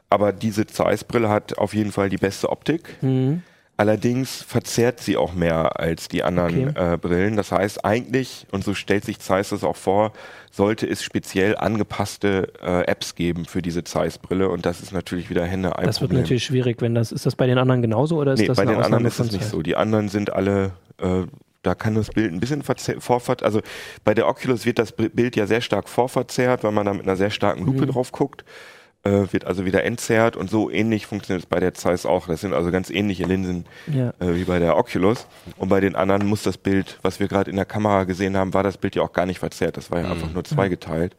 Aber 0.09 0.33
diese 0.33 0.67
Zeiss-Brille 0.67 1.29
hat 1.29 1.59
auf 1.59 1.75
jeden 1.75 1.93
Fall 1.93 2.09
die 2.09 2.17
beste 2.19 2.49
Optik. 2.49 2.97
Mhm. 3.03 3.43
Allerdings 3.83 4.43
verzerrt 4.43 5.01
sie 5.01 5.17
auch 5.17 5.35
mehr 5.35 5.81
als 5.81 6.07
die 6.07 6.23
anderen 6.23 6.69
Okay. 6.69 6.93
äh, 6.95 6.97
Brillen. 6.97 7.37
Das 7.37 7.51
heißt 7.51 7.85
eigentlich, 7.85 8.47
und 8.53 8.63
so 8.63 8.75
stellt 8.75 9.05
sich 9.05 9.19
Zeiss 9.19 9.49
das 9.49 9.65
auch 9.65 9.75
vor, 9.75 10.13
sollte 10.53 10.87
es 10.87 11.03
speziell 11.03 11.57
angepasste 11.57 12.53
äh, 12.63 12.83
Apps 12.87 13.17
geben 13.17 13.45
für 13.45 13.61
diese 13.61 13.83
Zeiss-Brille. 13.83 14.49
Und 14.51 14.67
das 14.67 14.81
ist 14.83 14.93
natürlich 14.93 15.31
wieder 15.31 15.45
Hände 15.45 15.77
ein 15.77 15.85
Das 15.87 16.01
wird 16.01 16.11
Problem. 16.11 16.23
natürlich 16.23 16.45
schwierig, 16.45 16.81
wenn 16.81 16.95
das. 16.95 17.11
Ist 17.11 17.27
das 17.27 17.35
bei 17.35 17.49
den 17.49 17.59
anderen 17.59 17.83
genauso 17.83 18.19
oder 18.21 18.35
ist 18.35 18.39
nee, 18.41 18.47
das 18.47 18.57
bei 18.57 18.65
den 18.65 18.77
anderen 18.77 18.85
Ausnahme 19.07 19.09
ist 19.09 19.19
es 19.19 19.27
von 19.31 19.37
nicht 19.37 19.49
so. 19.51 19.63
Die 19.63 19.75
anderen 19.75 20.09
sind 20.09 20.33
alle, 20.33 20.71
äh, 20.99 21.25
da 21.65 21.75
kann 21.75 21.97
das 21.97 22.11
Bild 22.11 22.33
ein 22.33 22.39
bisschen 22.39 22.63
verze- 22.63 23.01
vorver... 23.01 23.35
Also 23.43 23.63
bei 24.05 24.15
der 24.15 24.29
Oculus 24.29 24.65
wird 24.65 24.79
das 24.79 24.93
Bi- 24.93 25.09
Bild 25.09 25.35
ja 25.35 25.49
sehr 25.49 25.61
stark 25.61 25.89
vorverzerrt, 25.89 26.63
weil 26.63 26.71
man 26.71 26.87
da 26.87 26.95
mit 26.95 27.03
einer 27.03 27.17
sehr 27.17 27.31
starken 27.31 27.67
Lupe 27.67 27.83
Mhm. 27.87 27.91
drauf 27.91 28.13
guckt. 28.13 28.45
Äh, 29.05 29.33
wird 29.33 29.45
also 29.47 29.65
wieder 29.65 29.83
entzerrt 29.83 30.37
und 30.37 30.49
so 30.49 30.71
ähnlich 30.71 31.07
funktioniert 31.07 31.43
es 31.43 31.49
bei 31.49 31.59
der 31.59 31.75
Zeiss 31.75 32.07
auch. 32.07 32.29
Das 32.29 32.41
sind 32.41 32.53
also 32.55 32.71
ganz 32.71 32.89
ähnliche 32.89 33.25
Linsen 33.25 33.65
Ja. 33.93 34.11
äh, 34.21 34.37
wie 34.37 34.45
bei 34.45 34.61
der 34.61 34.77
Oculus. 34.77 35.27
Und 35.57 35.69
bei 35.71 35.81
den 35.81 35.97
anderen 35.97 36.25
muss 36.27 36.45
das 36.45 36.57
Bild, 36.57 37.01
was 37.03 37.19
wir 37.19 37.27
gerade 37.27 37.51
in 37.51 37.57
der 37.57 37.65
Kamera 37.65 38.05
gesehen 38.05 38.37
haben, 38.37 38.55
war 38.55 38.63
das 38.63 38.79
Bild 38.79 38.95
ja 38.95 39.03
auch 39.03 39.13
gar 39.13 39.27
nicht 39.27 39.41
verzerrt. 39.41 39.77
Das 39.77 39.91
war 39.91 39.99
ja 39.99 40.07
Mhm. 40.07 40.13
einfach 40.13 40.33
nur 40.33 40.45
zweigeteilt. 40.45 41.17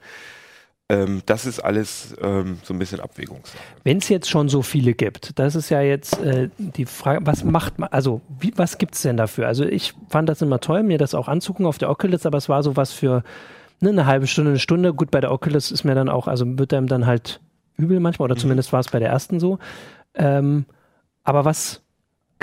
Ähm, 0.90 1.24
das 1.26 1.46
ist 1.46 1.60
alles 1.60 2.16
ähm, 2.22 2.60
so 2.64 2.74
ein 2.74 2.80
bisschen 2.80 3.02
Abwägungssache. 3.02 3.58
Wenn 3.84 3.98
es 3.98 4.08
jetzt 4.08 4.30
schon 4.30 4.48
so 4.48 4.62
viele 4.62 4.94
gibt, 4.94 5.38
das 5.38 5.56
ist 5.56 5.70
ja 5.70 5.82
jetzt 5.82 6.18
äh, 6.22 6.50
die 6.58 6.86
Frage, 6.86 7.26
was 7.26 7.44
macht 7.44 7.80
man, 7.80 7.90
also 7.92 8.22
wie, 8.40 8.54
was 8.56 8.78
gibt 8.78 8.96
es 8.96 9.02
denn 9.02 9.18
dafür? 9.18 9.48
Also 9.48 9.66
ich 9.66 9.94
fand 10.10 10.30
das 10.30 10.42
immer 10.42 10.60
toll, 10.62 10.84
mir 10.84 10.98
das 10.98 11.14
auch 11.16 11.28
anzugucken 11.28 11.66
auf 11.66 11.78
der 11.80 11.90
Oculus, 11.90 12.26
aber 12.26 12.38
es 12.38 12.48
war 12.48 12.64
so 12.64 12.78
was 12.78 12.94
für 12.94 13.24
ne, 13.82 13.90
eine 13.90 14.06
halbe 14.06 14.28
Stunde, 14.28 14.52
eine 14.52 14.60
Stunde. 14.60 14.94
Gut, 14.94 15.10
bei 15.12 15.20
der 15.22 15.32
Oculus 15.34 15.72
ist 15.72 15.84
mir 15.84 15.96
dann 15.96 16.08
auch, 16.10 16.28
also 16.30 16.46
wird 16.58 16.74
einem 16.74 16.88
dann 16.88 17.06
halt 17.06 17.40
übel 17.78 18.00
manchmal, 18.00 18.26
oder 18.26 18.36
zumindest 18.36 18.72
war 18.74 18.80
es 18.80 18.90
bei 18.90 19.00
der 19.00 19.10
ersten 19.10 19.40
so. 19.40 19.60
Ähm, 20.16 20.66
aber 21.24 21.46
was, 21.46 21.82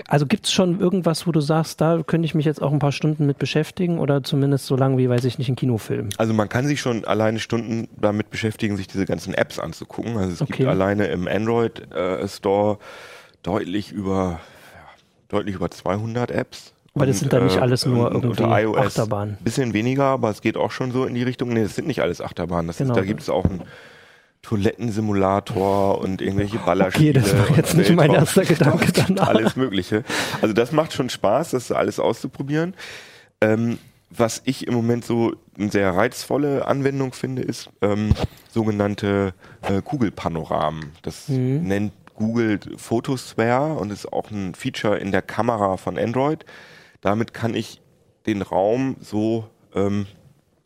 also 0.08 0.26
gibt 0.26 0.46
es 0.46 0.52
schon 0.52 0.80
irgendwas, 0.80 1.26
wo 1.26 1.32
du 1.32 1.40
sagst, 1.40 1.80
da 1.80 2.02
könnte 2.04 2.26
ich 2.26 2.34
mich 2.34 2.46
jetzt 2.46 2.60
auch 2.62 2.72
ein 2.72 2.78
paar 2.78 2.92
Stunden 2.92 3.26
mit 3.26 3.38
beschäftigen 3.38 3.98
oder 3.98 4.22
zumindest 4.22 4.66
so 4.66 4.76
lange 4.76 4.96
wie, 4.98 5.08
weiß 5.08 5.24
ich 5.24 5.38
nicht, 5.38 5.48
ein 5.48 5.56
Kinofilm? 5.56 6.08
Also 6.18 6.32
man 6.32 6.48
kann 6.48 6.66
sich 6.66 6.80
schon 6.80 7.04
alleine 7.04 7.38
Stunden 7.38 7.88
damit 8.00 8.30
beschäftigen, 8.30 8.76
sich 8.76 8.86
diese 8.88 9.04
ganzen 9.04 9.34
Apps 9.34 9.58
anzugucken. 9.58 10.16
Also 10.16 10.32
es 10.32 10.42
Okay. 10.42 10.54
gibt 10.58 10.68
alleine 10.68 11.06
im 11.06 11.28
Android 11.28 11.92
äh, 11.92 12.26
Store 12.28 12.78
deutlich 13.42 13.92
über 13.92 14.40
ja, 14.74 14.88
deutlich 15.28 15.54
über 15.54 15.70
200 15.70 16.30
Apps. 16.30 16.72
Aber 16.94 17.06
das 17.06 17.20
sind 17.20 17.32
dann 17.32 17.44
nicht 17.44 17.58
alles 17.58 17.86
nur 17.86 18.10
irgendwie 18.10 18.44
Achterbahnen. 18.44 19.38
Bisschen 19.40 19.72
weniger, 19.74 20.04
aber 20.04 20.30
es 20.30 20.40
geht 20.42 20.56
auch 20.56 20.72
schon 20.72 20.90
so 20.90 21.04
in 21.04 21.14
die 21.14 21.22
Richtung. 21.22 21.50
Nee, 21.50 21.62
das 21.62 21.76
sind 21.76 21.86
nicht 21.86 22.02
alles 22.02 22.20
Achterbahnen. 22.20 22.66
Das 22.66 22.78
Genau. 22.78 22.94
ist, 22.94 22.96
da 22.98 23.04
gibt 23.04 23.20
es 23.20 23.30
auch 23.30 23.44
einen 23.44 23.62
Toilettensimulator 24.42 25.98
und 26.00 26.20
irgendwelche 26.22 26.58
Ballerspiele. 26.58 27.20
Okay, 27.20 27.30
das 27.32 27.48
war 27.48 27.56
jetzt 27.56 27.76
nicht 27.76 27.94
mein 27.94 28.10
erster 28.12 28.44
Gedanke 28.44 28.92
danach. 29.06 29.28
Alles 29.28 29.56
Mögliche. 29.56 30.04
Also 30.40 30.54
das 30.54 30.72
macht 30.72 30.92
schon 30.92 31.10
Spaß, 31.10 31.50
das 31.50 31.70
alles 31.72 31.98
auszuprobieren. 32.00 32.74
Ähm, 33.40 33.78
was 34.10 34.42
ich 34.44 34.66
im 34.66 34.74
Moment 34.74 35.04
so 35.04 35.34
eine 35.58 35.70
sehr 35.70 35.94
reizvolle 35.94 36.66
Anwendung 36.66 37.12
finde, 37.12 37.42
ist 37.42 37.70
ähm, 37.80 38.12
sogenannte 38.50 39.34
äh, 39.62 39.80
Kugelpanoramen. 39.82 40.92
Das 41.02 41.28
Mhm. 41.28 41.62
nennt 41.62 41.92
Google 42.16 42.58
Photosphere 42.76 43.74
und 43.78 43.92
ist 43.92 44.12
auch 44.12 44.30
ein 44.30 44.54
Feature 44.54 44.98
in 44.98 45.12
der 45.12 45.22
Kamera 45.22 45.76
von 45.76 45.96
Android. 45.98 46.44
Damit 47.00 47.32
kann 47.32 47.54
ich 47.54 47.80
den 48.26 48.42
Raum 48.42 48.96
so 49.00 49.48
ähm, 49.74 50.06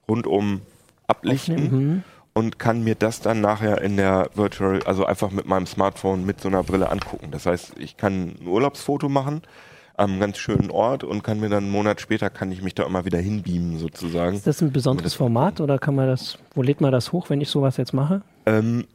rundum 0.09 0.63
ablichten 1.07 1.71
mhm. 1.71 2.03
Und 2.35 2.59
kann 2.59 2.83
mir 2.83 2.97
das 2.97 3.21
dann 3.21 3.41
nachher 3.41 3.81
in 3.81 3.97
der 3.97 4.29
Virtual, 4.35 4.83
also 4.85 5.07
einfach 5.07 5.31
mit 5.31 5.47
meinem 5.47 5.67
Smartphone 5.67 6.27
mit 6.27 6.41
so 6.41 6.49
einer 6.49 6.63
Brille 6.65 6.91
angucken. 6.91 7.29
Das 7.31 7.47
heißt, 7.47 7.75
ich 7.79 7.97
kann 7.97 8.35
ein 8.43 8.47
Urlaubsfoto 8.49 9.09
machen 9.09 9.43
am 9.97 10.19
ganz 10.19 10.39
schönen 10.39 10.73
Ort 10.73 11.05
und 11.05 11.23
kann 11.23 11.39
mir 11.39 11.49
dann 11.49 11.65
einen 11.65 11.73
Monat 11.73 12.01
später 12.01 12.29
kann 12.29 12.51
ich 12.51 12.61
mich 12.63 12.75
da 12.75 12.85
immer 12.85 13.05
wieder 13.05 13.19
hinbeamen 13.21 13.79
sozusagen. 13.79 14.35
Ist 14.35 14.47
das 14.49 14.61
ein 14.61 14.73
besonderes 14.73 15.15
Format 15.15 15.61
oder 15.61 15.79
kann 15.79 15.95
man 15.95 16.09
das, 16.09 16.37
wo 16.57 16.63
lädt 16.63 16.81
man 16.81 16.91
das 16.91 17.13
hoch, 17.13 17.31
wenn 17.31 17.41
ich 17.41 17.49
sowas 17.49 17.77
jetzt 17.77 17.93
mache? 17.95 18.23
Ähm, 18.47 18.87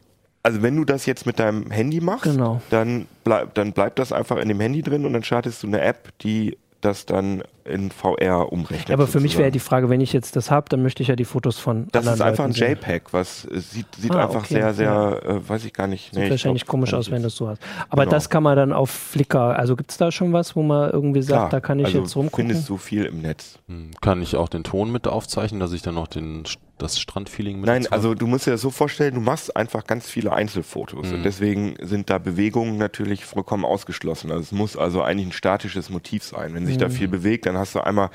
also 0.43 0.61
wenn 0.61 0.75
du 0.75 0.83
das 0.83 1.05
jetzt 1.05 1.25
mit 1.25 1.39
deinem 1.39 1.71
Handy 1.71 2.01
machst, 2.01 2.25
Genau. 2.25 2.61
dann, 2.69 3.07
bleib, 3.23 3.53
dann 3.53 3.71
bleibt 3.71 3.97
das 3.99 4.11
einfach 4.11 4.35
in 4.37 4.49
dem 4.49 4.59
Handy 4.59 4.81
drin 4.81 5.05
und 5.05 5.13
dann 5.13 5.23
startest 5.23 5.63
du 5.63 5.67
eine 5.67 5.79
App, 5.79 6.09
die 6.19 6.57
das 6.81 7.05
dann 7.05 7.43
in 7.69 7.91
VR 7.91 8.51
umrechnet. 8.51 8.89
Ja, 8.89 8.95
aber 8.95 9.07
für 9.07 9.19
mich 9.19 9.31
sozusagen. 9.31 9.43
wäre 9.43 9.51
die 9.51 9.59
Frage, 9.59 9.89
wenn 9.89 10.01
ich 10.01 10.13
jetzt 10.13 10.35
das 10.35 10.51
habe, 10.51 10.67
dann 10.69 10.81
möchte 10.83 11.01
ich 11.03 11.09
ja 11.09 11.15
die 11.15 11.25
Fotos 11.25 11.57
von 11.59 11.87
Das 11.91 12.05
ist 12.05 12.21
einfach 12.21 12.43
ein 12.45 12.51
Leuten 12.51 12.53
sehen. 12.53 12.71
JPEG, 12.71 13.03
was 13.13 13.45
äh, 13.45 13.59
sieht, 13.59 13.87
sieht 13.97 14.11
Ah, 14.11 14.23
einfach 14.25 14.39
okay, 14.43 14.55
sehr, 14.55 14.59
ja. 14.59 14.73
sehr, 14.73 15.21
äh, 15.25 15.49
weiß 15.49 15.65
ich 15.65 15.73
gar 15.73 15.87
nicht. 15.87 16.05
Sieht 16.05 16.13
Nee, 16.15 16.25
ich 16.25 16.31
wahrscheinlich 16.31 16.63
glaub, 16.65 16.71
komisch 16.71 16.93
aus, 16.93 17.11
wenn 17.11 17.21
du 17.21 17.27
es 17.27 17.35
so 17.35 17.47
hast. 17.49 17.61
Aber 17.89 18.03
Genau. 18.03 18.15
das 18.15 18.29
kann 18.29 18.43
man 18.43 18.55
dann 18.57 18.73
auf 18.73 18.89
Flickr, 18.89 19.57
also 19.57 19.75
gibt 19.75 19.91
es 19.91 19.97
da 19.97 20.11
schon 20.11 20.33
was, 20.33 20.55
wo 20.55 20.63
man 20.63 20.89
irgendwie 20.91 21.21
sagt, 21.21 21.39
Klar, 21.39 21.49
da 21.49 21.59
kann 21.59 21.79
ich 21.79 21.85
also 21.85 21.99
jetzt 21.99 22.15
rumgucken? 22.15 22.47
findest 22.47 22.69
du 22.69 22.77
viel 22.77 23.05
im 23.05 23.21
Netz. 23.21 23.59
Hm, 23.67 23.91
Kann 24.01 24.21
ich 24.21 24.35
auch 24.35 24.49
den 24.49 24.63
Ton 24.63 24.91
mit 24.91 25.07
aufzeichnen, 25.07 25.59
dass 25.59 25.71
ich 25.73 25.81
dann 25.81 25.95
noch 25.95 26.07
den, 26.07 26.43
das 26.77 26.97
Strandfeeling 26.99 27.57
mit 27.57 27.65
Nein, 27.65 27.87
also 27.91 28.15
du 28.15 28.25
musst 28.25 28.47
dir 28.47 28.51
das 28.51 28.61
so 28.61 28.69
vorstellen, 28.69 29.13
du 29.15 29.19
machst 29.21 29.55
einfach 29.55 29.85
ganz 29.85 30.09
viele 30.09 30.31
Einzelfotos 30.31 31.09
Mhm. 31.09 31.13
und 31.15 31.23
deswegen 31.23 31.75
sind 31.81 32.09
da 32.09 32.17
Bewegungen 32.19 32.77
natürlich 32.77 33.25
vollkommen 33.25 33.65
ausgeschlossen. 33.65 34.31
Also 34.31 34.43
es 34.43 34.51
muss 34.53 34.77
also 34.77 35.01
eigentlich 35.01 35.27
ein 35.27 35.31
statisches 35.33 35.89
Motiv 35.89 36.23
sein. 36.23 36.53
Wenn 36.53 36.65
sich 36.65 36.77
da 36.77 36.87
Mhm. 36.87 36.91
viel 36.91 37.07
bewegt, 37.09 37.45
dann 37.45 37.57
hast 37.59 37.75
du 37.75 37.81
einmal 37.81 38.09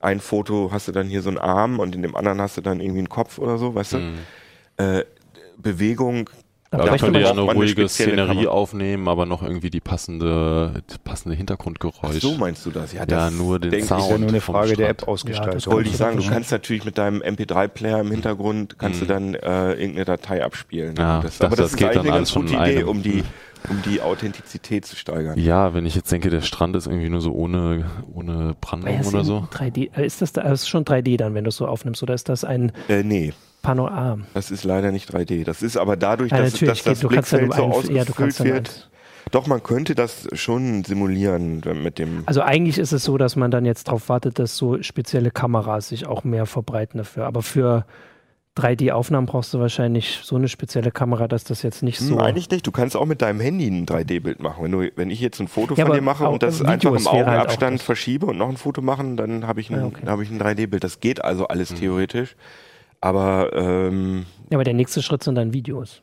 ein 0.00 0.20
Foto, 0.20 0.70
hast 0.72 0.88
du 0.88 0.92
dann 0.92 1.08
hier 1.08 1.22
so 1.22 1.28
einen 1.28 1.38
Arm 1.38 1.78
und 1.78 1.94
in 1.94 2.02
dem 2.02 2.16
anderen 2.16 2.40
hast 2.40 2.56
du 2.56 2.60
dann 2.60 2.80
irgendwie 2.80 3.00
einen 3.00 3.08
Kopf 3.08 3.38
oder 3.38 3.58
so, 3.58 3.74
weißt 3.74 3.94
du? 3.94 3.98
Mhm. 3.98 4.18
Äh, 4.76 5.04
Bewegung. 5.58 6.30
Da 6.72 6.78
Da 6.78 6.84
bräuchte 6.84 7.06
könnt 7.06 7.16
ihr 7.16 7.22
man 7.22 7.36
ja 7.36 7.42
eine 7.42 7.50
eine 7.50 7.58
ruhige 7.58 7.72
spezielle 7.88 8.12
Szenerie 8.12 8.34
Kamera. 8.36 8.50
aufnehmen, 8.52 9.08
aber 9.08 9.26
noch 9.26 9.42
irgendwie 9.42 9.70
die 9.70 9.80
passende, 9.80 10.82
das 10.86 10.98
passende 10.98 11.36
Hintergrundgeräusch. 11.36 11.96
Ach 12.16 12.20
so 12.20 12.36
meinst 12.36 12.64
du 12.64 12.70
das? 12.70 12.92
Ja, 12.92 13.00
Ja, 13.00 13.06
das 13.06 13.32
nur 13.34 13.58
den 13.58 13.72
denk 13.72 13.82
ich, 13.82 13.88
Sound. 13.88 14.02
Ist 14.04 14.10
ja 14.10 14.18
nur 14.18 14.28
eine 14.28 14.40
Frage 14.40 14.76
der. 14.76 14.88
App-Ausgestaltung. 14.90 15.54
das 15.54 15.66
Wollte 15.66 15.88
ich 15.88 15.94
Ja, 15.94 15.98
sagen, 15.98 16.16
du 16.18 16.22
ja. 16.22 16.30
kannst 16.30 16.52
natürlich 16.52 16.84
mit 16.84 16.96
deinem 16.96 17.22
MP3-Player 17.22 17.98
im 18.00 18.12
Hintergrund, 18.12 18.78
kannst 18.78 19.00
du 19.02 19.06
dann 19.06 19.34
äh, 19.34 19.72
irgendeine 19.72 20.04
Datei 20.04 20.44
abspielen. 20.44 20.94
Ja, 20.96 21.20
das, 21.20 21.38
das- 21.38 21.46
aber 21.48 21.56
das, 21.56 21.58
das 21.58 21.70
ist 21.72 21.76
geht 21.78 21.88
dann 21.96 22.06
eine 22.06 22.12
alles 22.12 22.32
ganz 22.34 22.46
gute 22.50 22.62
Idee, 22.62 22.84
um 22.84 23.02
die, 23.02 23.24
um 23.68 23.82
die 23.82 24.00
Authentizität 24.00 24.86
zu 24.86 24.94
steigern. 24.94 25.36
Ja, 25.40 25.74
wenn 25.74 25.86
ich 25.86 25.96
jetzt 25.96 26.12
denke, 26.12 26.30
der 26.30 26.40
Strand 26.42 26.76
ist 26.76 26.86
irgendwie 26.86 27.08
nur 27.08 27.20
so 27.20 27.32
ohne, 27.32 27.84
ohne 28.14 28.54
Brandung 28.60 28.94
Ja, 28.94 29.00
oder 29.08 29.24
so. 29.24 29.48
3D, 29.52 29.90
äh, 29.96 30.06
ist 30.06 30.22
das, 30.22 30.32
da, 30.32 30.42
das 30.44 30.60
ist 30.62 30.68
schon 30.68 30.84
3D 30.84 31.16
dann, 31.16 31.34
wenn 31.34 31.42
du 31.42 31.48
es 31.48 31.56
so 31.56 31.66
aufnimmst, 31.66 32.00
oder 32.04 32.14
ist 32.14 32.28
das 32.28 32.44
ein 32.44 32.70
Äh, 32.88 33.02
nee, 33.02 33.32
Panorama? 33.62 34.24
das 34.34 34.50
ist 34.50 34.64
leider 34.64 34.90
nicht 34.92 35.12
3D. 35.14 35.44
Das 35.44 35.62
ist 35.62 35.76
aber 35.76 35.96
dadurch, 35.96 36.30
Ja, 36.32 36.38
dass, 36.38 36.52
dass 36.58 36.82
das 36.82 37.02
ja 37.02 37.08
Blickfeld 37.08 37.46
nur 37.48 37.54
so 37.82 37.88
ein, 37.90 37.94
ja, 37.96 38.04
du 38.04 38.12
kannst 38.12 38.38
ausgefüllt 38.38 38.38
ja 38.38 38.44
nur 38.46 38.54
wird. 38.54 38.90
Doch, 39.32 39.46
man 39.46 39.62
könnte 39.62 39.94
das 39.94 40.26
schon 40.32 40.82
simulieren 40.82 41.64
wenn- 41.64 41.82
mit 41.82 41.98
dem. 41.98 42.22
Also 42.26 42.40
eigentlich 42.42 42.78
ist 42.78 42.92
es 42.92 43.04
so, 43.04 43.16
dass 43.18 43.36
man 43.36 43.50
dann 43.50 43.64
jetzt 43.64 43.86
darauf 43.88 44.08
wartet, 44.08 44.38
dass 44.38 44.56
so 44.56 44.82
spezielle 44.82 45.30
Kameras 45.30 45.88
sich 45.90 46.06
auch 46.06 46.24
mehr 46.24 46.46
verbreiten 46.46 46.98
dafür. 46.98 47.26
Aber 47.26 47.42
für 47.42 47.84
3D-Aufnahmen 48.56 49.26
brauchst 49.26 49.54
du 49.54 49.60
wahrscheinlich 49.60 50.20
so 50.24 50.34
eine 50.36 50.48
spezielle 50.48 50.90
Kamera, 50.90 51.28
dass 51.28 51.44
das 51.44 51.62
jetzt 51.62 51.82
nicht 51.82 51.98
so. 52.00 52.16
Hm, 52.16 52.20
eigentlich 52.20 52.50
nicht. 52.50 52.66
Du 52.66 52.72
kannst 52.72 52.96
auch 52.96 53.06
mit 53.06 53.22
deinem 53.22 53.38
Handy 53.40 53.68
ein 53.68 53.86
3D-Bild 53.86 54.40
machen. 54.42 54.64
Wenn, 54.64 54.72
du, 54.72 54.90
wenn 54.96 55.10
ich 55.10 55.20
jetzt 55.20 55.38
ein 55.40 55.46
Foto 55.48 55.74
Ja, 55.74 55.86
von 55.86 55.94
dir 55.94 56.02
mache 56.02 56.28
und 56.28 56.42
das 56.42 56.58
Videos 56.60 56.66
einfach 56.66 56.90
im 56.96 57.06
halt 57.06 57.26
Augenabstand 57.28 57.78
das. 57.78 57.82
verschiebe 57.86 58.26
und 58.26 58.38
noch 58.38 58.48
ein 58.48 58.56
Foto 58.56 58.82
machen, 58.82 59.16
dann 59.16 59.46
habe 59.46 59.60
ich 59.60 59.70
ein, 59.70 59.78
Ah, 59.78 59.86
okay. 59.86 60.06
habe 60.06 60.24
ich 60.24 60.30
ein 60.30 60.40
3D-Bild. 60.40 60.82
Das 60.82 60.98
geht 60.98 61.22
also 61.24 61.42
Mhm. 61.42 61.46
alles 61.50 61.74
theoretisch. 61.74 62.34
Aber 63.00 63.50
ähm, 63.54 64.26
Ja, 64.50 64.56
aber 64.56 64.64
der 64.64 64.74
nächste 64.74 65.02
Schritt 65.02 65.22
sind 65.22 65.34
dann 65.36 65.52
Videos. 65.52 66.02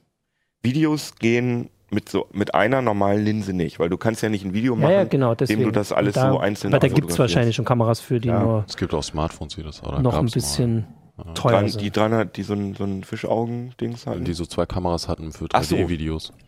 Videos 0.64 1.16
gehen 1.16 1.70
mit 1.89 2.10
so 2.10 2.28
mit 2.34 2.54
einer 2.54 2.82
normalen 2.82 3.24
Linse 3.24 3.54
nicht, 3.54 3.80
weil 3.80 3.88
du 3.89 3.98
kannst 3.98 4.22
ja 4.22 4.30
nicht 4.30 4.43
ein 4.43 4.54
Video 4.54 4.74
Ja, 4.76 4.82
machen, 4.82 4.91
ja, 4.91 5.04
genau. 5.06 5.32
indem 5.32 5.38
Deswegen. 5.48 5.64
du 5.64 5.72
das 5.72 5.91
alles 5.93 6.16
da, 6.16 6.32
so 6.32 6.39
einzeln 6.39 6.74
Aber 6.74 6.80
da 6.86 6.93
gibt 6.93 7.10
es 7.12 7.18
wahrscheinlich 7.20 7.56
schon 7.56 7.64
Kameras 7.66 8.00
für, 8.02 8.20
die 8.20 8.28
Ja. 8.30 8.39
nur 8.43 8.66
Es 8.68 8.76
gibt 8.76 8.93
auch 8.93 9.04
Smartphones, 9.04 9.56
die 9.56 9.64
das 9.64 9.82
oder 9.84 10.02
noch 10.02 10.16
ein 10.18 10.26
bisschen 10.26 10.86
mal. 11.16 11.34
teuer 11.34 11.52
Dran, 11.52 11.70
sind. 11.70 11.82
die 11.82 11.91
300, 11.91 12.36
die 12.36 12.43
so 12.43 12.54
ein, 12.54 12.74
so 12.74 12.84
ein 12.84 13.04
Fischaugen-Dings 13.04 14.04
Ja, 14.06 14.12
hatten. 14.12 14.26
die 14.26 14.34
so 14.34 14.45
zwei 14.45 14.66
Kameras 14.66 15.08
hatten 15.08 15.32
für 15.32 15.48
Ach 15.54 15.64
so. 15.64 15.76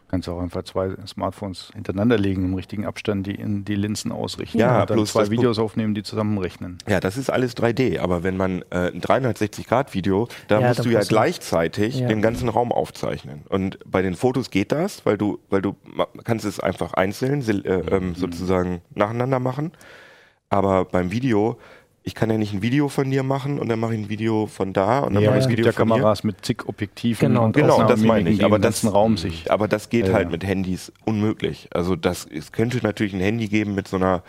3D-Videos. 0.10 0.12
Kannst 0.12 0.28
auch 0.30 0.42
einfach 0.42 0.64
zwei 0.64 0.96
Smartphones 1.08 1.72
hintereinander 1.74 2.18
legen, 2.18 2.46
im 2.46 2.54
richtigen 2.56 2.86
Abstand 2.86 3.28
die 3.28 3.36
in 3.36 3.64
die 3.66 3.76
Linsen 3.76 4.12
ausrichten 4.12 4.58
Ja, 4.58 4.82
und 4.82 4.90
dann 4.90 4.96
bloß 4.98 5.12
zwei 5.14 5.30
Videos 5.30 5.60
aufnehmen, 5.60 5.94
die 5.94 6.04
zusammenrechnen. 6.04 6.78
Ja, 6.88 7.00
das 7.00 7.18
ist 7.18 7.30
alles 7.30 7.56
3D, 7.56 8.00
aber 8.00 8.24
wenn 8.24 8.38
man 8.38 8.62
äh, 8.72 8.88
ein 8.92 9.02
360-Grad-Video, 9.02 10.28
da 10.48 10.60
Ja, 10.60 10.68
musst 10.70 10.86
du 10.86 10.90
ja 10.90 11.02
gleichzeitig 11.02 12.00
Ja. 12.00 12.08
den 12.08 12.22
ganzen 12.22 12.50
Raum 12.50 12.72
aufzeichnen. 12.72 13.42
Und 13.50 13.80
bei 13.86 14.02
den 14.02 14.16
Fotos 14.16 14.50
geht 14.50 14.72
das, 14.72 15.06
weil 15.06 15.18
du, 15.18 15.40
weil 15.50 15.62
du 15.62 15.76
kannst 16.24 16.46
es 16.46 16.60
einfach 16.60 16.94
einzeln 16.94 17.42
äh, 17.66 18.00
Mhm. 18.00 18.16
sozusagen 18.16 18.82
nacheinander 18.96 19.40
machen. 19.40 19.72
Aber 20.50 20.86
beim 20.86 21.12
Video, 21.12 21.60
ich 22.10 22.16
kann 22.16 22.32
ja 22.32 22.38
nicht 22.40 22.54
ein 22.54 22.64
Video 22.64 22.90
von 22.90 23.12
dir 23.12 23.22
machen 23.22 23.60
und 23.60 23.70
dann 23.70 23.80
mache 23.80 23.94
ich 23.94 24.00
ein 24.02 24.10
Video 24.10 24.48
von 24.48 24.74
da 24.74 25.00
und 25.02 25.14
dann 25.14 25.22
Ja, 25.22 25.30
mache 25.30 25.38
ich 25.38 25.44
es 25.46 25.48
ein 25.48 25.52
Video 25.52 25.68
ja 25.68 25.72
von. 25.72 25.88
Kameras 25.90 26.24
mit 26.24 26.44
zig 26.44 26.68
Objektiven 26.68 27.20
Genau, 27.30 27.46
und 27.46 27.54
Genau, 27.54 27.84
das 27.84 28.02
meine 28.02 28.32
ich. 28.32 28.44
Aber 28.44 28.58
das, 28.58 28.82
ganzen 28.82 28.88
Raum 28.90 29.16
sich. 29.18 29.52
aber 29.52 29.68
das 29.68 29.90
geht 29.90 30.08
Ja, 30.08 30.14
halt 30.14 30.26
ja. 30.26 30.32
mit 30.32 30.44
Handys 30.44 30.92
unmöglich. 31.06 31.68
Also 31.72 31.96
das, 31.96 32.26
es 32.26 32.52
könnte 32.52 32.80
natürlich 32.82 33.14
ein 33.14 33.20
Handy 33.22 33.48
geben 33.48 33.76
mit 33.76 33.88
so 33.88 33.98
einer, 33.98 34.24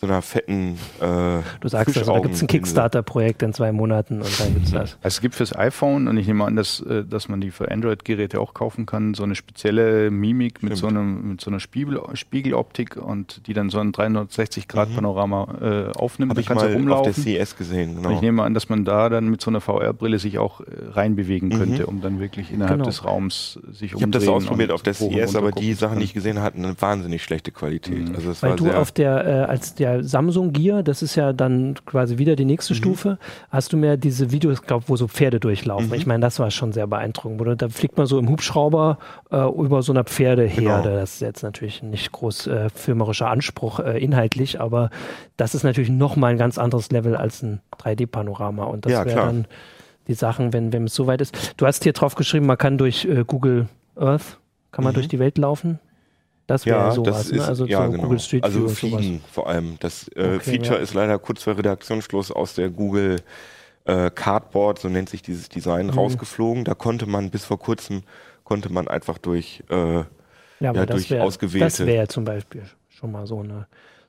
so 0.00 0.06
einer 0.06 0.22
fetten. 0.22 0.78
Äh, 1.00 1.40
Du 1.60 1.68
sagst 1.68 1.98
also, 1.98 2.12
da 2.12 2.20
gibt 2.20 2.34
es 2.34 2.42
ein. 2.42 2.46
Kickstarter-Projekt 2.46 3.42
in 3.42 3.52
zwei 3.52 3.72
Monaten 3.72 4.22
und 4.22 4.40
dann 4.40 4.54
gibt 4.54 4.66
es 4.66 4.72
das. 4.72 4.80
Also 4.80 4.98
es 5.02 5.20
gibt 5.20 5.34
fürs 5.34 5.54
iPhone, 5.56 6.06
und 6.06 6.16
ich 6.18 6.26
nehme 6.28 6.44
an, 6.44 6.54
dass, 6.54 6.80
äh, 6.80 7.04
dass 7.04 7.28
man 7.28 7.40
die 7.40 7.50
für 7.50 7.70
Android-Geräte 7.70 8.40
auch 8.40 8.54
kaufen 8.54 8.86
kann, 8.86 9.14
so 9.14 9.24
eine 9.24 9.34
spezielle 9.34 10.10
Mimik 10.12 10.62
mit 10.62 10.76
so, 10.76 10.86
einem, 10.86 11.30
mit 11.30 11.40
so 11.40 11.50
einer 11.50 11.58
Spiegel, 11.58 12.00
Spiegeloptik 12.14 12.96
und 12.96 13.46
die 13.48 13.54
dann 13.54 13.70
so 13.70 13.80
ein 13.80 13.90
360-Grad-Panorama 13.92 15.90
äh, 15.94 15.98
aufnimmt. 15.98 16.30
Habe 16.30 16.40
ich 16.40 16.46
kannst 16.46 16.64
mal 16.64 16.92
auf 16.92 17.02
der. 17.02 17.14
CES 17.14 17.56
gesehen. 17.56 17.96
Und 17.96 18.02
Genau. 18.02 18.14
ich 18.14 18.20
nehme 18.20 18.42
an, 18.44 18.54
dass 18.54 18.68
man 18.68 18.84
da 18.84 19.08
dann 19.08 19.28
mit 19.28 19.40
so 19.40 19.50
einer 19.50 19.60
VR-Brille 19.60 20.18
sich 20.20 20.38
auch 20.38 20.60
äh, 20.60 20.64
reinbewegen 20.92 21.50
könnte, 21.50 21.86
um 21.86 22.00
dann 22.00 22.20
wirklich 22.20 22.52
innerhalb 22.52 22.74
Genau. 22.78 22.84
des 22.84 23.04
Raums 23.04 23.58
sich 23.72 23.94
Ich 23.94 24.00
habe 24.00 24.10
das 24.12 24.28
ausprobiert 24.28 24.70
auf 24.70 24.82
der 24.82 24.94
CES, 24.94 25.34
aber 25.34 25.50
die 25.50 25.74
Sachen, 25.74 25.98
die 25.98 26.04
ich 26.04 26.14
gesehen 26.14 26.40
hatte, 26.40 26.58
eine 26.58 26.80
wahnsinnig 26.80 27.22
schlechte 27.22 27.50
Qualität. 27.50 28.08
Mhm. 28.10 28.14
Also 28.14 28.30
es 28.30 28.42
Weil 28.42 28.50
war 28.50 28.56
du 28.56 28.64
sehr, 28.64 28.78
auf 28.78 28.92
der, 28.92 29.26
äh, 29.26 29.30
als 29.50 29.74
der 29.74 29.87
Samsung 30.00 30.52
Gear, 30.52 30.82
das 30.82 31.02
ist 31.02 31.14
ja 31.16 31.32
dann 31.32 31.74
quasi 31.86 32.18
wieder 32.18 32.36
die 32.36 32.44
nächste 32.44 32.72
Mhm. 32.74 32.78
Stufe, 32.78 33.18
hast 33.50 33.72
du 33.72 33.76
mir 33.76 33.96
diese 33.96 34.30
Videos, 34.30 34.62
glaub, 34.62 34.88
wo 34.88 34.96
so 34.96 35.08
Pferde 35.08 35.40
durchlaufen. 35.40 35.88
Mhm. 35.88 35.94
Ich 35.94 36.06
meine, 36.06 36.20
das 36.20 36.38
war 36.38 36.50
schon 36.50 36.72
sehr 36.72 36.86
beeindruckend. 36.86 37.40
Oder 37.40 37.56
da 37.56 37.68
fliegt 37.68 37.96
man 37.96 38.06
so 38.06 38.18
im 38.18 38.28
Hubschrauber 38.28 38.98
äh, 39.30 39.36
über 39.48 39.82
so 39.82 39.92
einer 39.92 40.04
Pferdeherde. 40.04 40.54
Genau. 40.60 40.82
Das 40.82 41.14
ist 41.14 41.20
jetzt 41.20 41.42
natürlich 41.42 41.82
nicht 41.82 42.12
groß 42.12 42.46
äh, 42.46 42.68
filmerischer 42.74 43.28
Anspruch 43.30 43.80
äh, 43.80 43.98
inhaltlich, 44.02 44.60
aber 44.60 44.90
das 45.36 45.54
ist 45.54 45.64
natürlich 45.64 45.90
nochmal 45.90 46.32
ein 46.32 46.38
ganz 46.38 46.58
anderes 46.58 46.90
Level 46.90 47.16
als 47.16 47.42
ein 47.42 47.60
3D-Panorama. 47.80 48.64
Und 48.64 48.84
das 48.86 48.92
Ja, 48.92 49.04
wäre 49.04 49.16
dann 49.26 49.46
die 50.06 50.14
Sachen, 50.14 50.52
wenn, 50.52 50.72
wenn 50.72 50.84
es 50.84 50.94
soweit 50.94 51.20
ist. 51.20 51.54
Du 51.56 51.66
hast 51.66 51.82
hier 51.84 51.92
drauf 51.92 52.14
geschrieben, 52.14 52.46
man 52.46 52.56
kann 52.58 52.78
durch 52.78 53.04
äh, 53.04 53.24
Google 53.26 53.68
Earth, 53.96 54.38
kann 54.72 54.84
man 54.84 54.92
Mhm. 54.92 54.94
durch 54.94 55.08
die 55.08 55.18
Welt 55.18 55.38
laufen. 55.38 55.78
Das 56.48 56.64
wäre 56.66 56.78
ja, 56.78 56.90
sowas, 56.90 57.16
das 57.28 57.30
ne? 57.30 57.38
ist, 57.38 57.44
also 57.48 57.66
ja, 57.66 57.84
so 57.86 57.92
genau. 57.92 58.02
Google 58.04 58.18
Street 58.18 58.42
also 58.42 58.58
View 58.60 58.68
sowas. 58.68 58.78
Fliegen 58.78 59.20
vor 59.30 59.48
allem. 59.48 59.76
Das 59.80 60.08
äh, 60.16 60.36
Okay, 60.36 60.40
Feature 60.40 60.76
ja. 60.78 60.82
ist 60.82 60.94
leider 60.94 61.18
kurz 61.20 61.42
vor 61.44 61.56
Redaktionsschluss 61.56 62.32
aus 62.32 62.54
der 62.54 62.70
Google 62.70 63.20
äh, 63.84 64.10
Cardboard, 64.10 64.78
so 64.80 64.88
nennt 64.88 65.08
sich 65.10 65.22
dieses 65.22 65.48
Design, 65.48 65.86
Mhm. 65.86 65.92
rausgeflogen. 65.92 66.64
Da 66.64 66.74
konnte 66.74 67.06
man 67.06 67.30
bis 67.30 67.44
vor 67.44 67.58
kurzem 67.58 68.02
konnte 68.44 68.72
man 68.72 68.88
einfach 68.88 69.18
durch 69.18 69.62
äh, 69.70 69.74
Ja, 69.74 70.04
Ja, 70.60 70.86
durch 70.86 71.12
ausgewählte- 71.20 71.64
das 71.78 71.86
wäre 71.86 72.08
zum 72.08 72.24
Beispiel 72.24 72.62
schon 72.88 73.12
mal 73.12 73.26
so 73.26 73.40
eine, 73.40 73.66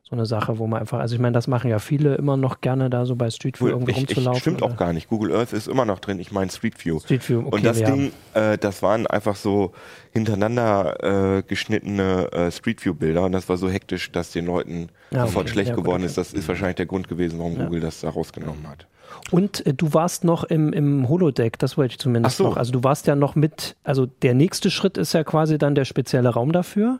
so 0.09 0.15
eine 0.15 0.25
Sache, 0.25 0.57
wo 0.57 0.65
man 0.65 0.79
einfach, 0.79 0.99
also 0.99 1.13
ich 1.13 1.21
meine, 1.21 1.33
das 1.33 1.47
machen 1.47 1.69
ja 1.69 1.77
viele 1.77 2.15
immer 2.15 2.35
noch 2.35 2.61
gerne 2.61 2.89
da 2.89 3.05
so 3.05 3.15
bei 3.15 3.29
Street 3.29 3.61
View 3.61 3.79
ich, 3.81 3.89
ich, 3.89 3.97
rumzulaufen. 3.97 4.41
stimmt 4.41 4.61
oder 4.63 4.71
auch 4.73 4.77
gar 4.77 4.91
nicht. 4.91 5.07
Google 5.07 5.35
Earth 5.35 5.53
ist 5.53 5.67
immer 5.67 5.85
noch 5.85 5.99
drin. 5.99 6.19
Ich 6.19 6.31
meine 6.31 6.49
Street 6.49 6.83
View. 6.83 6.99
Street 6.99 7.29
View, 7.29 7.39
okay, 7.45 7.49
und 7.55 7.63
das 7.63 7.77
Ding, 7.77 8.11
äh, 8.33 8.57
das 8.57 8.81
waren 8.81 9.05
einfach 9.05 9.35
so 9.35 9.71
hintereinander 10.11 11.37
äh, 11.37 11.43
geschnittene 11.43 12.31
äh, 12.31 12.51
Street 12.51 12.83
View 12.83 12.95
Bilder 12.95 13.23
und 13.25 13.33
das 13.33 13.47
war 13.49 13.57
so 13.57 13.69
hektisch, 13.69 14.11
dass 14.11 14.31
den 14.31 14.47
Leuten 14.47 14.89
Ja, 15.11 15.27
sofort 15.27 15.45
okay. 15.45 15.53
schlecht 15.53 15.69
Ja, 15.69 15.75
gut, 15.75 15.83
geworden 15.83 16.01
okay. 16.01 16.07
ist. 16.09 16.17
Das 16.17 16.33
ist 16.33 16.47
wahrscheinlich 16.47 16.77
der 16.77 16.87
Grund 16.87 17.07
gewesen, 17.07 17.37
warum 17.37 17.57
Ja. 17.57 17.65
Google 17.65 17.81
das 17.81 18.01
da 18.01 18.09
rausgenommen 18.09 18.67
hat. 18.67 18.87
Und 19.31 19.65
äh, 19.65 19.73
du 19.75 19.93
warst 19.93 20.23
noch 20.23 20.43
im, 20.43 20.73
im 20.73 21.07
Holodeck, 21.07 21.59
das 21.59 21.77
wollte 21.77 21.93
ich 21.93 21.99
zumindest 21.99 22.37
so. 22.37 22.45
noch. 22.45 22.57
Also 22.57 22.71
du 22.71 22.83
warst 22.83 23.05
ja 23.05 23.15
noch 23.15 23.35
mit, 23.35 23.75
also 23.83 24.07
der 24.07 24.33
nächste 24.33 24.71
Schritt 24.71 24.97
ist 24.97 25.13
ja 25.13 25.23
quasi 25.23 25.59
dann 25.59 25.75
der 25.75 25.85
spezielle 25.85 26.29
Raum 26.29 26.51
dafür, 26.51 26.99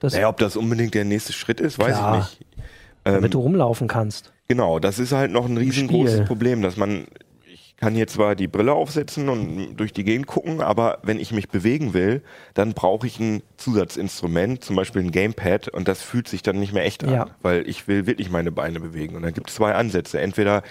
das, 0.00 0.14
Naja, 0.14 0.28
ob 0.28 0.38
das 0.38 0.56
unbedingt 0.56 0.94
der 0.94 1.04
nächste 1.04 1.32
Schritt 1.32 1.60
ist, 1.60 1.78
weiß 1.78 1.96
Klar. 1.96 2.18
ich 2.18 2.40
nicht. 2.40 2.66
Ähm, 3.04 3.14
damit 3.14 3.34
du 3.34 3.38
rumlaufen 3.40 3.88
kannst. 3.88 4.32
Genau, 4.48 4.78
das 4.78 4.98
ist 4.98 5.12
halt 5.12 5.30
noch 5.30 5.46
ein 5.46 5.56
riesengroßes 5.56 6.14
Spiel. 6.16 6.26
Problem, 6.26 6.60
dass 6.60 6.76
man, 6.76 7.06
ich 7.46 7.76
kann 7.76 7.94
hier 7.94 8.06
zwar 8.08 8.34
die 8.34 8.48
Brille 8.48 8.72
aufsetzen 8.72 9.28
und 9.30 9.76
durch 9.76 9.92
die 9.94 10.04
Gegend 10.04 10.26
gucken, 10.26 10.60
aber 10.60 10.98
wenn 11.02 11.18
ich 11.20 11.32
mich 11.32 11.48
bewegen 11.48 11.94
will, 11.94 12.20
dann 12.52 12.74
brauche 12.74 13.06
ich 13.06 13.18
ein 13.20 13.42
Zusatzinstrument, 13.56 14.62
zum 14.64 14.76
Beispiel 14.76 15.02
ein 15.02 15.12
Gamepad 15.12 15.68
und 15.68 15.88
das 15.88 16.02
fühlt 16.02 16.28
sich 16.28 16.42
dann 16.42 16.58
nicht 16.60 16.72
mehr 16.74 16.84
echt 16.84 17.04
an, 17.04 17.12
Ja. 17.12 17.26
weil 17.42 17.66
ich 17.68 17.88
will 17.88 18.06
wirklich 18.06 18.28
meine 18.30 18.52
Beine 18.52 18.80
bewegen 18.80 19.16
und 19.16 19.22
dann 19.22 19.32
gibt 19.32 19.48
es 19.48 19.56
zwei 19.56 19.74
Ansätze. 19.74 20.20
Entweder 20.20 20.62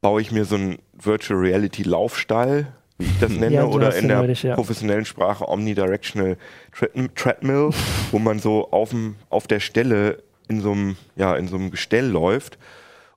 baue 0.00 0.20
ich 0.22 0.32
mir 0.32 0.44
so 0.44 0.54
einen 0.54 0.78
Virtual 0.94 1.38
Reality 1.38 1.82
Laufstall, 1.82 2.68
wie 2.98 3.04
ich 3.04 3.18
das 3.20 3.30
nenne, 3.30 3.54
Ja, 3.54 3.64
oder 3.64 3.94
in 3.96 4.08
der 4.08 4.18
neulich, 4.18 4.42
ja. 4.42 4.54
professionellen 4.54 5.04
Sprache 5.04 5.48
Omnidirectional 5.48 6.36
Tread- 6.72 7.14
Treadmill, 7.14 7.70
wo 8.10 8.18
man 8.18 8.38
so 8.40 8.70
auf, 8.70 8.90
dem, 8.90 9.14
auf 9.30 9.46
der 9.46 9.60
Stelle 9.60 10.22
in 10.48 10.60
so 10.60 10.72
einem, 10.72 10.96
ja, 11.16 11.34
in 11.36 11.46
so 11.48 11.56
einem 11.56 11.70
Gestell 11.70 12.06
läuft 12.06 12.58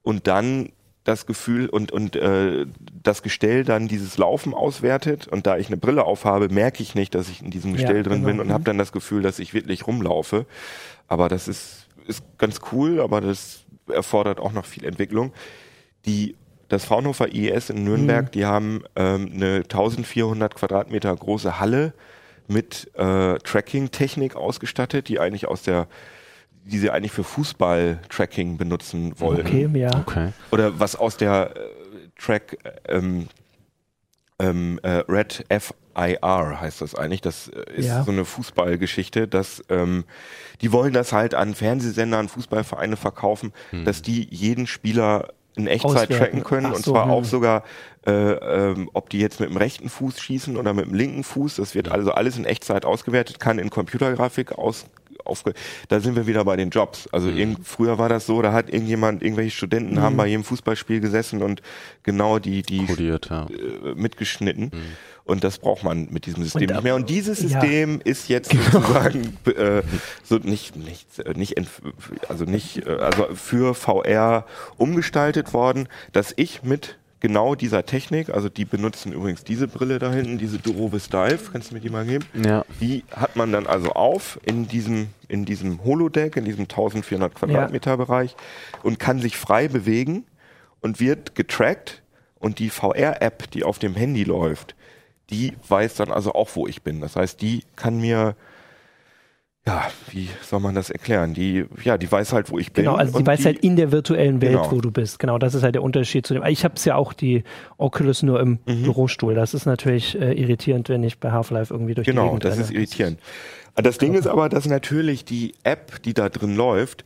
und 0.04 0.28
dann 0.28 0.70
das 1.04 1.26
Gefühl 1.26 1.68
und, 1.68 1.92
und 1.92 2.16
äh, 2.16 2.68
das 3.02 3.24
Gestell 3.24 3.64
dann 3.64 3.88
dieses 3.88 4.20
Laufen 4.20 4.54
auswertet 4.54 5.28
und 5.28 5.48
da 5.48 5.58
ich 5.58 5.66
eine 5.68 5.78
Brille 5.78 6.04
aufhabe, 6.06 6.50
merke 6.50 6.84
ich 6.84 6.94
nicht, 6.94 7.16
dass 7.16 7.28
ich 7.28 7.42
in 7.42 7.50
diesem 7.50 7.74
Gestell 7.74 7.98
Ja, 7.98 8.04
drin 8.04 8.22
genau. 8.22 8.28
bin 8.28 8.40
und 8.40 8.54
habe 8.54 8.64
dann 8.64 8.78
das 8.78 8.92
Gefühl, 8.92 9.24
dass 9.24 9.40
ich 9.40 9.56
wirklich 9.56 9.88
rumlaufe. 9.88 10.46
Aber 11.08 11.28
das 11.28 11.48
ist, 11.48 11.88
ist 12.06 12.24
ganz 12.38 12.60
cool, 12.72 13.00
aber 13.02 13.20
das 13.20 13.64
erfordert 13.92 14.40
auch 14.40 14.52
noch 14.54 14.66
viel 14.66 14.86
Entwicklung. 14.86 15.34
Die, 16.06 16.36
das 16.72 16.86
Fraunhofer 16.86 17.34
IES 17.34 17.70
in 17.70 17.84
Nürnberg, 17.84 18.26
Mhm. 18.28 18.32
die 18.32 18.46
haben 18.46 18.84
ähm, 18.96 19.32
eine 19.34 19.56
1400 19.64 20.56
Quadratmeter 20.56 21.16
große 21.16 21.60
Halle 21.60 21.94
mit 22.48 22.90
äh, 22.96 23.38
Tracking-Technik 23.40 24.36
ausgestattet, 24.36 25.08
die 25.08 25.20
eigentlich 25.20 25.48
aus 25.48 25.64
der 25.64 25.88
die 26.64 26.78
sie 26.78 26.92
eigentlich 26.92 27.12
für 27.12 27.24
Fußball-Tracking 27.24 28.56
benutzen 28.58 29.20
wollen. 29.20 29.42
Okay, 29.42 29.68
ja. 29.74 29.98
Okay. 30.00 30.32
Oder 30.52 30.80
was 30.80 30.96
aus 30.96 31.18
der 31.18 31.56
äh, 31.56 31.60
Track 32.20 32.56
ähm, 32.88 33.28
ähm, 34.38 34.80
äh, 34.84 35.04
Red 35.10 35.44
FIR 35.50 36.62
heißt 36.62 36.82
das 36.82 36.94
eigentlich. 36.94 37.22
Das 37.22 37.48
äh, 37.48 37.64
ist 37.76 37.88
Ja. 37.88 38.04
so 38.04 38.12
eine 38.12 38.26
Fußballgeschichte, 38.26 39.28
dass 39.28 39.64
ähm, 39.70 40.04
die 40.62 40.72
wollen 40.72 40.94
das 40.94 41.14
halt 41.14 41.34
an 41.34 41.56
Fernsehsender, 41.56 42.20
an 42.20 42.30
Fußballvereine 42.30 42.96
verkaufen, 42.96 43.54
dass 43.86 44.04
die 44.04 44.28
jeden 44.30 44.68
Spieler 44.68 45.30
in 45.56 45.68
Echtzeit 45.68 45.92
Auswerten. 45.92 46.18
tracken 46.18 46.44
können 46.44 46.68
Ach 46.68 46.76
und 46.76 46.86
so, 46.86 46.92
zwar 46.92 47.06
hm. 47.06 47.12
auch 47.12 47.26
sogar, 47.26 47.64
äh, 48.06 48.12
ähm, 48.12 48.90
ob 48.94 49.10
die 49.10 49.20
jetzt 49.20 49.40
mit 49.40 49.50
dem 49.50 49.58
rechten 49.58 49.90
Fuß 49.90 50.20
schießen 50.20 50.58
oder 50.58 50.74
mit 50.74 50.86
dem 50.86 50.94
linken 50.94 51.24
Fuß. 51.24 51.58
Das 51.58 51.76
wird 51.76 51.90
also 51.90 52.12
alles 52.12 52.38
in 52.38 52.46
Echtzeit 52.46 52.86
ausgewertet, 52.86 53.40
kann 53.40 53.60
in 53.60 53.70
Computergrafik 53.70 54.54
aus 54.54 54.86
aufge 55.26 55.54
da 55.90 56.00
sind 56.00 56.16
wir 56.16 56.28
wieder 56.28 56.44
bei 56.46 56.56
den 56.56 56.70
Jobs. 56.70 57.08
Also 57.12 57.30
irgend, 57.30 57.66
früher 57.68 57.98
war 57.98 58.10
das 58.10 58.26
so, 58.26 58.42
da 58.42 58.54
hat 58.54 58.70
irgendjemand, 58.70 59.22
irgendwelche 59.24 59.52
Studenten 59.52 59.96
Mhm. 59.96 60.02
haben 60.02 60.18
bei 60.18 60.28
jedem 60.28 60.44
Fußballspiel 60.44 61.00
gesessen 61.00 61.42
und 61.42 61.62
genau 62.04 62.40
die, 62.40 62.62
die 62.62 62.86
Kodiert, 62.86 63.30
ja. 63.30 63.48
äh, 63.48 63.96
mitgeschnitten. 63.96 64.72
Und 65.24 65.44
das 65.44 65.60
braucht 65.60 65.84
man 65.84 66.08
mit 66.12 66.26
diesem 66.26 66.44
System 66.44 66.64
Und 66.64 66.74
nicht 66.74 66.84
mehr. 66.84 66.96
Und 66.96 67.10
dieses 67.10 67.42
ja. 67.42 67.48
Genau. 67.48 67.62
System 67.62 68.02
ist 68.04 68.28
jetzt 68.28 68.52
sozusagen 68.72 69.38
äh, 69.46 69.84
so 70.24 70.38
nicht, 70.38 70.76
nicht, 70.76 71.20
äh, 71.20 71.34
nicht, 71.36 71.56
also 72.28 72.46
nicht, 72.46 72.86
äh, 72.86 72.90
also 72.90 73.28
für 73.36 73.74
VR 73.76 74.46
umgestaltet 74.78 75.54
worden, 75.54 75.88
dass 76.12 76.34
ich 76.36 76.64
mit 76.64 76.98
genau 77.22 77.56
dieser 77.56 77.86
Technik, 77.86 78.30
also 78.30 78.50
die 78.50 78.66
benutzen 78.66 79.14
übrigens 79.14 79.46
diese 79.46 79.68
Brille 79.68 80.00
da 80.00 80.12
hinten, 80.12 80.38
diese 80.38 80.60
Durovis 80.60 81.08
Dive, 81.08 81.40
kannst 81.52 81.72
du 81.72 81.76
mir 81.76 81.80
die 81.80 81.90
mal 81.90 82.06
geben? 82.06 82.26
Ja. 82.34 82.66
Die 82.82 83.06
hat 83.16 83.38
man 83.38 83.52
dann 83.54 83.68
also 83.68 83.92
auf 83.92 84.40
in 84.44 84.68
diesem, 84.68 85.08
in 85.30 85.46
diesem 85.46 85.84
Holodeck, 85.86 86.36
in 86.36 86.44
diesem 86.44 86.64
1400 86.64 87.34
Quadratmeter 87.34 87.96
Bereich 87.96 88.36
und 88.84 89.00
kann 89.00 89.20
sich 89.20 89.38
frei 89.38 89.70
bewegen 89.70 90.26
und 90.82 91.00
wird 91.00 91.36
getrackt 91.36 92.02
und 92.40 92.60
die 92.60 92.70
VR-App, 92.70 93.50
die 93.52 93.64
auf 93.64 93.80
dem 93.80 93.96
Handy 93.96 94.24
läuft, 94.24 94.76
die 95.30 95.54
weiß 95.68 95.96
dann 95.96 96.12
also 96.12 96.34
auch, 96.34 96.50
wo 96.56 96.68
ich 96.68 96.82
bin. 96.82 97.00
Das 97.00 97.16
heißt, 97.16 97.42
die 97.42 97.64
kann 97.76 98.02
mir, 98.02 98.36
ja, 99.68 99.84
wie 100.10 100.28
soll 100.42 100.60
man 100.60 100.74
das 100.74 100.90
erklären? 100.90 101.34
Die, 101.36 101.66
ja, 101.84 101.98
die 101.98 102.12
weiß 102.12 102.34
halt, 102.34 102.50
wo 102.50 102.58
ich 102.58 102.74
bin. 102.74 102.86
Genau, 102.86 102.96
also 102.96 103.20
die 103.20 103.26
weiß 103.26 103.46
halt 103.46 103.60
in 103.60 103.76
der 103.76 103.92
virtuellen 103.92 104.42
Welt, 104.42 104.54
Genau. 104.54 104.72
wo 104.72 104.82
du 104.82 104.90
bist. 104.92 105.20
Genau, 105.20 105.38
das 105.38 105.54
ist 105.54 105.62
halt 105.62 105.76
der 105.76 105.84
Unterschied 105.84 106.26
zu 106.26 106.34
dem. 106.34 106.44
Ich 106.46 106.64
habe 106.64 106.74
es 106.76 106.86
ja 106.86 106.96
auch 106.96 107.14
die 107.14 107.44
Oculus 107.78 108.24
nur 108.24 108.40
im 108.40 108.60
Mhm. 108.66 108.84
Bürostuhl. 108.84 109.36
Das 109.36 109.54
ist 109.54 109.66
natürlich 109.68 110.20
äh, 110.20 110.34
irritierend, 110.34 110.90
wenn 110.90 111.04
ich 111.04 111.20
bei 111.20 111.32
Half-Life 111.32 111.72
irgendwie 111.74 111.94
durch 111.94 112.06
die 112.06 112.12
Genau, 112.12 112.26
Gegend 112.28 112.46
das 112.46 112.54
renne. 112.54 112.64
ist 112.64 112.72
irritierend. 112.72 113.20
Das 113.76 113.98
Ding 114.00 114.16
ist 114.16 114.28
aber, 114.28 114.50
dass 114.50 114.66
natürlich 114.66 115.26
die 115.26 115.54
App, 115.64 116.02
die 116.04 116.14
da 116.14 116.30
drin 116.30 116.56
läuft, 116.56 117.06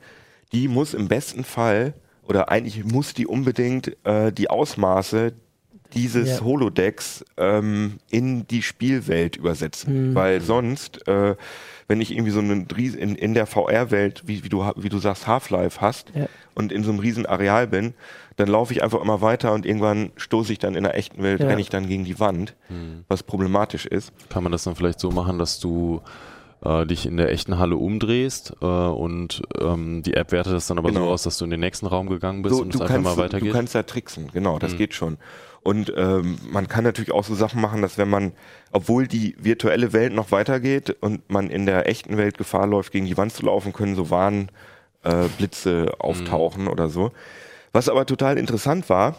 die 0.54 0.68
muss 0.70 0.94
im 0.94 1.08
besten 1.10 1.44
Fall 1.44 1.94
oder 2.24 2.50
eigentlich 2.50 2.84
muss 2.86 3.14
die 3.14 3.28
unbedingt 3.28 3.98
äh, 4.06 4.32
die 4.32 4.50
Ausmaße 4.50 5.34
dieses 5.96 6.38
Ja. 6.40 6.44
Holodecks 6.46 7.24
ähm, 7.38 7.94
in 8.12 8.46
die 8.48 8.62
Spielwelt 8.62 9.38
übersetzen, 9.38 10.12
Mhm. 10.12 10.16
weil 10.16 10.42
sonst, 10.42 11.08
äh, 11.08 11.36
wenn 11.88 12.02
ich 12.02 12.12
irgendwie 12.12 12.32
so 12.32 12.40
einen 12.40 12.68
Ries- 12.68 12.96
in, 12.96 13.16
in 13.16 13.34
der 13.34 13.46
VR-Welt, 13.46 14.24
wie, 14.26 14.44
wie 14.44 14.50
du 14.50 14.64
wie 14.76 14.90
du 14.90 14.98
sagst 15.00 15.28
Half-Life 15.28 15.82
hast 15.82 16.12
Ja. 16.16 16.28
und 16.56 16.72
in 16.72 16.84
so 16.84 16.92
einem 16.92 17.00
riesen 17.00 17.26
Areal 17.26 17.68
bin, 17.68 17.94
dann 18.38 18.48
laufe 18.50 18.74
ich 18.74 18.84
einfach 18.84 19.02
immer 19.02 19.22
weiter 19.22 19.54
und 19.54 19.66
irgendwann 19.66 20.12
stoße 20.18 20.52
ich 20.52 20.60
dann 20.60 20.76
in 20.76 20.84
der 20.84 20.96
echten 20.98 21.24
Welt, 21.24 21.40
Ja. 21.40 21.48
renne 21.48 21.62
ich 21.62 21.70
dann 21.70 21.88
gegen 21.88 22.04
die 22.04 22.20
Wand, 22.20 22.56
was 23.08 23.24
problematisch 23.24 23.86
ist. 23.86 24.12
Kann 24.30 24.44
man 24.44 24.52
das 24.52 24.64
dann 24.64 24.76
vielleicht 24.76 25.00
so 25.00 25.10
machen, 25.12 25.40
dass 25.40 25.60
du 25.60 26.02
äh, 26.64 26.86
dich 26.88 27.06
in 27.06 27.18
der 27.18 27.30
echten 27.32 27.60
Halle 27.60 27.76
umdrehst 27.78 28.54
äh, 28.62 28.66
und 28.66 29.44
ähm, 29.62 30.02
die 30.02 30.16
App 30.16 30.32
wertet 30.32 30.54
das 30.54 30.66
dann 30.68 30.80
aber 30.80 30.90
so 30.90 30.96
Genau. 30.96 31.12
aus, 31.12 31.22
dass 31.24 31.38
du 31.38 31.46
in 31.46 31.52
den 31.52 31.60
nächsten 31.60 31.86
Raum 31.86 32.08
gegangen 32.10 32.42
bist 32.42 32.56
So, 32.56 32.62
und 32.64 32.74
du, 32.74 32.78
es 32.78 32.82
einfach 32.82 32.96
kannst, 32.96 33.18
mal 33.18 33.24
weitergeht? 33.24 33.50
du 33.50 33.54
kannst 33.54 33.76
da 33.76 33.84
tricksen, 33.84 34.30
genau, 34.34 34.58
das 34.58 34.74
Mhm. 34.74 34.78
geht 34.78 34.94
schon. 34.96 35.18
Und 35.66 35.92
ähm, 35.98 36.38
man 36.48 36.68
kann 36.68 36.84
natürlich 36.84 37.12
auch 37.12 37.24
so 37.24 37.34
Sachen 37.34 37.60
machen, 37.60 37.82
dass 37.82 37.98
wenn 37.98 38.08
man, 38.08 38.34
obwohl 38.72 39.08
die 39.08 39.36
virtuelle 39.40 39.94
Welt 39.94 40.14
noch 40.14 40.32
weitergeht 40.32 40.96
und 41.02 41.28
man 41.28 41.50
in 41.50 41.66
der 41.66 41.90
echten 41.90 42.18
Welt 42.18 42.38
Gefahr 42.38 42.68
läuft, 42.68 42.92
gegen 42.92 43.08
die 43.08 43.18
Wand 43.18 43.34
zu 43.34 43.48
laufen, 43.48 43.74
können 43.74 43.96
so 43.96 44.12
Warnblitze 44.12 44.52
äh, 45.04 45.28
Blitze 45.40 45.96
auftauchen 45.98 46.68
oder 46.68 46.88
so. 46.88 47.12
Was 47.74 47.90
aber 47.90 48.06
total 48.06 48.38
interessant 48.38 48.90
war, 48.90 49.16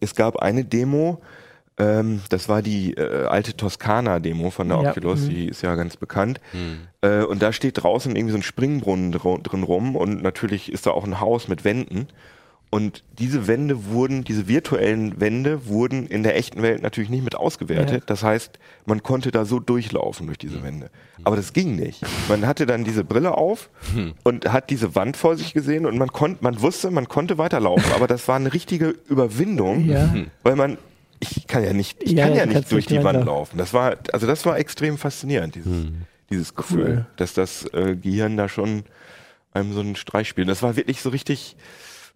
es 0.00 0.14
gab 0.14 0.38
eine 0.38 0.64
Demo, 0.64 1.20
ähm, 1.76 2.22
das 2.30 2.48
war 2.48 2.62
die 2.62 2.94
äh, 2.94 3.26
alte 3.26 3.54
Toskana-Demo 3.54 4.48
von 4.48 4.70
der 4.70 4.80
Ja, 4.80 4.90
Oculus, 4.92 5.20
mhm. 5.20 5.28
die 5.28 5.48
ist 5.48 5.60
ja 5.60 5.74
ganz 5.74 5.98
bekannt. 5.98 6.40
Hm. 6.52 6.78
Äh, 7.02 7.24
und 7.24 7.42
da 7.42 7.52
steht 7.52 7.82
draußen 7.82 8.16
irgendwie 8.16 8.32
so 8.32 8.38
ein 8.38 8.42
Springbrunnen 8.42 9.12
dr 9.12 9.38
drin 9.40 9.64
rum 9.64 9.96
und 9.96 10.22
natürlich 10.22 10.72
ist 10.72 10.86
da 10.86 10.92
auch 10.92 11.04
ein 11.04 11.20
Haus 11.20 11.46
mit 11.46 11.64
Wänden. 11.64 12.08
Und 12.72 13.02
diese 13.18 13.48
Wände 13.48 13.86
wurden, 13.86 14.22
diese 14.22 14.46
virtuellen 14.46 15.20
Wände 15.20 15.66
wurden 15.66 16.06
in 16.06 16.22
der 16.22 16.36
echten 16.36 16.62
Welt 16.62 16.82
natürlich 16.82 17.10
nicht 17.10 17.24
mit 17.24 17.34
ausgewertet. 17.34 18.02
Ja. 18.02 18.06
Das 18.06 18.22
heißt, 18.22 18.60
man 18.86 19.02
konnte 19.02 19.32
da 19.32 19.44
so 19.44 19.58
durchlaufen 19.58 20.26
durch 20.26 20.38
diese 20.38 20.62
Wände. 20.62 20.88
Aber 21.24 21.34
das 21.34 21.52
ging 21.52 21.74
nicht. 21.74 22.00
Man 22.28 22.46
hatte 22.46 22.66
dann 22.66 22.84
diese 22.84 23.02
Brille 23.02 23.36
auf 23.36 23.70
und 24.22 24.52
hat 24.52 24.70
diese 24.70 24.94
Wand 24.94 25.16
vor 25.16 25.36
sich 25.36 25.52
gesehen 25.52 25.84
und 25.84 25.98
man 25.98 26.12
konnte, 26.12 26.44
man 26.44 26.62
wusste, 26.62 26.92
man 26.92 27.08
konnte 27.08 27.38
weiterlaufen. 27.38 27.90
Aber 27.92 28.06
das 28.06 28.28
war 28.28 28.36
eine 28.36 28.52
richtige 28.52 28.94
Überwindung, 29.08 29.86
Ja. 29.88 30.14
weil 30.44 30.54
man, 30.54 30.78
ich 31.18 31.48
kann 31.48 31.64
ja 31.64 31.72
nicht, 31.72 32.00
ich 32.00 32.12
Ja, 32.12 32.28
kann 32.28 32.36
ja, 32.36 32.46
nicht 32.46 32.70
durch 32.70 32.86
die 32.86 33.02
Wand 33.02 33.26
laufen. 33.26 33.58
Das 33.58 33.74
war, 33.74 33.96
also 34.12 34.28
das 34.28 34.46
war 34.46 34.56
extrem 34.58 34.96
faszinierend, 34.96 35.56
dieses, 35.56 35.86
dieses 36.30 36.54
Gefühl, 36.54 36.84
Cool. 36.84 37.06
dass 37.16 37.34
das 37.34 37.64
äh, 37.74 37.96
Gehirn 37.96 38.36
da 38.36 38.48
schon 38.48 38.84
einem 39.52 39.72
so 39.72 39.80
einen 39.80 39.96
Streich 39.96 40.28
spielt. 40.28 40.48
Das 40.48 40.62
war 40.62 40.76
wirklich 40.76 41.02
so 41.02 41.08
richtig 41.10 41.56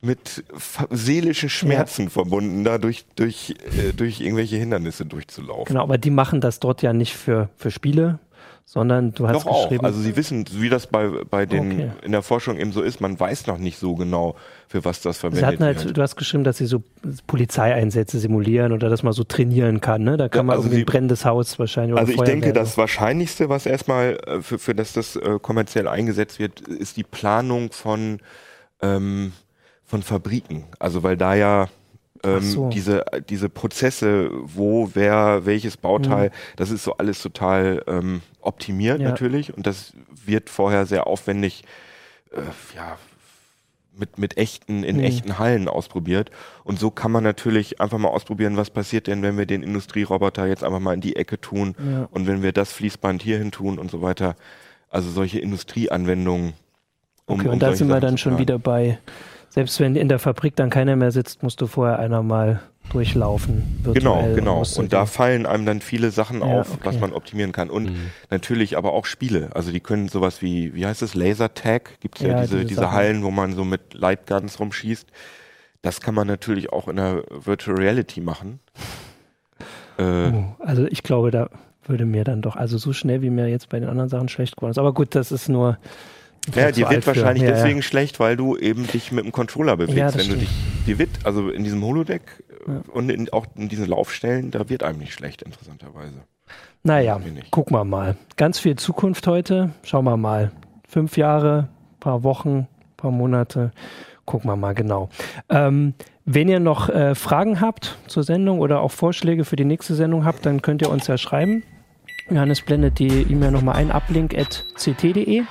mit 0.04 0.44
seelischen 0.90 1.48
Schmerzen 1.48 2.10
verbunden, 2.10 2.62
da 2.64 2.78
durch, 2.78 3.04
durch, 3.16 3.54
äh, 3.78 3.92
durch 3.92 4.20
irgendwelche 4.20 4.56
Hindernisse 4.56 5.06
durchzulaufen. 5.06 5.64
Genau, 5.66 5.82
aber 5.82 5.98
die 5.98 6.10
machen 6.10 6.40
das 6.40 6.60
dort 6.60 6.82
ja 6.82 6.92
nicht 6.92 7.14
für, 7.16 7.48
für 7.56 7.70
Spiele, 7.70 8.18
sondern 8.66 9.12
du 9.12 9.26
hast 9.28 9.34
Doch 9.34 9.46
auch. 9.46 9.62
geschrieben. 9.64 9.84
Also 9.84 10.00
sie 10.00 10.16
wissen, 10.16 10.46
wie 10.52 10.68
das 10.70 10.86
bei, 10.86 11.08
bei 11.28 11.44
den 11.46 11.72
Okay. 11.72 11.90
in 12.02 12.12
der 12.12 12.22
Forschung 12.22 12.56
eben 12.58 12.72
so 12.72 12.80
ist, 12.82 13.00
man 13.00 13.18
weiß 13.20 13.46
noch 13.46 13.58
nicht 13.58 13.78
so 13.78 13.94
genau, 13.94 14.36
für 14.68 14.84
was 14.84 15.00
das 15.02 15.16
Sie 15.16 15.20
verwendet 15.20 15.46
hatten 15.46 15.64
halt, 15.64 15.84
wird. 15.84 15.96
du 15.96 16.02
hast 16.02 16.16
geschrieben, 16.16 16.44
dass 16.44 16.56
sie 16.58 16.66
so 16.66 16.82
Polizeieinsätze 17.26 18.18
simulieren 18.18 18.72
oder 18.72 18.88
dass 18.88 19.02
man 19.02 19.12
so 19.12 19.24
trainieren 19.24 19.80
kann. 19.80 20.02
Ne? 20.02 20.16
Da 20.16 20.28
kann 20.28 20.40
Ja, 20.40 20.42
man 20.44 20.56
also 20.56 20.64
irgendwie 20.66 20.76
sie- 20.76 20.82
ein 20.82 20.86
brennendes 20.86 21.24
Haus 21.24 21.58
wahrscheinlich 21.58 21.92
oder 21.92 22.00
Also 22.00 22.12
ich 22.12 22.16
Feuerwehr. 22.18 22.34
denke, 22.40 22.52
das 22.52 22.76
Wahrscheinlichste, 22.78 23.48
was 23.48 23.66
erstmal 23.66 24.18
äh, 24.26 24.40
für, 24.42 24.58
für 24.58 24.74
das 24.74 24.92
das 24.92 25.16
äh, 25.16 25.38
kommerziell 25.40 25.88
eingesetzt 25.88 26.38
wird, 26.38 26.60
ist 26.60 26.96
die 26.96 27.04
Planung 27.04 27.70
von 27.72 28.18
ähm, 28.82 29.32
von 29.94 30.02
Fabriken. 30.02 30.64
Also 30.80 31.04
weil 31.04 31.16
da 31.16 31.34
ja 31.36 31.68
ähm, 32.24 32.40
so. 32.40 32.68
diese 32.70 33.04
diese 33.28 33.48
Prozesse, 33.48 34.28
wo 34.32 34.90
wer 34.94 35.46
welches 35.46 35.76
Bauteil, 35.76 36.32
das 36.56 36.70
ist 36.72 36.82
so 36.82 36.96
alles 36.96 37.22
total 37.22 37.82
ähm, 37.86 38.22
optimiert 38.40 38.98
Mhm. 38.98 39.04
Ja. 39.04 39.10
natürlich 39.10 39.54
und 39.56 39.66
das 39.68 39.92
wird 40.26 40.50
vorher 40.50 40.84
sehr 40.86 41.06
aufwendig 41.06 41.62
äh, 42.32 42.40
ja 42.76 42.98
mit, 43.96 44.18
mit 44.18 44.36
echten, 44.36 44.82
in 44.82 44.96
Mhm. 44.96 45.04
echten 45.04 45.38
Hallen 45.38 45.68
ausprobiert. 45.68 46.32
Und 46.64 46.80
so 46.80 46.90
kann 46.90 47.12
man 47.12 47.22
natürlich 47.22 47.80
einfach 47.80 47.98
mal 47.98 48.08
ausprobieren, 48.08 48.56
was 48.56 48.70
passiert 48.70 49.06
denn, 49.06 49.22
wenn 49.22 49.38
wir 49.38 49.46
den 49.46 49.62
Industrieroboter 49.62 50.46
jetzt 50.48 50.64
einfach 50.64 50.80
mal 50.80 50.94
in 50.94 51.00
die 51.00 51.14
Ecke 51.14 51.40
tun 51.40 51.76
Ja. 51.78 52.08
und 52.10 52.26
wenn 52.26 52.42
wir 52.42 52.50
das 52.50 52.72
Fließband 52.72 53.22
hierhin 53.22 53.52
tun 53.52 53.78
und 53.78 53.92
so 53.92 54.02
weiter. 54.02 54.34
Also 54.90 55.10
solche 55.10 55.38
Industrieanwendungen. 55.38 56.54
um- 57.26 57.38
Okay, 57.38 57.46
um 57.48 57.52
und 57.54 57.60
da 57.62 57.66
solche 57.68 57.78
sind 57.78 57.88
wir 57.88 58.00
dann 58.00 58.18
schon 58.18 58.38
wieder 58.38 58.58
bei, 58.58 58.98
selbst 59.54 59.78
wenn 59.78 59.94
in 59.94 60.08
der 60.08 60.18
Fabrik 60.18 60.56
dann 60.56 60.68
keiner 60.68 60.96
mehr 60.96 61.12
sitzt, 61.12 61.44
musst 61.44 61.60
du 61.60 61.68
vorher 61.68 62.00
einer 62.00 62.24
mal 62.24 62.60
durchlaufen. 62.90 63.80
Genau, 63.84 64.16
virtuell 64.16 64.34
genau. 64.34 64.58
musst 64.58 64.76
du 64.76 64.80
Und 64.82 64.92
da 64.92 65.06
fallen 65.06 65.46
einem 65.46 65.64
dann 65.64 65.80
viele 65.80 66.10
Sachen 66.10 66.40
Ja, 66.40 66.46
auf, 66.60 66.72
okay. 66.72 66.80
was 66.82 66.98
man 66.98 67.12
optimieren 67.12 67.52
kann. 67.52 67.70
Und 67.70 67.84
Mhm. 67.84 68.10
natürlich 68.30 68.76
aber 68.76 68.92
auch 68.92 69.06
Spiele. 69.06 69.50
Also 69.54 69.70
die 69.70 69.78
können 69.78 70.08
sowas 70.08 70.42
wie, 70.42 70.74
wie 70.74 70.84
heißt 70.84 71.02
es, 71.02 71.14
Lasertag? 71.14 72.00
Gibt 72.00 72.16
es 72.16 72.26
ja, 72.26 72.32
Ja, 72.32 72.40
diese, 72.40 72.56
diese 72.56 72.66
diese. 72.66 72.90
Hallen, 72.90 73.22
wo 73.22 73.30
man 73.30 73.54
so 73.54 73.64
mit 73.64 73.94
Lightguns 73.94 74.58
rumschießt. 74.58 75.06
das 75.82 76.00
kann 76.00 76.14
man 76.14 76.26
natürlich 76.26 76.72
auch 76.72 76.88
in 76.88 76.96
der 76.96 77.22
Virtual 77.30 77.76
Reality 77.76 78.20
machen. 78.20 78.58
Äh, 79.98 80.02
oh, 80.32 80.44
also 80.58 80.86
ich 80.86 81.02
glaube, 81.04 81.30
da 81.30 81.48
würde 81.86 82.06
mir 82.06 82.24
dann 82.24 82.42
doch, 82.42 82.56
also 82.56 82.76
so 82.78 82.92
schnell 82.92 83.22
wie 83.22 83.30
mir 83.30 83.48
jetzt 83.48 83.68
bei 83.68 83.78
den 83.78 83.88
anderen 83.88 84.08
Sachen 84.08 84.28
schlecht 84.28 84.56
geworden 84.56 84.72
ist. 84.72 84.78
Aber 84.78 84.92
gut, 84.94 85.14
das 85.14 85.30
ist 85.30 85.48
nur. 85.48 85.78
Ja, 86.54 86.70
die 86.70 86.88
wird 86.88 87.06
wahrscheinlich 87.06 87.42
ja, 87.42 87.50
deswegen 87.52 87.76
ja. 87.78 87.82
schlecht, 87.82 88.20
weil 88.20 88.36
du 88.36 88.56
eben 88.56 88.86
dich 88.86 89.12
mit 89.12 89.24
dem 89.24 89.32
Controller 89.32 89.76
bewegst. 89.76 89.96
Ja, 89.96 90.14
Wenn 90.14 90.20
stimmt. 90.20 90.36
du 90.36 90.40
dich, 90.40 90.50
die 90.86 90.98
wird, 90.98 91.10
also 91.24 91.48
in 91.48 91.64
diesem 91.64 91.82
Holodeck 91.82 92.44
und 92.92 93.10
in, 93.10 93.32
auch 93.32 93.46
in 93.56 93.68
diesen 93.68 93.86
Laufstellen, 93.86 94.50
da 94.50 94.68
wird 94.68 94.82
einem 94.82 94.98
nicht 94.98 95.12
schlecht, 95.12 95.42
interessanterweise. 95.42 96.24
Naja, 96.82 97.18
gucken 97.50 97.76
wir 97.76 97.84
mal. 97.84 98.16
Ganz 98.36 98.58
viel 98.58 98.76
Zukunft 98.76 99.26
heute. 99.26 99.70
Schauen 99.84 100.04
wir 100.04 100.18
mal. 100.18 100.52
Fünf 100.86 101.16
Jahre, 101.16 101.68
paar 101.98 102.22
Wochen, 102.22 102.68
paar 102.98 103.10
Monate. 103.10 103.72
Gucken 104.26 104.50
wir 104.50 104.56
mal 104.56 104.74
genau. 104.74 105.08
Ähm, 105.48 105.94
wenn 106.26 106.48
ihr 106.48 106.60
noch 106.60 106.88
äh, 106.88 107.14
Fragen 107.14 107.60
habt 107.60 107.98
zur 108.06 108.22
Sendung 108.22 108.60
oder 108.60 108.80
auch 108.80 108.90
Vorschläge 108.90 109.44
für 109.44 109.56
die 109.56 109.64
nächste 109.64 109.94
Sendung 109.94 110.24
habt, 110.24 110.44
dann 110.44 110.62
könnt 110.62 110.82
ihr 110.82 110.90
uns 110.90 111.06
ja 111.06 111.16
schreiben. 111.16 111.62
Johannes 112.30 112.62
blendet 112.62 112.98
die 112.98 113.22
E-Mail 113.22 113.50
nochmal 113.50 113.76
ein, 113.76 113.90
uplink.ct.de. 113.90 115.42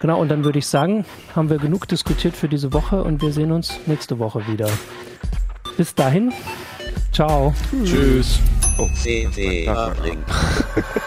Genau, 0.00 0.18
und 0.18 0.30
dann 0.30 0.44
würde 0.44 0.58
ich 0.58 0.66
sagen, 0.66 1.04
haben 1.36 1.50
wir 1.50 1.58
genug 1.58 1.86
diskutiert 1.86 2.34
für 2.34 2.48
diese 2.48 2.72
Woche 2.72 3.04
und 3.04 3.20
wir 3.20 3.32
sehen 3.32 3.52
uns 3.52 3.78
nächste 3.86 4.18
Woche 4.18 4.46
wieder. 4.48 4.68
Bis 5.76 5.94
dahin, 5.94 6.32
ciao. 7.12 7.54
Tschüss. 7.84 8.40
Oh. 8.78 8.84
Uplink. 8.84 10.24